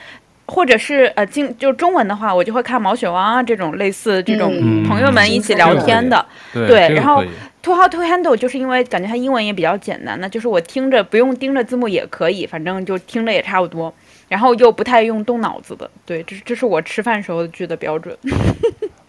[0.47, 4.51] 或者是呃，经就中文的话，我就会看毛血旺啊这种类似这种
[4.87, 7.23] 朋友们一起聊天的，嗯、对，然后。
[7.63, 13.93] Too Hot to Handle 就是因为感觉它英文也比较简单，那就是我听着不用盯着字幕也可以，反正就听着也差不多，
[14.27, 18.13] 然后又不太用动脑子的，对，这这是我吃饭时候的剧的标准。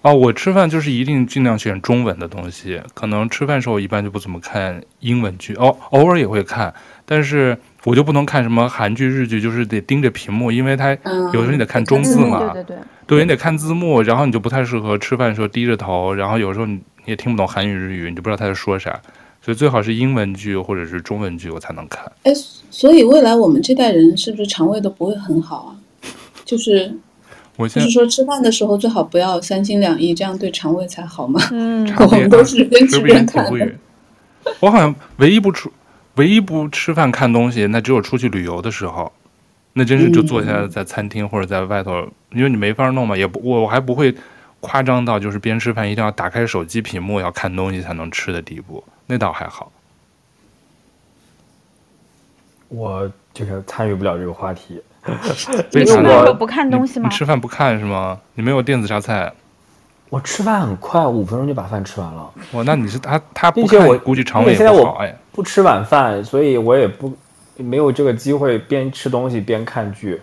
[0.03, 6.73] 哦，我吃饭就是一定尽量选中文的东西，可能吃饭时候一般就不怎么看英文剧，哦，偶尔也会看，
[7.05, 10.91] 但是我就不能看什么韩剧、日剧，就是得盯着屏幕，因为它
[11.33, 12.77] 有时候你得看中字嘛，嗯、对对
[13.07, 16.81] 对，对，你得看字幕，然后你就不太适合吃饭的时候低着头，然后有时候你。
[17.07, 18.99] 你也听不懂韩语日语，你就不知道他在说啥，
[19.43, 22.11] 所以最好是英文剧或者是中文剧我才能看。
[22.23, 22.33] 哎，
[22.71, 25.71] 所以未来我们这代人是不是肠胃都不会很好啊？
[26.47, 26.91] 就是，
[27.59, 31.39] 我就是说吃饭的时候最好不要三心两意，这样对肠胃才好嘛。
[31.53, 33.73] 嗯， 我们都是边吃边看的。
[34.61, 35.71] 我好像唯一不出，
[36.17, 39.13] 唯一不吃饭看东西，那只有出去旅游的时候，
[39.73, 44.15] 那真是就坐下来在餐厅或者在外头，嗯、因为你没法弄嘛，也不我我还不会。
[44.67, 49.71] 夸张到就是边吃饭一定要打开手机屏幕要看东西才能吃的地步，那倒还好。
[52.69, 54.81] 我就是参与不了这个话题。
[55.75, 57.11] 为什么不看东西吗？
[57.11, 58.19] 吃饭不看是吗？
[58.37, 59.31] 你没有电子榨菜？
[60.11, 62.31] 我吃饭很快，五分钟就把饭吃完了。
[62.53, 65.17] 哇，那你是他他不看，我估计肠胃也不好哎。
[65.33, 67.13] 不吃晚饭，所以我也不
[67.57, 70.21] 没有这个机会边吃东西边看剧。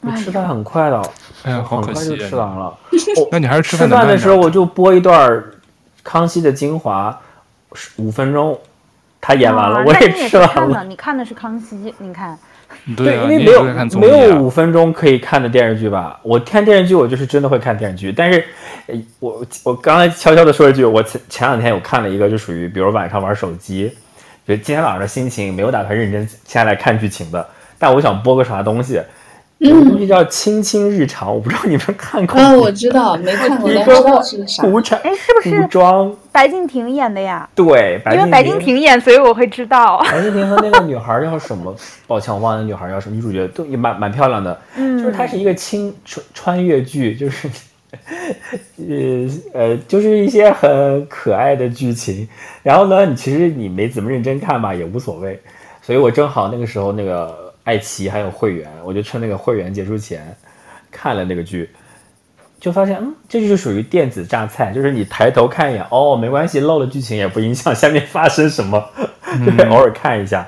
[0.00, 1.02] 我吃饭很快的，
[1.44, 2.66] 哎呀，好可惜，很快就吃完了。
[2.66, 5.42] 哦、那你还是吃饭吃饭，的时候，我就播一段
[6.02, 7.18] 康熙的精华，
[7.96, 8.58] 五分钟，
[9.20, 10.66] 他演完了，啊、我也吃完了。
[10.66, 12.38] 你，了你看的是康熙，你看，
[12.96, 13.64] 对，啊、对，因为没有
[13.98, 16.20] 没有五分钟可以看的电视剧吧？
[16.22, 18.12] 我看电视剧，我就是真的会看电视剧。
[18.12, 18.44] 但是，
[19.20, 23.90] 我我刚才悄悄的说一句，我前前两天有看了一个，就属于比如晚上玩手机，
[24.46, 29.00] 就今天晚上的心情没有打算认真下来看剧情的，但我想播个啥东西。
[29.68, 32.38] 有个东西叫《卿卿日常》，我不知道你们看过。
[32.38, 34.62] 嗯，我知道，没看过，但知道是啥。
[34.62, 36.14] 古 trang，哎，是不是古装？
[36.30, 37.48] 白敬亭演的呀？
[37.54, 39.98] 对，因为白敬亭演，所以我会知道。
[40.04, 41.74] 白敬亭和那个女孩叫什么？
[42.06, 43.16] 抱歉，我忘了那女孩叫什么。
[43.16, 44.60] 女主角都也蛮蛮漂亮的。
[44.76, 47.48] 嗯，就是它是一个青穿穿越剧，就是，
[48.76, 52.28] 呃呃，就是一些很可爱的剧情。
[52.62, 55.40] 然后呢，你其实你没怎么认真看吧，也无所谓。
[55.80, 57.43] 所以我正好那个时候那个。
[57.64, 60.36] 爱奇艺还有会员，我就趁那个会员结束前
[60.90, 61.70] 看了那个剧，
[62.60, 68.90] 就发现，嗯，这就是属于电子榨菜，就是你抬头看一眼，哦，没关系，漏了剧情也不影响下面发生什么，
[69.44, 70.46] 就 偶尔看一下。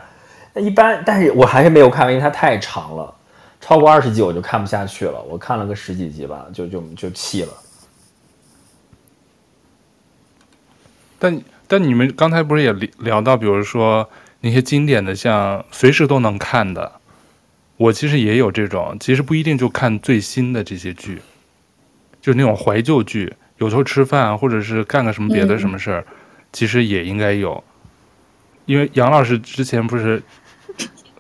[0.53, 3.15] 那、嗯、一般，但是我还是没有看完，因为它太长了，
[3.61, 5.21] 超过二十集我就看不下去了。
[5.23, 7.53] 我看了个十几集吧，就就就弃了。
[11.19, 14.07] 但但你们刚才不是也聊到，比如说
[14.43, 16.93] 那些经典的，像随时都能看的。
[17.77, 21.21] 我其实也有这种，其实不一定就看最新的这些剧，
[22.21, 26.15] 就是那种怀旧剧，有时候吃饭或者是干个什么别的什么事儿，嗯、
[26.53, 27.63] 其实也应该有。
[28.65, 30.23] 因为杨老师之前不是，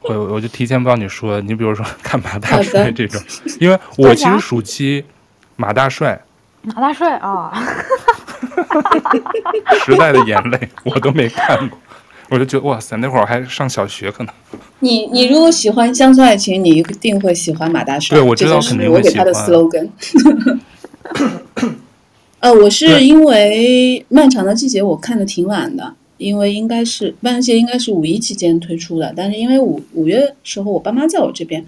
[0.00, 3.22] 我我就提前帮你说，你比如说 看马大帅这种，
[3.60, 5.04] 因为 我其实暑期
[5.56, 6.20] 马大帅，
[6.62, 7.52] 马大帅啊，
[9.84, 11.78] 时代的眼泪我都没看过。
[12.28, 14.34] 我就觉得哇塞，那会儿还上小学可能。
[14.80, 18.18] 你你如果喜欢乡村爱情，你一定会喜欢马大帅。
[18.18, 19.24] 对，我知道肯定会喜欢。
[19.26, 19.88] 我给他的 slogan。
[22.40, 31.64] 呃，我是因为《漫长的季节》我看的挺晚的，因为应该是《漫长季节》应该是五一期间推出的，但是因为五五月时候我爸妈在我这边，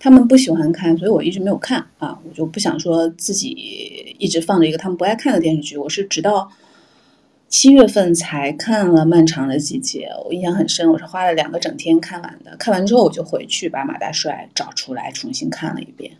[0.00, 6.50] 他们不喜欢看，所以我一直没有看啊，我就不想说自己一直放着一个他们不爱看的电视剧，我是直到。
[7.48, 12.54] 七月份才看了《漫长的季节》，我印象很深，我是花了两个整天看完的。
[12.58, 16.12] 看完之后，我就回去把马大帅找出来重新看了一遍。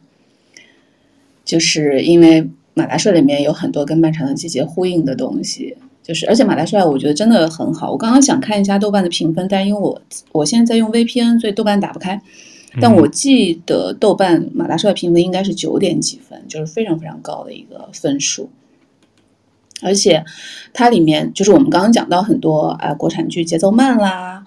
[1.44, 7.92] 就是因为马大帅里面有很多跟《漫长的季节》呼应的东西，就是而且马大帅我觉得真的很好。
[7.92, 10.00] 我刚刚想看一下豆瓣的评分，但因为我
[10.32, 12.20] 我现在在用 VPN，所以豆瓣打不开。
[12.80, 18.48] 但我记得豆瓣马大帅评分应该是九点几分，就是非常非常高的一个分数。
[19.82, 20.24] 而且，
[20.72, 24.44] 它里面就是我们刚刚讲到很多啊、呃，国产剧节奏慢啦，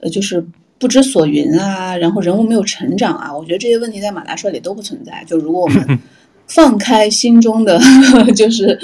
[0.00, 0.40] 呃，就是
[0.78, 5.24] 不不知所云啊，然后人物没有成长啊，我觉得这些问题在马大帅里都不存在。
[5.26, 5.98] 就如果我们
[6.46, 7.80] 放开心中的，
[8.36, 8.78] 就是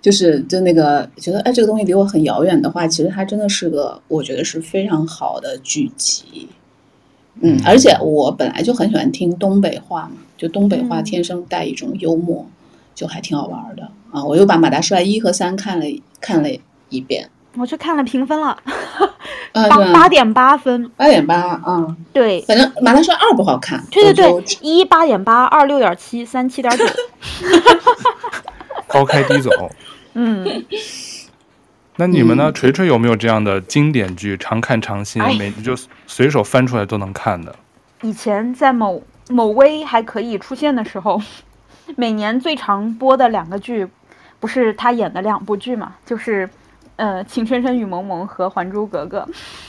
[0.00, 6.48] 就是就那个觉得哎这个东西离我很遥远的话，其实它真的是个我觉得是非常好的剧集。
[7.42, 12.46] 嗯，而且我本来就很喜欢听东北话嘛，就东北话天生带一种幽默，
[12.94, 13.82] 就还挺好玩的
[14.12, 14.24] 啊！
[14.24, 15.86] 我又把马大帅一和三看了
[16.20, 16.48] 看了
[16.88, 17.28] 一遍。
[17.56, 18.58] 我去看了评分了，
[19.52, 26.84] 八八点八分，八点八啊，对，反正马大帅二不好看，对对对，一八点八，二六点七，三七点九，
[28.88, 29.50] 高开低走，
[30.14, 30.64] 嗯，
[31.94, 32.50] 那你们呢？
[32.50, 35.76] 锤锤有没有这样的经典剧，常看常新，每就
[36.08, 37.54] 随手翻出来都能看的？
[38.02, 41.22] 以前在某某微还可以出现的时候，
[41.96, 43.88] 每年最常播的两个剧，
[44.40, 46.48] 不是他演的两部剧嘛，就是。
[46.96, 49.18] 呃，《情深深雨蒙蒙》和《还珠格格》。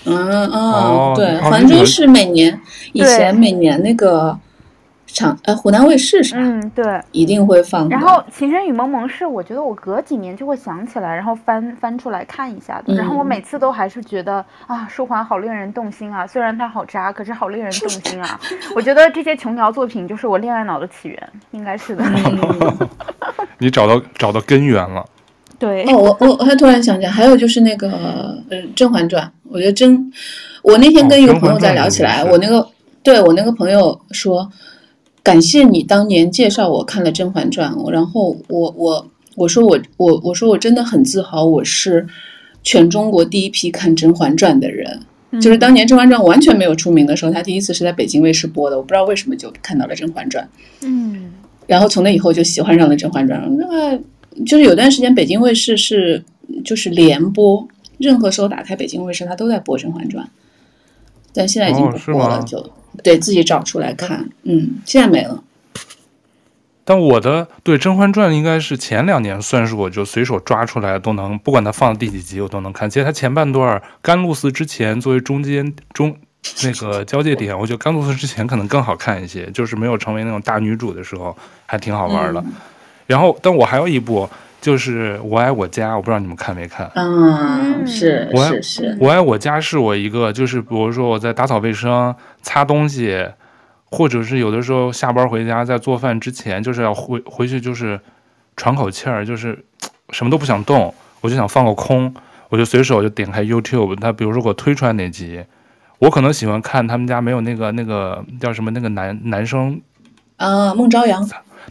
[0.05, 2.61] 嗯嗯，对，《还珠》是每年
[2.93, 4.37] 以前每年那个
[5.15, 6.41] 长呃湖南卫视是吧？
[6.43, 7.87] 嗯，对，一定会放。
[7.87, 12.93] 然后《情深雨蒙蒙》是我觉得我隔几年就会想起来，然后翻翻出来看一下的。
[12.93, 16.27] 然后我每次都还是觉得啊，舒缓好令人动心啊！
[16.27, 18.37] 虽然他好渣，可是好令人动心啊！
[18.75, 22.03] 我觉得这些琼瑶作品就是我恋爱脑的起源，应该是的。
[23.57, 25.03] 你找到找到根源了。
[25.57, 27.89] 对哦，我我我还突然想起来，还有就是那个
[28.49, 30.11] 呃《甄嬛传》，我觉得甄，
[30.61, 32.67] 我那天跟一个朋友在聊起来，哦、我那个
[33.01, 34.49] 对我那个朋友说，
[35.25, 42.07] 感谢你当年介绍我看了《甄嬛传》，然后我我我说我我我说我真的很自豪，我是
[42.61, 45.01] 全中国第一批看《甄嬛传》的人，
[45.31, 50.43] 嗯、就是当年《甄嬛传》完全没有出名的时候，他第一次是在北京卫视播的，我不知道为什么就看到了《甄嬛传》，
[50.85, 51.33] 嗯，
[51.65, 53.99] 然后从那以后就喜欢上了《甄嬛传》，那个。
[54.45, 56.21] 就是有段时间，北京卫视是
[56.65, 57.65] 就是连播，
[57.97, 60.25] 任何时候打开北京卫视，它都在播《甄嬛传》，
[61.33, 62.69] 但现在已经不播了，哦、就
[63.03, 64.29] 得自己找出来看。
[64.43, 65.43] 嗯，现在没了。
[66.83, 72.89] 但我的对《甄嬛传》应该是前两年算是我就随手抓出来都能，不管它放第几集我都能看。
[72.89, 76.15] 其实它前半段甘露寺之前作为中间中
[76.63, 81.35] 那个交界点，我觉得甘露寺之前可能更好看一些，就是没有成为那种大女主的时候
[81.65, 82.39] 还挺好玩的。
[82.41, 82.53] 嗯
[83.07, 84.27] 然后，但我还有一部，
[84.65, 86.89] 就是《我爱我家》，我不知道你们看没看？
[86.95, 88.97] 嗯，是我是是。
[88.99, 93.27] 我爱我家是我一个，就是比如说我在打扫卫生、擦东西，
[93.91, 97.99] 或者是有的时候下班回家在做饭之前，就是要回回去就是
[98.57, 99.63] 喘口气儿，就是
[100.09, 100.91] 什么都不想动，
[101.21, 102.11] 我就想放个空，
[102.49, 105.43] 我就随手就点开 YouTube，他比如说给我推出来哪集，
[105.99, 109.79] 我可能喜欢看他们家没有那个那个叫什么那个男男生
[110.37, 111.23] 啊，孟朝阳。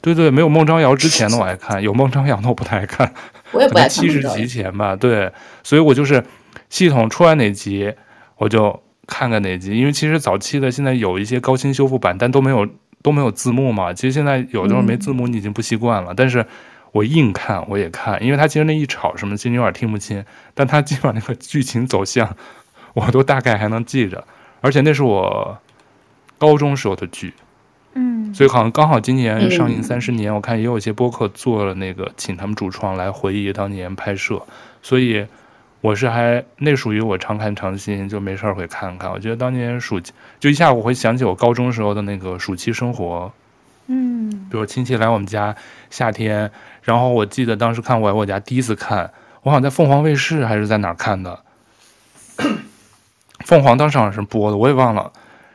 [0.03, 3.13] 对对，没有孟昭瑶之前的我爱看，有孟昭瑶的我不太爱看。
[3.53, 3.89] 我也不爱看。
[3.89, 5.33] 七十集前吧，对，
[5.63, 6.23] 所以我就是
[6.69, 7.95] 系统出来哪集
[8.37, 12.69] 我就看看哪集，因为其实早期的现在有一些高清修复版，但都没有
[13.03, 13.93] 都没有字幕嘛。
[13.93, 16.45] 其实现在有的时候没字幕你已经不习惯了，嗯、但是
[16.93, 20.25] 我硬看我也看，因为他其实那一吵什么，其实有点听不清，
[20.55, 22.37] 但他基本上那个剧情走向
[22.95, 24.25] 我都大概还能记着，
[24.61, 25.59] 而且那是我
[26.39, 27.33] 高中时候的剧。
[27.97, 34.43] 嗯，所以好像刚好今年上映三十年，嗯、我看也有一些播客做了那个，请他们主创来回忆当年拍摄，
[34.83, 35.25] 所以
[35.81, 39.13] 我是还那属于我常看常新，就没事儿会看看。
[39.13, 43.33] 我觉得当年暑期就一下我会想起我高中时候的那个暑期生活，
[43.87, 45.55] 嗯，比如亲戚来我们家
[45.89, 46.51] 夏天，
[46.83, 51.45] 然后我记得当时看我来我家第一次看，我好像在凤凰卫视还是在哪儿看的，
[53.47, 55.13] 凤凰当时好像是播的，我也忘了，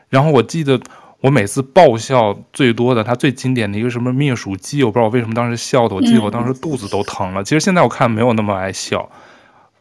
[0.07, 0.79] 然后我记得。
[1.21, 7.43] 我每次爆笑最多的，他最经典的一个什么灭鼠记，我不知道我为什么当时笑的，我记得我当时肚子都疼了。
[7.43, 9.09] 其实现在我看没有那么爱笑。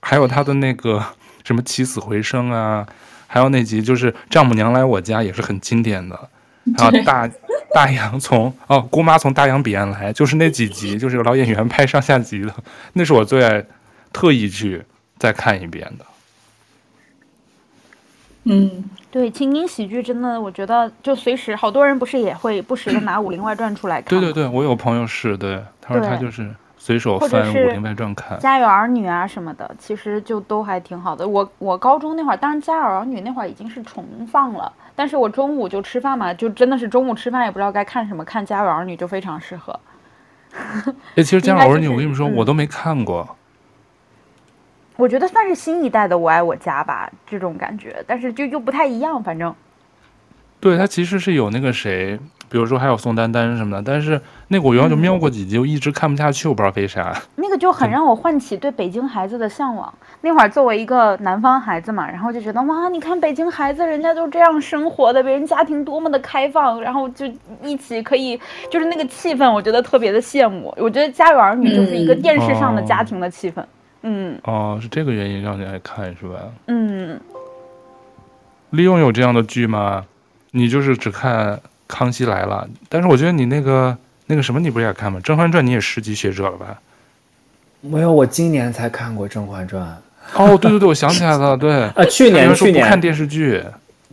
[0.01, 1.05] 还有他的那个
[1.45, 2.86] 什么起死回生啊，
[3.26, 6.28] 还有那集就是丈母娘来我家也是很经典的。
[6.76, 7.28] 还有大
[7.74, 12.55] 大洋从哦姑妈从大洋彼岸来，就是那几集，就是有老演员拍上下集的，
[12.95, 13.64] 那是我最爱
[14.12, 14.82] 特意去
[15.18, 16.07] 再看一遍的。
[18.45, 18.84] 嗯。
[19.11, 24.09] 对，情景喜剧真的，我觉得就随时，好多人不是也会不时的 拿《武林外传》出来看。
[24.09, 31.26] 对对对，我有朋友是对，他说他就是随手翻《武林外传》看，《家有儿女》啊什么的，其实就都还挺好的。
[31.26, 39.80] 我我高中那会儿，当然《家有儿女》那会儿已经是重放了，但是我中午就吃饭嘛，就真的是中午吃饭也不知道该看什么，看《家有儿女》就非常适合。
[41.14, 43.36] 哎，其实《家有儿女》，我跟你们说，我都没看过。
[44.99, 49.55] 我觉得算是新一代的《我爱我家》吧，这种感觉，但是就又不太一样，反正。
[50.59, 52.18] 对，他其实是有那个谁，
[52.49, 57.14] 比如说还有宋丹丹什么的，但是那个我原来就瞄过几集，我一直看不下去，我不知道为啥。
[57.36, 59.94] 那个就很让我唤起对北京孩子的向往。
[60.22, 67.24] 那会儿作为一个南方孩子嘛，然后就觉得哇，你看北京孩子，人家都这样生活的，别人家庭多么的开放，然后就
[67.62, 68.36] 一起可以，
[68.68, 70.74] 就是那个气氛，我觉得特别的羡慕。
[70.76, 73.61] 我觉得《家有儿女》就是一个电视上的家庭的气氛。
[73.61, 73.68] 嗯。
[74.03, 76.38] 嗯哦，是这个原因让你爱看是吧？
[76.66, 77.18] 嗯。
[78.70, 80.05] 利用有这样的剧吗？
[80.51, 83.96] 你就是只看《康熙来了》，但是我觉得你那个
[84.26, 85.18] 那个什么，你不是也看吗？
[85.22, 86.78] 《甄嬛传》你也十级学者了吧？
[87.80, 89.82] 没有，我今年才看过《甄嬛传》。
[90.34, 93.62] 哦，对对对，我想起来了，对， 啊，去年去年不看电视剧，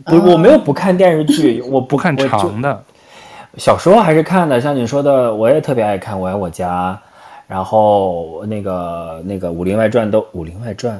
[0.04, 2.82] 不，我没有不看电视剧，我不 看长的，
[3.58, 6.92] 小时候还是看的，像你说的，我也特别爱看《我爱我家》，
[7.46, 10.96] 然后那个那个《武林外传》都《武林外传》。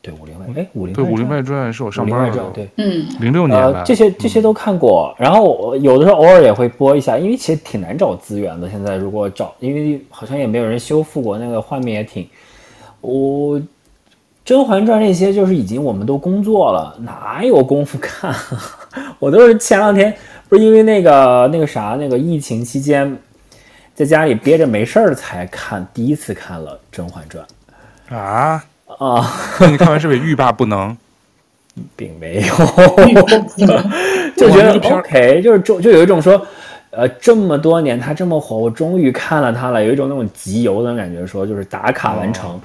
[0.00, 8.70] 对《武林外》哎，《武林对《武林外传》是我上班的时候，对，嗯，零六年呃，这些这些都看过，嗯、然后我有的时候偶尔也会播一下，因为其实挺难找资源的。
[8.70, 12.26] 现在如果找，因为好像也没有人修复过，那个画面也挺。
[13.00, 13.58] 我
[14.44, 18.32] 《甄嬛传》那些就是已经我们都工作了，哪有功夫看？
[19.18, 20.14] 我都是前两天
[20.48, 23.18] 不是因为那个那个啥那个疫情期间，
[23.98, 27.44] 在家里憋着没事儿才看，第一次看了《甄嬛传》
[28.16, 28.64] 啊。
[28.96, 29.32] 啊，
[29.68, 30.96] 你看完是不是欲罢不能？
[31.96, 32.54] 并没有，
[34.36, 36.40] 就觉得 OK，就是就就有一种说，
[36.90, 42.60] 呃，这么多年他这么火，我终于看了他了，有一种那种集邮的感觉，说就是打卡完成，哦、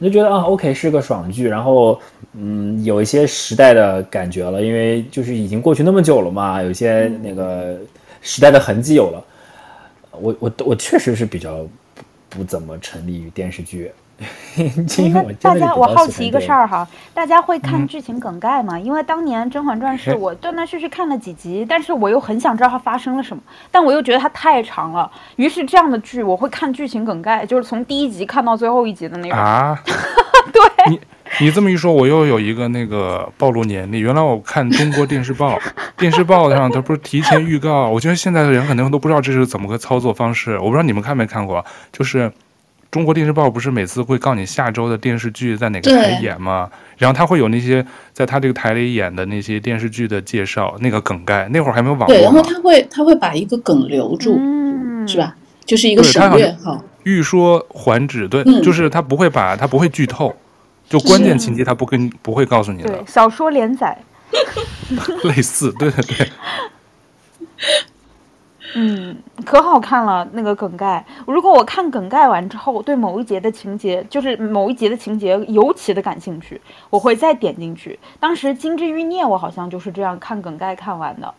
[0.00, 2.00] 就觉得啊，OK 是个爽剧，然后
[2.34, 7.76] 嗯，有一些时代的感觉了，因为就是已经过去那么久了嘛，有一些那个
[8.22, 9.20] 时代的痕迹有了。
[10.20, 13.90] 我我我确实是比较不不怎么沉迷于电视剧。
[15.12, 18.78] 那大家，我好奇一个事儿哈，大家会看剧情梗概吗？
[18.78, 23.42] 因为当年《甄嬛传》是我断断续续看了几集，但是我又很想知道它发生了什么，
[23.72, 29.36] 但我又觉得它太长了，于是这样的剧我会看剧情梗概，就是从第一集看到最后一集的那种。
[29.36, 29.76] 啊，
[30.86, 31.00] 对。
[31.40, 34.00] 你 你这么一说，我又有一个那个暴露年龄。
[34.00, 35.58] 原来我看中国电视报，
[35.96, 37.88] 电视报上它不是提前预告？
[37.88, 40.58] 我觉得现在的人可能都不知道这是怎么个操作方式。
[40.58, 42.30] 我不知道你们看没看过，就是。
[42.90, 46.70] 中国电视报不是每次会告你下周的电视剧在哪个台演吗？
[46.96, 51.48] 然后他会有那些在他这个台里演的那些电视剧的介绍，那个梗概。
[51.48, 52.14] 那会儿还没有网络。
[52.14, 55.34] 对，然后他会他会把一个梗留住，嗯、是吧？
[55.66, 56.80] 就是一个省略号。
[57.02, 60.32] 欲说还止，对，嗯、就是他不会把他不会剧透，
[60.88, 62.90] 就关键情节他不跟不会告诉你的。
[62.90, 63.96] 对，小说连载，
[65.24, 66.28] 类似，对对对。
[68.76, 69.16] 嗯，
[69.46, 71.04] 可好看了那个梗概。
[71.28, 76.60] 如果我看梗概完之后，对某一节的情节，就是某一节的情节尤其的感兴趣，
[76.90, 77.96] 我会再点进去。
[78.18, 81.32] 当时《金枝欲孽》我好像就是这样看梗概看完的，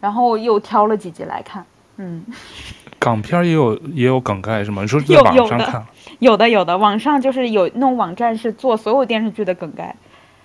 [0.00, 1.62] 然后又挑了几集来看。
[1.98, 2.24] 嗯，
[2.98, 4.80] 港片也有也有梗概是吗？
[4.80, 5.86] 你说在网上看？
[6.22, 9.92] 有的，有的，网上就是有那种网站是做所有电视剧的梗概。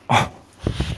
[0.07, 0.15] 哦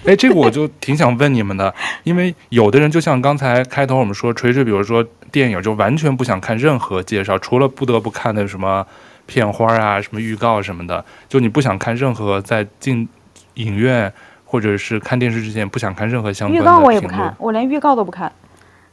[0.05, 8.87] 哎，这个我就挺想问你们的，因为有的人就像刚才开头我们说，锤锤，比如说电影就完全不想看任何介绍，除了不得不看的什么
[9.25, 13.07] 片花啊、什么预告什么的，就你不想看任何在进
[13.55, 14.11] 影院
[14.45, 16.63] 或者是看电视之前不想看任何相关的。
[16.63, 18.31] 预告我也不看，我连预告都不看。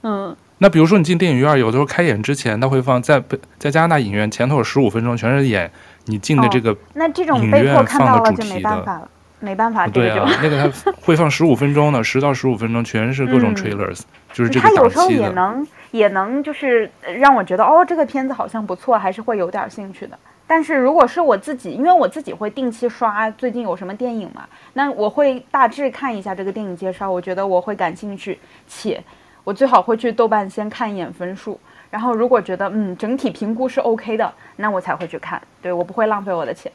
[0.03, 3.23] 嗯，那比如说你进电影院，有的时候开演之前他会放在
[3.59, 5.71] 在加拿大影院前头十五分钟全是演
[6.07, 9.11] 你进的这个那这种被迫看到了就没办法了。
[9.39, 14.67] 没办法，对啊，那个他会放十五分钟呢，十到十五分钟全是各种 trailers，、嗯、就是这个。
[14.67, 20.19] 他有时候也能也能就是让我觉得哦，这个片子好像不错，还是会有点兴趣的。
[20.47, 28.99] 但是如果是我自己，因为我自己会定期刷最近有什么电影嘛，那我会大致看一下这个电影介绍，我觉得我会感兴趣，且
[29.47, 31.57] 我最好会去豆瓣先看一眼分数，
[31.89, 35.41] 然后如果觉得嗯整体评估是 OK 的，那我才会去看。
[35.63, 36.73] 对，我不会浪费我的钱。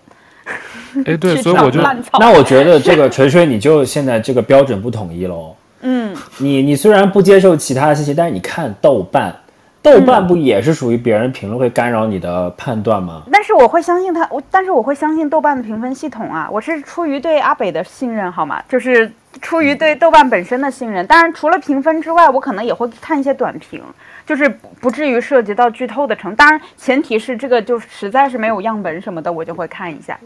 [1.06, 5.54] 哎， 对，所以我就那我觉得这个锤锤，你就现在这个标准不统一喽。
[5.82, 9.36] 嗯，你你虽然不接受其他的信息，但是你看豆瓣，
[9.82, 13.24] 豆瓣不也是属于别人评论会干扰你的判断吗？
[13.32, 18.62] 但是我会相信他，我但是我会相信豆瓣的评分系统啊，我是出于对阿北的信任，好吗？
[18.70, 19.12] 就是
[19.42, 21.06] 出于对豆瓣本身的信任。
[21.08, 23.82] 当然，除了评分之外，我可能也会看一些短评。
[24.24, 24.48] 就是
[24.80, 30.18] 不至于涉及到剧透的程度，当然前提是这个就实在是没有样本什么的，我就会看一下。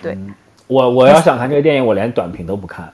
[0.00, 0.34] 对，嗯、
[0.66, 2.90] 我我要想看这个电影，我连短评都不看。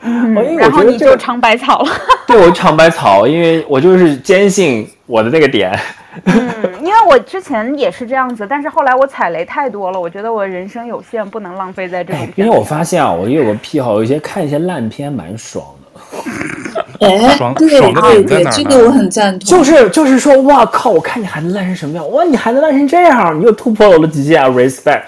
[0.00, 1.90] 嗯， 然后你就尝百草了。
[2.26, 5.78] 对，我尝百草，因为我就是坚信我的那个点。
[6.24, 6.34] 嗯，
[6.82, 12.28] 因为我之前也是这样子，但是后来我踩雷太多了，我觉得我人生有限，不能浪费在这种。
[12.36, 17.06] 因为我发现啊，我有个癖好，有一些看一些烂片蛮爽的。
[17.06, 19.48] 哎，爽对爽的对对，点在哪这个我很赞同。
[19.48, 20.90] 就是就是说，哇靠！
[20.90, 22.10] 我看你还能烂成什么样？
[22.10, 23.38] 哇，你还能烂成这样？
[23.40, 25.02] 你又突破了我的极限啊！respect。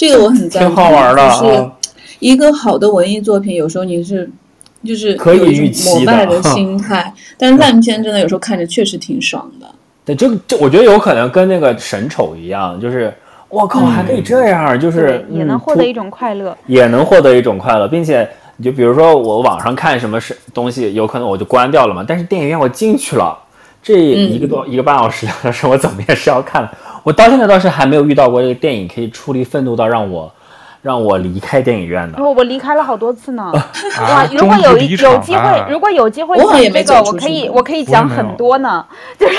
[0.00, 1.72] 这个我很赞同，挺好玩的就是啊
[2.20, 4.30] 一个好的文艺作品，有时候你是
[4.82, 9.66] 就是可以有一种预期的膜拜的心态， 但是烂片真的有时候看着确实挺爽的。
[10.02, 13.12] 对，这这我觉得有可能跟那个神丑一样，就是
[13.50, 16.56] 我靠，还可以这样，就是，也能嗯获得一种快乐。
[16.66, 18.26] 也能获得一种快乐，并且
[18.56, 23.38] 你就比如说我网上看什么是东西，有可能我就关掉了嘛，但是电影院我进去了，
[23.82, 25.26] 这一个多、一个半小时
[25.68, 26.70] 我怎么也是要看的。
[27.02, 30.32] 我到现在倒是还没有遇到过这个电影可以处理愤怒到让我
[30.82, 32.22] 让我离开电影院的。
[32.22, 33.50] 我我离开了好多次呢。
[33.52, 33.60] 哇
[34.04, 38.84] 啊，，如果有一有机会啊，如果有机会这个，没走我可以我可以讲很多呢。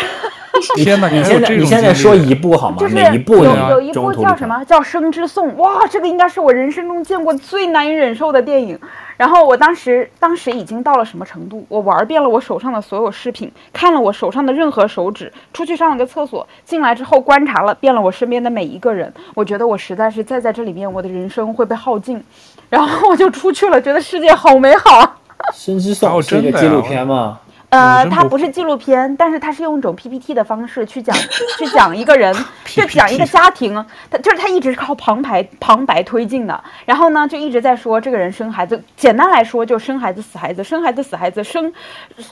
[0.75, 2.77] 天哪，你还有这种现在你现在说一部好吗？
[2.77, 3.69] 就是哪一部有呢？
[3.71, 8.77] 有一部叫什么叫《生之颂》，哇，这个应该是我人生中见过最难以忍受的电影。
[9.21, 11.63] 然后我当时当时已经到了什么程度？
[11.69, 19.13] 我玩遍了我手上的所有饰品，看了我手上的任何手指，出去上了个厕所，进来之后观察了遍了我身边的每一个人。
[19.35, 22.19] 我觉得我实在是再在这里面，我的人生会被耗尽。
[22.67, 25.15] 然后我就出去了，觉得世界好美好啊。
[25.53, 27.41] 深之颂哦是一个纪录片吗？
[27.71, 31.15] 呃，它不是纪录片，但是它是用一种 PPT 的方式去讲，
[31.57, 32.35] 去讲一个人，
[32.67, 33.73] 就讲一个家庭，
[34.09, 41.71] 他就是他一直是靠旁白旁白推进的，然后呢就一直在说这个人生孩子，简单来说就生孩子死孩子，生孩子死孩子，生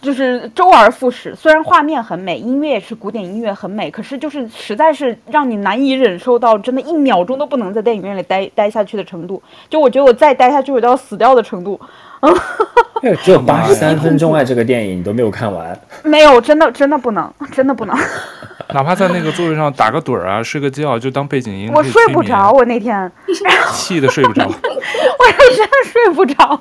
[0.01, 1.33] 就是周而复始。
[1.33, 9.41] 虽然画面很美，音乐也是古典音乐很美，可是就是实在是让你难以忍受到，真的一秒钟都不能在电影院里待待下去的程度。
[9.69, 11.79] 就我觉得我再待下去我都要死掉的程度。
[13.23, 15.79] 只有八十三分钟哎，这个电影你都没有看完。
[16.03, 17.97] 没有，真的真的不能，真的不能。
[18.73, 21.71] 哪怕在那个座位上打个盹儿啊，睡个觉，就当背景音。
[21.73, 23.11] 我睡不着，我那天
[23.73, 24.45] 气的睡不着。
[24.45, 26.59] 我是真的睡不着。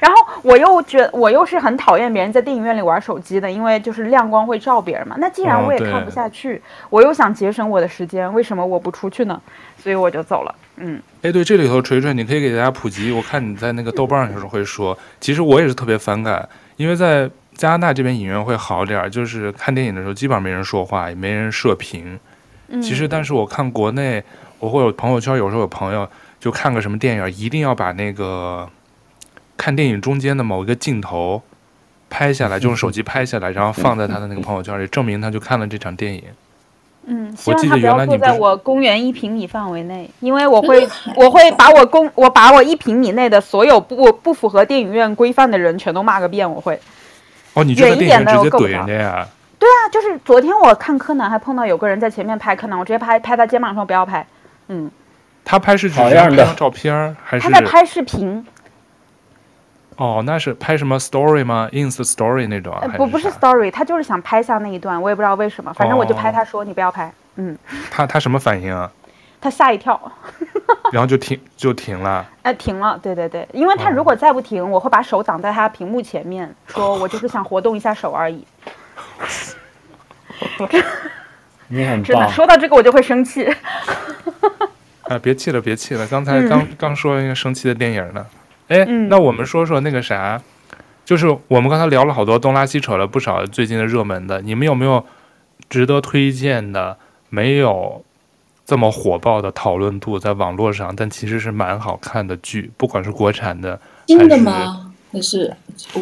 [0.00, 5.14] 然后我又觉我又是很讨厌别人在电影院里玩手机的，因为就是亮光会照别人嘛。
[5.18, 9.40] 那既然我也看不下去，哦、我又想节省我的时间，为什么我不出去呢？
[9.80, 10.54] 所以我就走了。
[10.76, 13.12] 嗯，哎，对，这里头锤锤，你可以给大家普及。
[13.12, 22.18] 我看你在那个豆瓣上有时候会说，其实我也是特别反感，因为在加拿大这边影院会好点儿，就是看电影的时候基本上没人说话，也没人设评。
[22.68, 24.22] 嗯、其实，但是我看国内，
[24.58, 26.08] 我会有朋友圈，有时候有朋友
[26.40, 28.68] 就看个什么电影，一定要把那个
[29.56, 31.40] 看电影中间的某一个镜头
[32.10, 36.24] 拍下来，就用手机拍下来，然后放在他的那个朋友圈里，证明他就看了这场电影。
[37.06, 46.50] 嗯，希望他不要坐在我公园一平米范围内，因为我会 我会把我公我把我一平米内的所有不不符合电影院规范的人全都骂个遍。
[46.50, 46.80] 我会
[47.54, 49.28] 哦，你就在电影院直接怼人家呀？
[49.58, 54.26] 对啊，就是昨天我看柯南，还碰到有个人在前面拍柯南，我直接拍拍他肩膀说不要拍。
[54.68, 54.90] 嗯，
[55.44, 58.44] 他拍是只是拍张照片还是他在拍视频？
[59.96, 62.86] 哦，那是拍什么 story 吗？ins story 那种啊？
[62.96, 67.12] 不，不是 story，他就是想拍下那一段，我也不知道为什么，反正我就拍他说、哦、你不要拍。
[67.36, 67.56] 嗯，
[67.90, 68.90] 他他什么反应啊？
[69.40, 70.00] 他吓一跳，
[70.90, 72.26] 然后就停就停了。
[72.42, 78.44] 哎，停了，对对对，因为他如果再不停，哦、我会把手挡在他屏幕前面，说我就是想活动一下手而已。
[81.68, 83.46] 你很 真的，说到这个我就会生气。
[85.08, 88.26] 啊，别气了，别气了，刚才刚、嗯、刚说一个生气的电影呢。
[88.68, 90.40] 哎，嗯、那我们说说那个啥，
[91.04, 95.04] 就是我们刚才聊了好多东拉西扯了不少最近的热门的，你们有没有
[95.68, 96.96] 值得推荐的？
[97.30, 98.04] 没有
[98.64, 104.92] 这么火爆的讨论度在网络上，但其实是蛮好看的剧，不管是国产的，新的吗？
[105.10, 105.52] 还是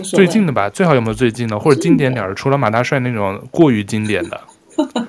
[0.04, 0.68] 最近的吧？
[0.68, 2.34] 最好有没有最近的，或者经典点的？
[2.34, 4.40] 除了马大帅那种过于经典的。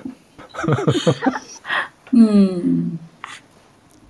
[2.12, 2.98] 嗯。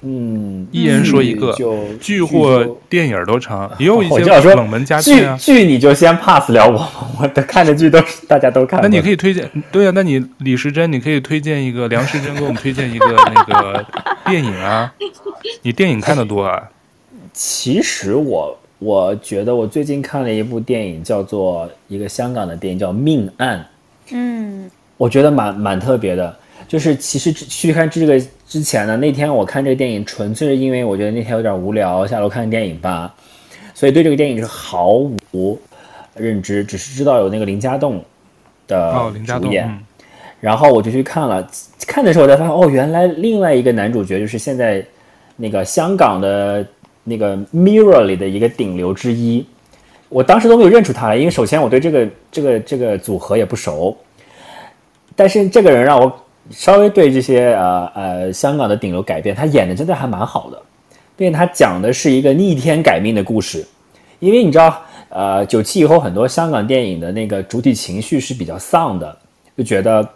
[0.07, 1.57] 嗯，一人说一个
[1.99, 4.23] 剧或电影都成，也有一些
[4.55, 5.35] 冷门佳片啊。
[5.39, 6.87] 剧你就先 pass 了我，
[7.19, 8.81] 我的看的剧都是大家都看。
[8.83, 13.85] 那你可以推荐，对啊，那你李时珍，你可以推荐一个梁时珍给我们推荐一个那个
[14.29, 14.93] 电影啊。
[15.63, 16.63] 你电影看的多啊？
[17.33, 23.59] 其实我我觉得我最近看了一部电影，叫做一个香港的电影叫《命案》。
[24.13, 26.37] 嗯，我觉得蛮蛮特别的。
[26.67, 33.15] 就是其实去看这个之前呢，那天我看这个电影纯粹是因为我觉得那天有点无聊，下楼看电影吧，
[33.75, 34.95] 所以对这个电影是毫
[35.33, 35.59] 无
[36.17, 38.03] 认知，只是知道有那个林家栋
[38.67, 39.79] 的主演，哦嗯、
[40.41, 41.47] 然后我就去看了。
[41.87, 44.85] 看的时候我才发现，哦，原来另外一个男主角就是现在
[45.37, 46.67] 那个香港的
[47.05, 49.47] 那个 Mirror 里的一个顶流之一。
[50.09, 53.97] 我当时都没有认出他来，因为首先我对这个这个这个组合也不熟，
[55.15, 56.21] 但是这个人让我。
[56.51, 60.61] 稍微对这些呃呃香港的顶流改变，他演的真的还蛮好的，
[61.17, 63.67] 并且他讲的是一个逆天改命的故事，
[64.19, 69.17] 因为你知道，呃，九七以后很多香港电影的那个主体情绪是比较丧的，
[69.57, 70.09] 就觉得，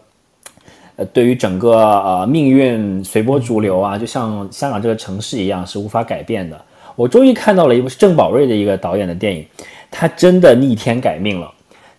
[0.97, 6.61] 呃，对于整个呃命运随波逐流啊，就像香港这个城市一样是无法改变的。
[6.95, 9.47] 我终于看到了一部是郑宝瑞的一个导演的电影，
[9.91, 11.51] 他真的逆天改命了。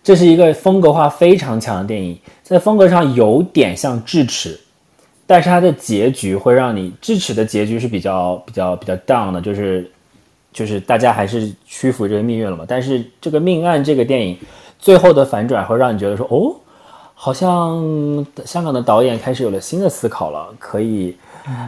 [0.02, 4.58] 这是一个风格化非常强的电影，在风格上有点像智齿，
[5.26, 9.90] 但是它的结局会让你智齿的结局是比较比较比较 down 的，就是。
[10.52, 14.36] 就是大家还是屈服这个命运了嘛，但是这个命案这个电影
[14.80, 16.56] 最后的反转会让你觉得说，哦，
[17.14, 17.80] 好像
[18.44, 21.16] 香港的导演开始有了新的思考了，可以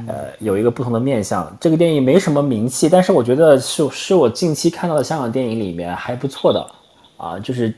[0.08, 1.56] 呃有一个不同的面向。
[1.60, 6.66] 这个电影没什么名气，但是我觉得是是我近期看到的香港电影里面还不错的
[7.16, 7.72] 啊，就是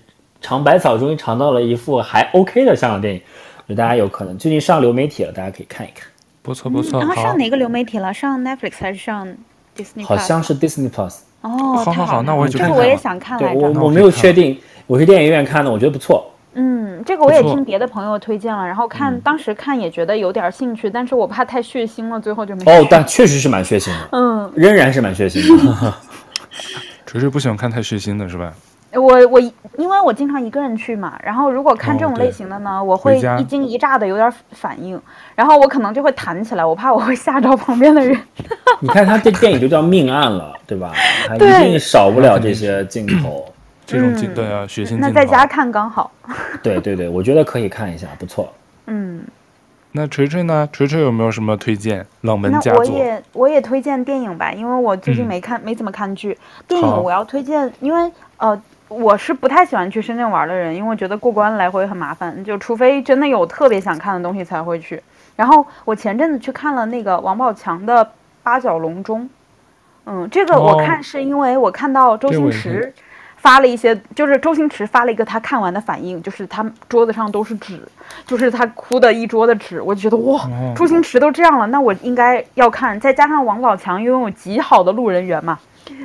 [0.44, 3.20] 尝百草终于尝到了一副还 OK 的香港电影，
[3.66, 6.06] 就大家有可能最近上流媒体了，大家可以看一看。
[6.42, 8.12] 不错不错，然后上哪个流媒体了？
[8.12, 9.26] 上 Netflix 还是上
[9.74, 12.76] ？Disney 好像是 Disney Plus 哦，好好好，那我也去看看。
[12.76, 13.58] 这个我也想看来着。
[13.58, 16.30] 我我没有确定，我是电影院看的，我觉得不错。
[16.52, 22.70] 嗯，这个我也听别的朋友推荐了，然后看当时看也觉得有点兴趣，但是我怕太血腥了，最后就没。
[22.70, 24.08] 哦，但确实是蛮血腥的。
[24.12, 25.94] 嗯，仍然是蛮血腥的。
[27.06, 28.52] 只是不喜欢看太血腥的是吧？
[28.94, 29.40] 我我
[29.76, 35.00] 因为我经常一个人去嘛，然后如果看这种类型的呢，我会一惊一乍的有点反应，
[35.34, 38.16] 然后我可能就会弹起来，我怕我会吓着旁边的人。
[38.80, 40.92] 你看他这电影就叫命案了，对吧？
[41.26, 43.44] 他一定少不了这些镜头，
[43.84, 45.06] 这种镜对啊，血腥镜头。
[45.06, 46.10] 那在家看刚好。
[46.62, 48.52] 对对对，我觉得可以看一下，不错。
[48.86, 49.22] 嗯。
[49.96, 50.68] 那锤锤呢？
[50.72, 52.84] 锤锤有没有什么推荐冷门佳作？
[52.84, 56.36] 那我也我也推荐电影吧，因为我最近没看、嗯、没怎么看剧。
[56.66, 58.60] 电影我要推荐，因为呃。
[58.94, 65.02] 我是不太喜欢去深圳玩的人，因为我觉得过关来回很麻烦，就除非真的有特别想看的东西才会去。
[65.36, 68.04] 然后我前阵子去看了那个王宝强的
[68.42, 69.22] 《八角笼中》，
[70.06, 72.94] 嗯，这个我看是因为我看到周星驰
[73.36, 77.80] 发了一些，就是周星驰发了一个他看完的反应，就是他桌子上都是纸，
[78.24, 82.98] 就是他哭的一桌的纸，我就觉得哇，周星驰都这样了，那我应该要看。
[83.00, 85.58] 再加上王宝强拥有极好的路人缘嘛。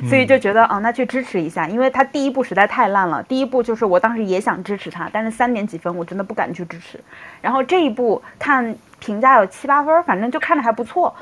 [0.08, 3.22] 所以就觉得啊、哦，那去支持一下，因为他第一部实在太烂了。
[3.22, 7.00] 第一部就是我当时也想支持他，但是三点几分我真的不敢去支持。
[7.40, 11.14] 然后这一部看评价有七八分，反正就看着还不错，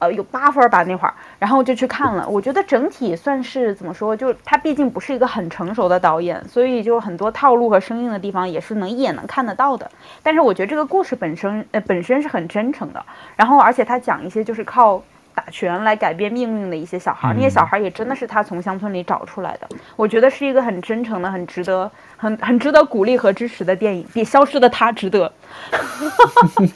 [0.00, 2.28] 呃，有八分吧那会儿，然后就去看了。
[2.28, 9.88] 我觉得整体算是怎么说，就他毕竟不是一个很成熟的导演，所以就很多套路和生硬的地方也是能一眼能看得到的。
[10.22, 13.04] 但是我觉得这个故事本身呃本身是很真诚的，
[13.36, 15.00] 然后而且他讲一些就是靠。
[15.34, 19.68] 打拳来改变命运的一些小孩，那些小孩也真的是他从乡村里找出来的。
[19.96, 25.24] 我觉得是一个很真诚的、很值得、很很值得鼓励和支持的电影，比《消失的她》值得。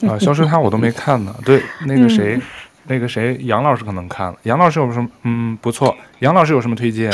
[0.07, 1.35] 啊，《消失的她》我都没看呢。
[1.45, 2.41] 对，那个谁，嗯、
[2.87, 4.35] 那个谁，杨老师可能看了。
[4.43, 5.09] 杨老师有什么？
[5.23, 5.95] 嗯，不错。
[6.19, 7.11] 杨老师有什么推荐？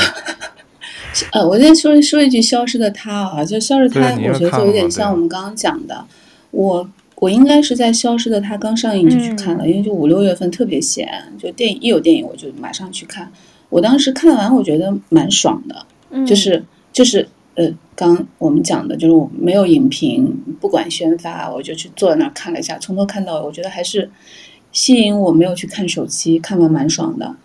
[1.32, 6.06] 呃，我先说说一句《消失的她》啊，就《消失的她》，我觉得就有点像我们刚刚讲的，
[6.50, 6.88] 我。
[7.22, 11.08] 我应该是在《消失的她》刚上映就去看了，嗯、因为就五六月份特别闲，
[11.38, 13.30] 就电影一有电影我就马上去看。
[13.68, 24.10] 我当时看完，我觉得蛮爽的，嗯、就是就是呃，刚我们讲的就是我没有影评，不管宣发，我就去坐在那儿看了一下，从头看到尾，我觉得还是
[24.72, 27.36] 吸引我，没有去看手机，看完蛮爽的。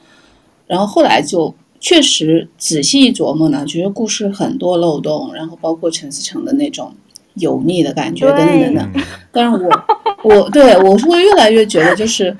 [0.65, 6.91] 然后后来就确实仔细一琢磨呢，觉得故事很多漏洞，然后包括陈思诚的那种。
[7.39, 9.85] 油腻的感觉等等等等，但是我
[10.23, 12.35] 我对我是会越来越觉得，就是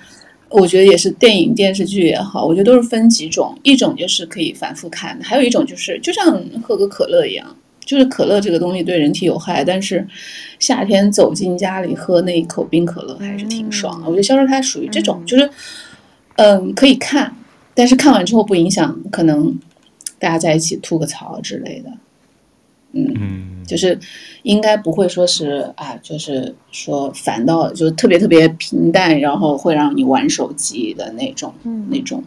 [0.50, 10.06] 我觉得也是电影电视剧也好，我觉得都是分几种，一种就是可以反复看，还有一种就是就像喝个可乐一样，就是可乐这个东西对人体有害，但是
[10.60, 14.08] 夏天走进家里喝那一口冰可乐还是挺爽的。
[14.08, 15.50] 我觉得《消失它》属于这种，就是
[16.36, 17.36] 嗯可以看，
[17.74, 19.58] 但是看完之后不影响，可能
[20.20, 21.92] 大家在一起吐个槽之类的。
[22.94, 24.00] 嗯，就是
[24.44, 32.24] 应该不会说是啊，就是说反倒就特别特别平淡，然后会让你玩手机的那种、嗯、那种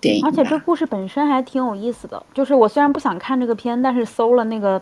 [0.00, 0.24] 电影。
[0.24, 4.80] 而且这故事本身还挺有意思的，就是我虽然不想看这个片，但是搜了那个。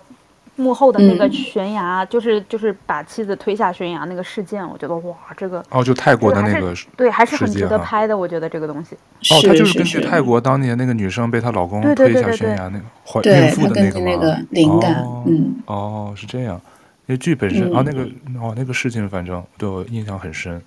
[0.57, 8.17] 幕后的那个悬崖，嗯、就是就是把妻子推下悬崖那个事件，我觉得哇，这个哦，就泰国的那个对，还是很值得拍的。
[8.17, 8.95] 我觉得这个东西
[9.31, 14.43] 哦，他就是根据泰国当年那个女生被她老公推下悬崖那个怀孕妇的那个吗？
[14.51, 16.61] 灵感，哦、嗯，哦，是这样。
[17.07, 18.03] 那剧本身啊、嗯哦，那个
[18.41, 20.61] 哦，那个事情反正对我印象很深，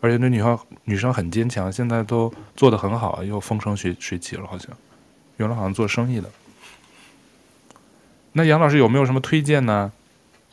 [0.00, 4.70] 而且那女孩女生很坚强，现在都做得很好，又风生水水起了，好像
[5.38, 6.28] 原来好像做生意的。
[8.34, 9.90] 那杨老师有没有什么推荐呢？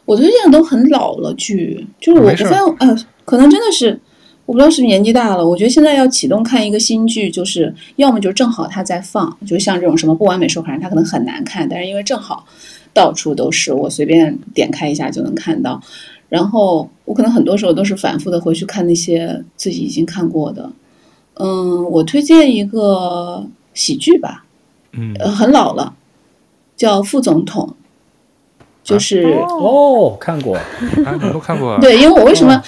[0.05, 3.99] 我推荐的都很老了剧，就是我我发现，呃，可能真的是
[4.45, 12.45] 我不知道是不是年纪大了，我觉得现在要启动看一个新剧，就是要么就正好它在放，就像这种什么不完美收款人，它可能很难看，但是因为正好
[12.93, 15.81] 到处都是，我随便点开一下就能看到。
[16.29, 20.71] 然后我可能很多时候都是反复的回去看那些自己已经看过的。
[21.35, 24.45] 嗯，我推荐一个喜剧吧，
[24.93, 25.93] 嗯，呃，很老了，
[26.81, 27.75] 叫《副总统》，
[28.83, 31.79] 就是哦，看过，啊，你都看过啊？
[31.79, 32.59] 对，因为我为什么？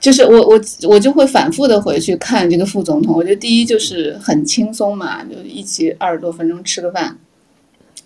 [0.00, 0.58] 就是我我
[0.88, 3.14] 我就会反复的回去看这个副总统。
[3.14, 7.18] 我觉得第一就是很轻松嘛，就一集二十多分钟吃个饭，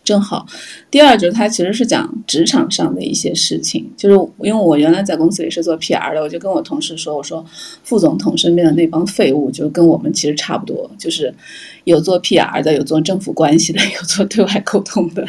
[0.02, 0.44] 正好。
[0.90, 3.88] 第二就是他其实是讲职场上的一些事情。
[3.96, 7.46] 就是因为我原来在公司里是做 PR 的，我就跟我同事说，我说
[7.84, 11.32] 副总统身边的那帮废物就跟我们其实差不多，就是
[11.86, 15.24] 有做 PR 的，有做政府关系的，有做对外沟通的，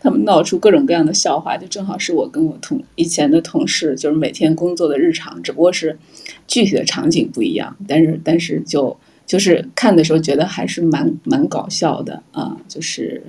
[0.00, 5.98] 他们闹出各种各样的笑话，就正好是我跟我同以前的同事就是每天工作的日常，只不过是
[6.46, 8.96] 具体的场景不一样，但是但是就
[9.26, 13.20] 就是看的时候觉得还是蛮蛮搞笑的啊，就是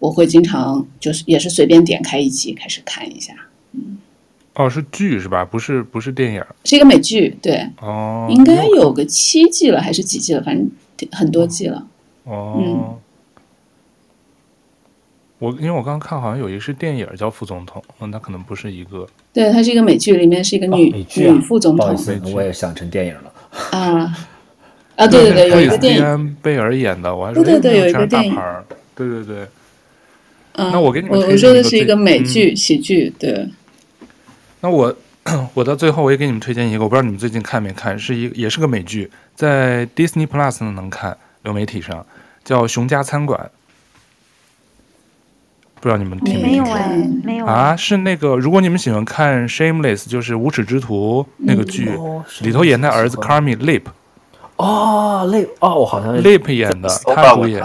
[0.00, 3.32] 我会经常就是也是随便点开一集开始看一下，
[3.74, 3.96] 嗯，
[4.56, 5.44] 哦，是剧是吧？
[5.44, 10.68] 不是不是电影，是一个美剧，对，哦，应该有个七季了还是几季了，反正。
[11.12, 11.86] 很多季了，
[12.24, 12.98] 哦，嗯、
[15.38, 23.32] 我因为我刚刚看好像有一个是电影叫《副总统》，嗯，那可能不是一个，对，它是一个美剧，里面是一个女、哦啊、女副总统，不好意思，我也想成电影了，
[23.70, 24.16] 啊
[24.96, 28.36] 啊，对对对，有一个电影，贝尔演的，我还说对对对，有一个电影，
[28.94, 29.48] 对对对，
[30.52, 33.48] 嗯，那我给你们我我说的是一个美剧、嗯、喜剧，对，
[34.60, 34.94] 那我
[35.54, 39.10] 我到最后我也给你们推荐一个，我不知道你们最近看没看，是一个也是个美剧。
[39.34, 42.04] 在 Disney Plus 能看，流媒体上
[42.44, 43.38] 叫《熊家餐馆》，
[45.80, 46.64] 不知道你们听没有？
[46.64, 47.74] 没有哎，没有啊！
[47.76, 53.82] 是那个，如果你们喜欢看《Shameless》，就是无耻之徒那个剧，嗯、里头演他儿子 c a r m i Lip。
[54.56, 57.62] 哦，Lip 哦，我好像 Lip 演的，他主演，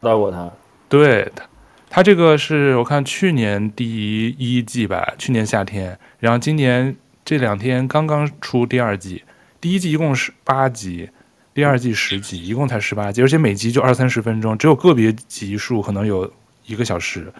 [0.00, 0.50] 到过他。
[0.88, 1.44] 对他，
[1.90, 9.22] 他这个是我看去年第一季吧，去年夏天，然后今年这两天刚刚出第二季。
[9.60, 11.10] 第一季一共是八集，
[11.52, 16.32] 第二季十集，一共才十八集，而且每集就二三十分钟，只有个别集数可能有
[16.66, 17.32] 一个小时，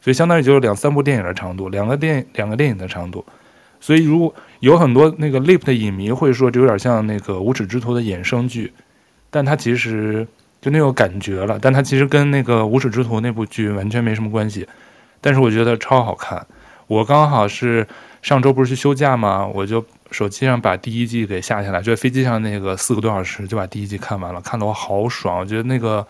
[0.00, 3.24] 所以相当于就是两三部电影的长度，两个电两个电影的长度。
[3.80, 8.72] 所以如果有很多那个 Leap 的影迷会说，这有点像那个无耻之徒的衍生剧，
[9.30, 10.26] 但它其实
[10.60, 14.68] 就那种感觉了，但它其实跟那个无耻之徒那部剧完全没什么关系。
[15.20, 16.46] 但是我觉得超好看，
[16.86, 17.86] 我刚好是
[18.22, 19.46] 上周不是去休假吗？
[19.46, 19.84] 我就。
[20.12, 25.38] 手机上把第一季给下下来，就在飞机上那个四个多小时就把第一季看完了，看得我好爽。
[25.38, 26.06] 我觉得那个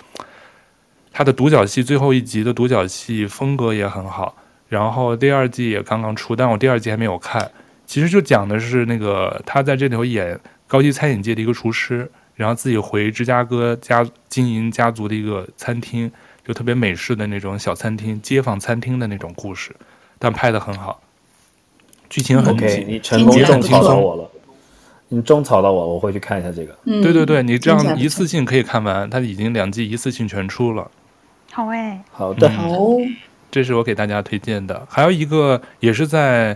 [1.12, 4.34] 他的独角戏最后一集的独角戏风格也很好。
[4.68, 7.48] 然后第二季也刚刚出，但我第二季还没有看。
[7.86, 10.36] 其实就讲的是那个他在这里头演
[10.66, 16.10] 高级餐饮界的一个厨师，然后自己回芝加哥家经营家族的一个餐厅，
[16.44, 19.76] 就特别美式的那种小餐厅、街坊餐厅的那种故事，
[20.18, 21.01] 但拍得很好。
[22.12, 24.30] 剧情很紧，你成功种草到我了。
[25.09, 26.76] 你种草到我，我会去看一下这个。
[26.84, 30.90] 嗯，对对对，你这样一次性可以看完，它已经两季一次性全出了。
[31.52, 32.68] 好哎，好的，好，
[33.51, 34.86] 这是我给大家推荐的。
[34.90, 36.55] 还有一个也是在，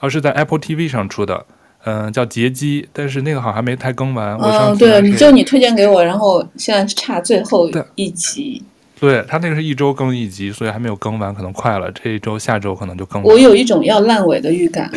[0.00, 1.46] 哦，是在 Apple TV 上出的，
[1.84, 4.36] 嗯，叫《劫机》，但是那个好像还没太更完。
[4.38, 8.60] 嗯，对，就你推荐给我，然后现在差最后一集。
[8.98, 11.90] 对，他那个是一周更一集，所以还没有更完，可能快了。
[11.92, 13.30] 这一周、下周可能就更完。
[13.30, 14.90] 我有一种要烂尾的预感。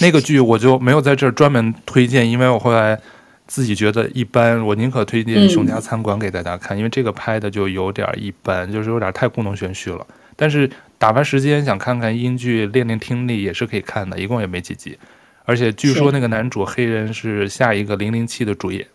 [0.00, 2.98] 那个剧我就没有在这儿专门推荐，因为我后来
[3.46, 10.06] 自己觉得一般，我宁可推荐《熊家餐馆》给大家看，嗯，因为这个拍的就有点一般，就是有点太故弄玄虚了。
[10.34, 14.96] 但是打发时间想看看英剧练练听力也是可以看的，一共也没几集。
[15.44, 18.86] 而且据说那个男主黑人是下一个零零七的主演。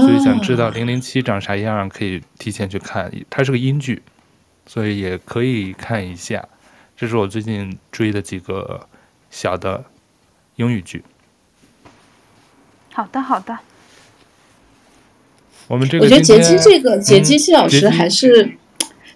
[0.00, 3.12] 所以想知道零零七长啥样，可以提前去看。
[3.30, 4.02] 它是个英剧，
[4.66, 6.48] 所以也可以看一下。
[6.96, 8.88] 这是我最近追的几个
[9.30, 9.84] 小的
[10.56, 11.04] 英语剧。
[12.92, 13.58] 好的，好的。
[15.68, 18.56] 我们这个，我觉得杰基这个劫机七小时还是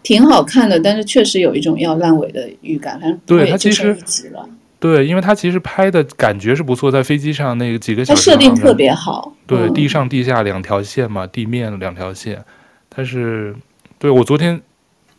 [0.02, 3.00] 挺好看的，但是确实有一种要烂尾的预感。
[3.00, 3.96] 反正对他其实。
[4.80, 9.32] 对，因为他其实拍的感觉是不错，在飞机上那个几个小时，他设定特别好。
[9.46, 12.42] 对，地上地下两条线嘛，地面两条线。
[12.88, 13.54] 但是，
[13.98, 14.58] 对，我昨天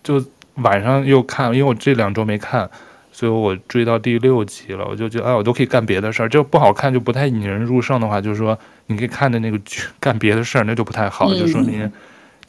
[0.03, 0.21] 就
[0.55, 2.67] 晚上又看，因为我这两周没看，
[3.11, 4.83] 所以我追到第六集了。
[4.89, 6.27] 我就觉得，哎，我都可以干别的事儿。
[6.27, 8.57] 这不好看就不太引人入胜的话，就是说
[8.87, 11.89] 你可以看的那个剧干别的事儿，那就不太好，就说明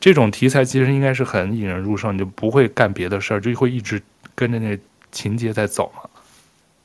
[0.00, 4.00] 这种题材其实应该是很引人入胜，你就不会干别的事儿，就会一直
[4.34, 4.78] 跟着那
[5.12, 6.08] 情节在走嘛。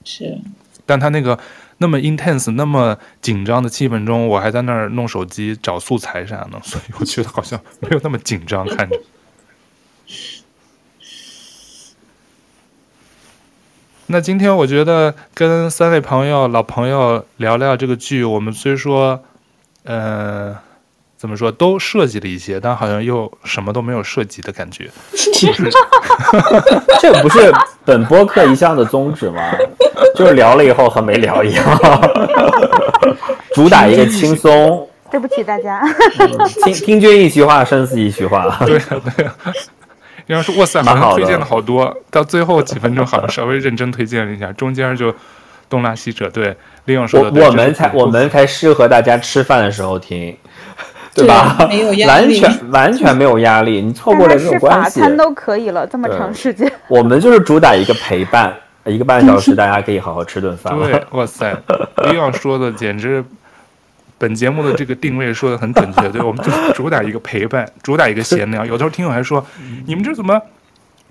[0.10, 0.40] 是，
[0.86, 1.38] 但他那个
[1.80, 8.98] 那么 intense、那么紧张的气氛中，我还在那儿弄手机找素材啥的，所以我觉得好像没有那么紧张看着。
[14.10, 19.22] 那今天我觉得跟三位朋友、老朋友聊聊这个剧，我们虽说，
[19.84, 20.58] 呃，
[21.18, 24.90] 怎么说都设计了一些，但好像又什么都没有涉及的感觉。
[27.02, 27.52] 这不是
[27.84, 29.42] 本播客一向的宗旨吗？
[30.16, 31.66] 就是聊了以后和没聊一样，
[33.54, 34.88] 主打一个轻松。
[35.10, 35.82] 对不起大家。
[36.66, 38.60] 听听君一席话，胜似一席话。
[38.66, 38.84] 对呀，
[39.16, 39.34] 对呀。
[40.26, 45.14] 要说哇塞，好像推荐了好多，到最后几分钟好像稍微认真推荐了一下，中间就
[45.70, 46.30] 东拉西扯。
[46.30, 46.54] 对，
[46.86, 50.36] 利用说的，我们才我们才适合大家吃饭的时候听，
[51.18, 51.68] 对吧？
[51.68, 55.00] 没有压力， 完全完全没有压力，你错过了没有关系。
[55.02, 56.72] 法餐都可以了，这么长时间。
[56.88, 58.54] 我们就是主打一个陪伴，
[58.86, 60.78] 一个半小时， 大家可以好好吃顿饭。
[60.78, 61.56] 对，哇塞，
[62.10, 63.24] 利用说的简直。
[64.20, 68.66] 本节目的这个定位说的很准确，对，我们就主打一个陪伴，主打一个闲聊。
[68.66, 69.46] 有的时候听友还说，
[69.86, 70.42] 你们这怎么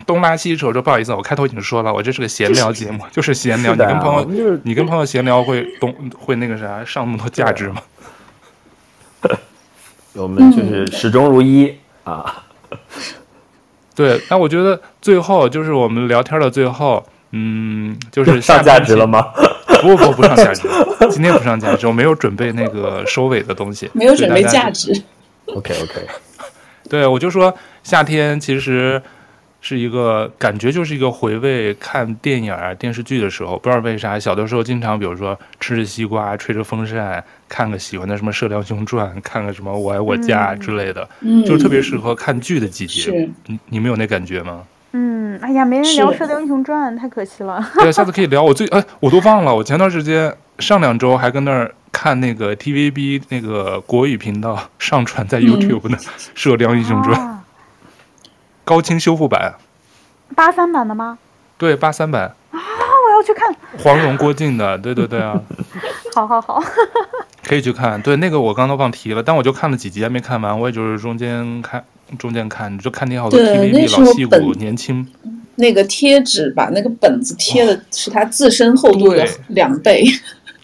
[0.05, 0.73] 东拉西扯？
[0.73, 3.73] 说不好意思，我开头已经说了，我这是个闲聊节目，就是闲聊。
[3.75, 7.77] 你跟朋友，你跟朋友闲聊会东会那个啥上那么多价值吗？
[10.17, 11.75] 我们就是始终如一
[12.05, 12.45] 啊。
[13.95, 19.29] 对，那我觉得最后就是我们聊天的最后，嗯，就是 上价值了吗？
[19.81, 20.69] 不不不上价值，
[21.11, 24.93] 今天不上价值，我没有准备那个收尾的东西，没有准备价值。
[25.47, 26.07] OK OK，
[26.89, 29.01] 对，我就说夏天其实
[29.69, 33.59] 是一个感觉，就是一个回味看电影啊电视剧的时候。
[33.59, 43.01] 不知道为啥，小的时候经常，比如说吃着西瓜，吹着风扇，看个喜欢的什么《射雕英雄传》，看个什么《我爱我家》之类的，嗯，就是特别适合看剧的季节。
[43.01, 44.63] 是，你你们有那感觉吗？
[44.93, 47.61] 嗯，哎呀，没人聊《射雕英雄传》，太可惜了。
[47.75, 48.41] 对，下次可以聊。
[48.41, 49.53] 我最哎，我都忘了。
[49.53, 55.97] 我前段时间上两周还跟那儿看那个 TVB 那个国语频道上传在 YouTube 的
[56.37, 57.36] 《射雕英雄传》啊、
[58.67, 59.55] 高清修复版，
[60.35, 61.19] 八三版的吗？
[61.57, 63.55] 对，八三版啊，我要去看。
[63.79, 65.41] 黄蓉、郭靖的，对对对啊。
[66.13, 66.61] 好 好好，
[67.47, 68.03] 可以去看。
[68.03, 71.85] 对，那个我刚刚都忘提了，但我就看了几集还没看完，我也就是中间看。
[72.19, 75.05] 中间看就看见好多 TVB 老戏骨年轻，
[75.57, 80.05] 那个贴纸把那个本子贴的是他自身厚度的两倍，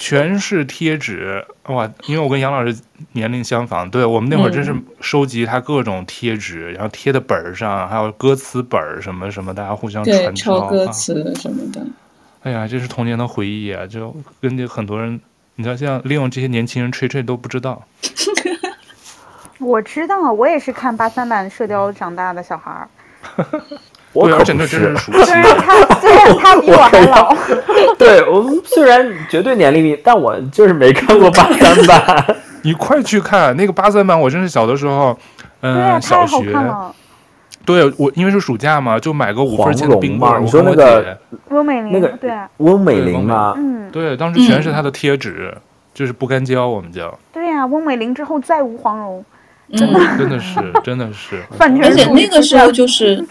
[0.03, 1.89] 全是贴纸哇！
[2.07, 2.77] 因为我跟杨老师
[3.13, 11.87] 年龄相仿，对我们那会儿真是收集他各种贴纸，嗯、然后贴的本儿上还有歌词本儿什么什么，大家互相传抄歌词什么的、啊。
[12.43, 13.87] 哎呀，这是童年的回忆啊！
[13.87, 15.21] 就跟这很多人，
[15.55, 17.81] 你知道像利用这些年轻人吹吹都不知道。
[19.61, 22.89] 我知道，我也是看八三版《射雕》长大的小孩儿。
[24.13, 24.97] 我可真的真是。
[25.25, 27.35] 虽然他虽然他比我还老，
[27.99, 32.37] 对我虽然绝对年龄比，但我就是没看过八三版。
[32.63, 35.19] 你快去看那个八三版，我真是小的时候，
[35.63, 36.55] 嗯、呃，小学。
[37.65, 40.45] 对，我因为是暑假嘛，就买个五分钱的冰棒。
[40.45, 41.17] 你说那个
[41.51, 43.55] 翁美玲，那个对，翁美玲嘛？
[43.57, 45.61] 嗯，对，当时全是她的贴纸，嗯、
[45.95, 47.17] 就是不干胶，我们叫。
[47.33, 49.25] 对呀、啊，翁美玲之后再无黄蓉。
[49.77, 51.41] 真的，真的是，真的是。
[51.59, 53.25] 而且那个时候就是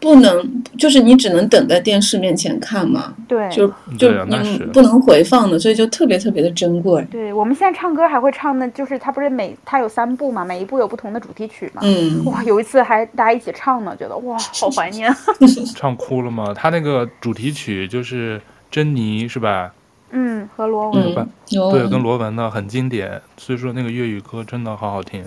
[0.00, 3.14] 不能，就是你只能等在电视面前看嘛。
[3.26, 3.66] 对，就
[3.98, 7.04] 就你不能回放的，所以就特别特别的珍贵。
[7.10, 11.82] 对，我们现在唱歌还会唱的，就是它不是每它有三部嘛，每一部有不同的主题曲嘛。
[11.84, 12.24] 嗯。
[12.24, 15.12] 哇，有一次还大家一起唱呢，觉得哇， 好怀念。
[15.74, 16.54] 唱哭了吗？
[16.54, 19.72] 他那个主题曲就是珍妮是吧？
[20.10, 21.14] 嗯，和罗文。
[21.16, 21.28] 嗯、
[21.72, 23.20] 对，跟罗文的很经典。
[23.36, 25.24] 所以说那个粤语歌真的好好听。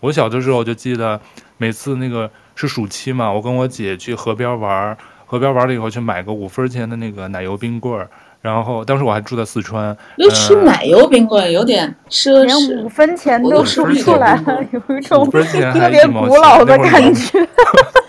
[0.00, 1.20] 我小的时候就记得，
[1.56, 4.96] 每次那个是暑期嘛，我跟我姐去河边玩，
[5.26, 8.08] 河边玩了以后去买个五分钱的那个奶油冰棍儿，
[8.40, 15.42] 然后当时我还住在四川，就吃奶油冰棍有点奢侈，连五分钱都说不出来了，有一种特
[15.90, 17.48] 别古老的感觉。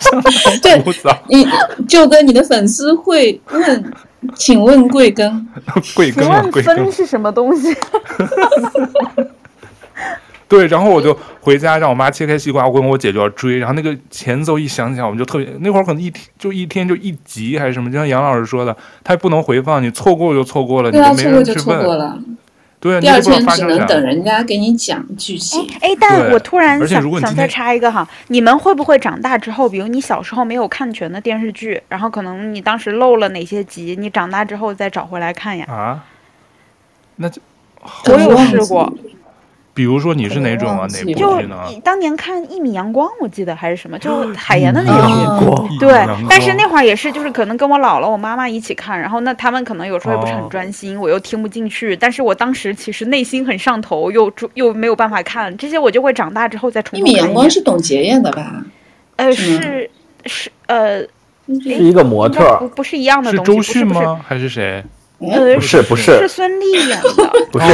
[0.61, 0.83] 对，
[1.27, 1.47] 你
[1.87, 3.93] 就跟你的粉丝会问，
[4.35, 5.43] 请问贵庚？
[5.95, 6.21] 贵庚？
[6.21, 7.73] 请问分是什么东西？
[10.47, 21.59] 对，然后我就回家让我妈切开西瓜，我跟我姐就要追，然后那个前奏一响起来，我们就特别那会儿可能一天就一天就一集还是什么，就像杨老师说的，他也不能回放，你错过就错过了，对啊，你就没人去问。
[21.59, 22.19] 错过就错过了。
[22.79, 25.65] 对啊，第二天只能等人家给你讲剧情。
[25.79, 35.65] 哎，但我突然想想再插一个哈，你们会不会长大之后，比如你小时候没有看全的电视剧，然后可能你当时漏了哪些集，你长大之后再找回来看呀？
[35.69, 36.03] 啊？
[37.15, 37.41] 那就
[38.07, 38.93] 我有试过。
[39.73, 40.87] 比如说你是哪种啊？
[40.91, 41.57] 哪部剧呢？
[41.83, 45.77] 当年看《一米阳光》，我记得还是什么，就 海岩的那个剧。
[45.79, 45.91] 对，
[46.29, 51.95] 但是那会儿也是，就是可能跟我姥姥、我妈妈一起看，然后那他们可能有时候也不是哦很专心，我又听不进去。
[51.95, 57.49] 但是我当时其实内心很上头，又又没有办法看这些，我就会长大之后再重一米阳光。
[57.49, 58.63] 是董洁演的吧？
[59.15, 59.89] 呃是是
[60.25, 60.99] 是呃
[61.47, 64.21] 是一个模特不不是一样的东西，周迅不是是吗？
[64.27, 64.83] 还是谁？
[65.31, 67.01] 呃不是不是是孙俪演的。
[67.51, 67.65] 不是，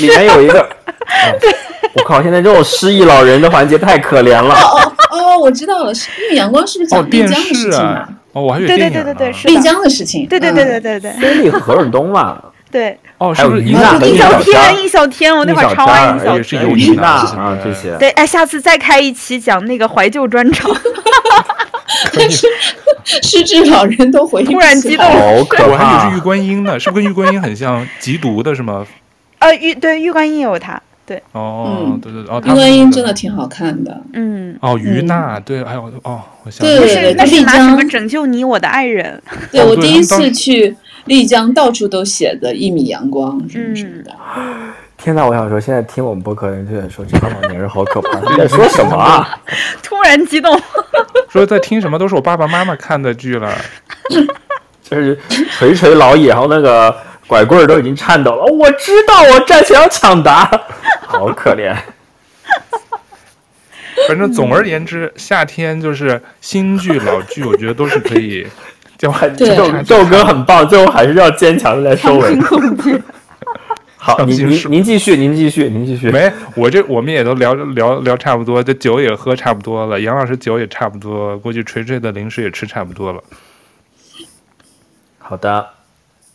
[0.00, 0.68] 里面有一个。
[1.40, 1.54] 对，
[1.94, 2.20] 我靠！
[2.20, 4.54] 现在这种失忆老人的环节太可怜了。
[4.54, 8.08] 哦哦，我知道了，是阳光是不是讲丽江的事情啊！
[8.32, 10.26] 哦，我还以为对对对对对，是丽江的事情。
[10.26, 12.42] 对对对嗯对对对孙俪和何润东嘛，
[12.72, 12.98] 对。
[13.18, 16.62] 哦，还有于是不是一娜和小小天天，印小天，我那会儿超爱印小也是天。
[16.68, 17.96] 有你呢于娜啊这些。
[17.98, 20.68] 对，哎，下次再开一期讲那个怀旧专场，
[22.12, 22.46] 但是
[23.22, 26.20] 失智老人都回忆突然激动起来好可我还以为是玉！
[26.20, 27.86] 观音呢，是不是跟玉观音很像？
[28.00, 28.86] 缉毒的是吗？
[29.38, 34.00] 呃，玉对玉观音也有他，对，哦嗯，对对对，哦，玉观音真的挺好看的。
[34.14, 39.22] 嗯，哦，于嗯娜，对，还有哦，我想对起是来了那是拿什丽江么拯救你我的爱人，
[39.52, 44.10] 对哦我第一次去丽江，到处都写的一米阳光什么什么的。
[44.96, 45.24] 天哪！
[45.26, 48.18] 我想说，现在听我们播客的人就在说，这帮老年人好可怕！
[48.18, 49.38] 你在说什么啊？
[49.82, 50.58] 突然激动，
[51.30, 53.52] 说在听什么都是我爸爸妈妈看的剧了。
[54.88, 55.18] 就是
[55.50, 56.96] 垂垂老矣，然后那个
[57.26, 58.44] 拐棍儿都已经颤抖了。
[58.44, 60.48] 我知道，我站起来要抢答，
[61.04, 61.74] 好可怜。
[64.06, 68.46] 反正总而言之，夏天就是新剧老剧，我觉得都是可以
[68.96, 69.46] 就很这
[69.82, 72.38] 这首歌很棒，最后还是要坚强的来收尾。
[74.06, 76.12] 好，您您您继续，您继续，您继续。
[76.12, 83.20] 没，我这我们也都聊聊聊差不多，这酒也喝差不多了，杨老师酒也差不多，估计锤锤的零食也吃差不多了。
[85.18, 85.66] 好的，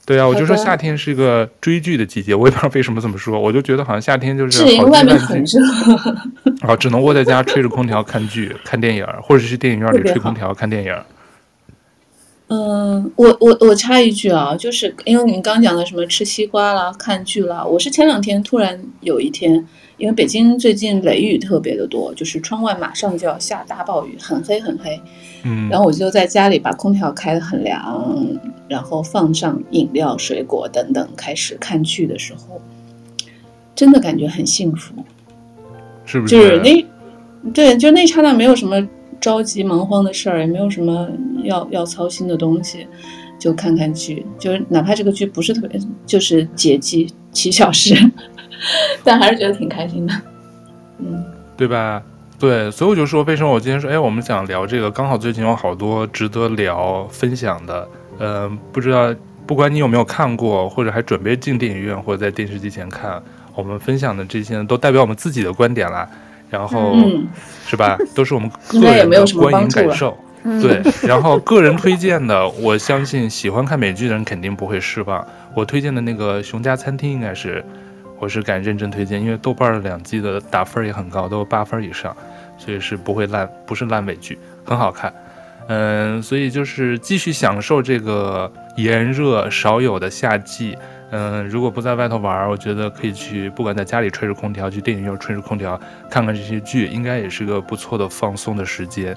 [0.06, 5.61] 对啊，我就说夏天是一个追剧的季节，我也不知道为什么这么说，我就觉得好像夏天就是是因为外面很热，
[6.60, 10.93] 然后只能窝在家吹着空调看剧、看电影，或者是电影院里吹空调看电影。
[12.53, 19.65] 嗯，我我我插一句啊，就是因为你刚讲的什么吃西瓜啦、看剧啦，我是前两天突然有一天，
[19.95, 24.99] 因为北京最近雷雨特别的多，就是窗外马上就要下大暴雨，很黑很黑，
[25.44, 28.14] 嗯，然后我就在家里把空调开得很凉，
[28.68, 32.60] 然后放上饮料、水果等等，开始看剧的时候，
[33.73, 34.94] 真的感觉很幸福，
[36.03, 36.57] 是不是就是？
[36.60, 38.86] 那，对，就那刹那没有什么
[39.22, 41.07] 着急忙慌的事儿，也没有什么
[41.43, 42.85] 要要操心的东西，
[43.39, 47.95] 就看看剧，就是哪怕这个剧不是特别，就是节季七小时，
[49.06, 50.14] 但还是觉得挺开心的，
[50.98, 51.23] 嗯。
[51.56, 52.02] 对吧？
[52.39, 57.88] 对，所以我就说，为什么我今天说，哎，我们想聊这个，刚好最近有好多值得聊分享的，
[58.18, 59.14] 呃，不知道
[59.45, 63.22] 不管你有没有看过，或者还准备进电影院或者在电视机前看，
[63.53, 66.10] 我们分享的这些都代表我们自己的观点啦，
[66.52, 67.28] 然后、嗯，
[67.65, 67.98] 是吧？
[68.14, 70.15] 都是我们个人的观影感受。
[70.44, 75.23] 对，然后个人推荐的，我相信喜欢看美剧的人肯定不会失望。
[75.56, 77.64] 我推荐的那个《熊家餐厅》应该是，
[78.19, 82.15] 我是敢认真推荐，因为豆瓣两季的打分也很高，都有八分以上，
[82.57, 85.14] 所以是不会烂，不是烂尾剧，很好看。
[85.68, 90.76] 嗯，所以就是继续享受这个炎热少有的夏季。
[91.11, 95.79] 嗯，如果不在外头玩，我觉得可以去，不管在家里吹着空调，去电影院吹着空调
[96.09, 99.15] 看看这些剧，应该也是个不错的放松的时间。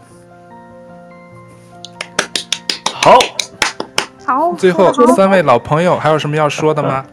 [2.93, 3.19] 好，
[4.27, 7.05] 好，最后三位老朋友还有什么要说的吗？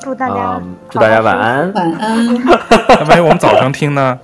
[0.00, 2.34] 祝大家嗯，祝大家晚安，晚安。
[2.88, 4.18] 那万一我们早上听呢？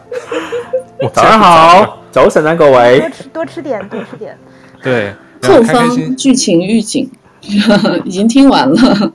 [1.01, 3.10] 我早上好，早晨啊各多。
[3.10, 4.36] 吃多吃点，多吃点。
[4.82, 6.16] 对，然后方。
[6.16, 7.09] 剧情预警
[8.05, 9.12] 已经听完了。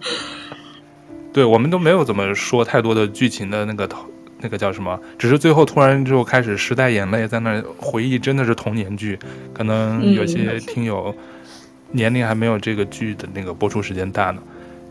[1.31, 4.05] 对，我们都没有怎么说太多的剧情的那个头，
[4.39, 4.99] 那个叫什么？
[5.17, 9.17] 只是最后突然就开始时代眼泪在那回忆，真的是童年剧。
[9.53, 11.15] 可能有些听友
[11.91, 14.41] 年龄还没有这个剧的那个播出时间大呢。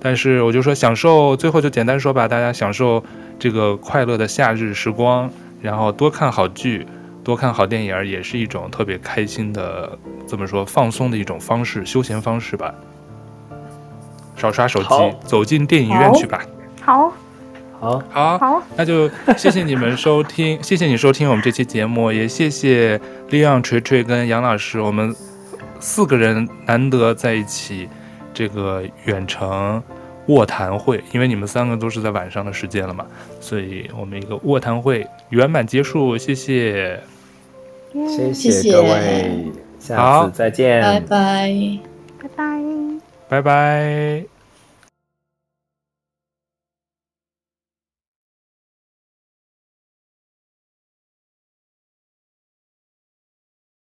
[0.00, 3.04] 但是我就说享受，最后就简单说吧，大家享受
[3.38, 6.84] 这个快乐的夏日时光，然后多看好剧，
[7.22, 9.96] 多看好电影，也是一种特别开心的，
[10.26, 12.74] 怎么说放松的一种方式，休闲方式吧。
[14.36, 14.88] 少刷手机，
[15.24, 16.40] 走进电影院去吧。
[16.80, 17.12] 好，
[17.78, 23.00] 好，好，好，那就谢谢你们收听， 谢谢你收听我们这期节目，也谢谢
[23.30, 25.14] 利昂、锤锤跟杨老师，我们
[25.80, 27.88] 四个人难得在一起，
[28.32, 29.82] 这个远程
[30.26, 33.04] 卧谈会，因为你们三个都是在晚上的时间了嘛，
[33.40, 37.00] 所以我们一个卧谈会圆满结束，谢谢，
[37.92, 40.26] 谢谢谢各位，下好。
[40.26, 41.78] 次再见，拜拜。
[42.22, 42.71] 拜拜。
[43.32, 44.31] 拜拜。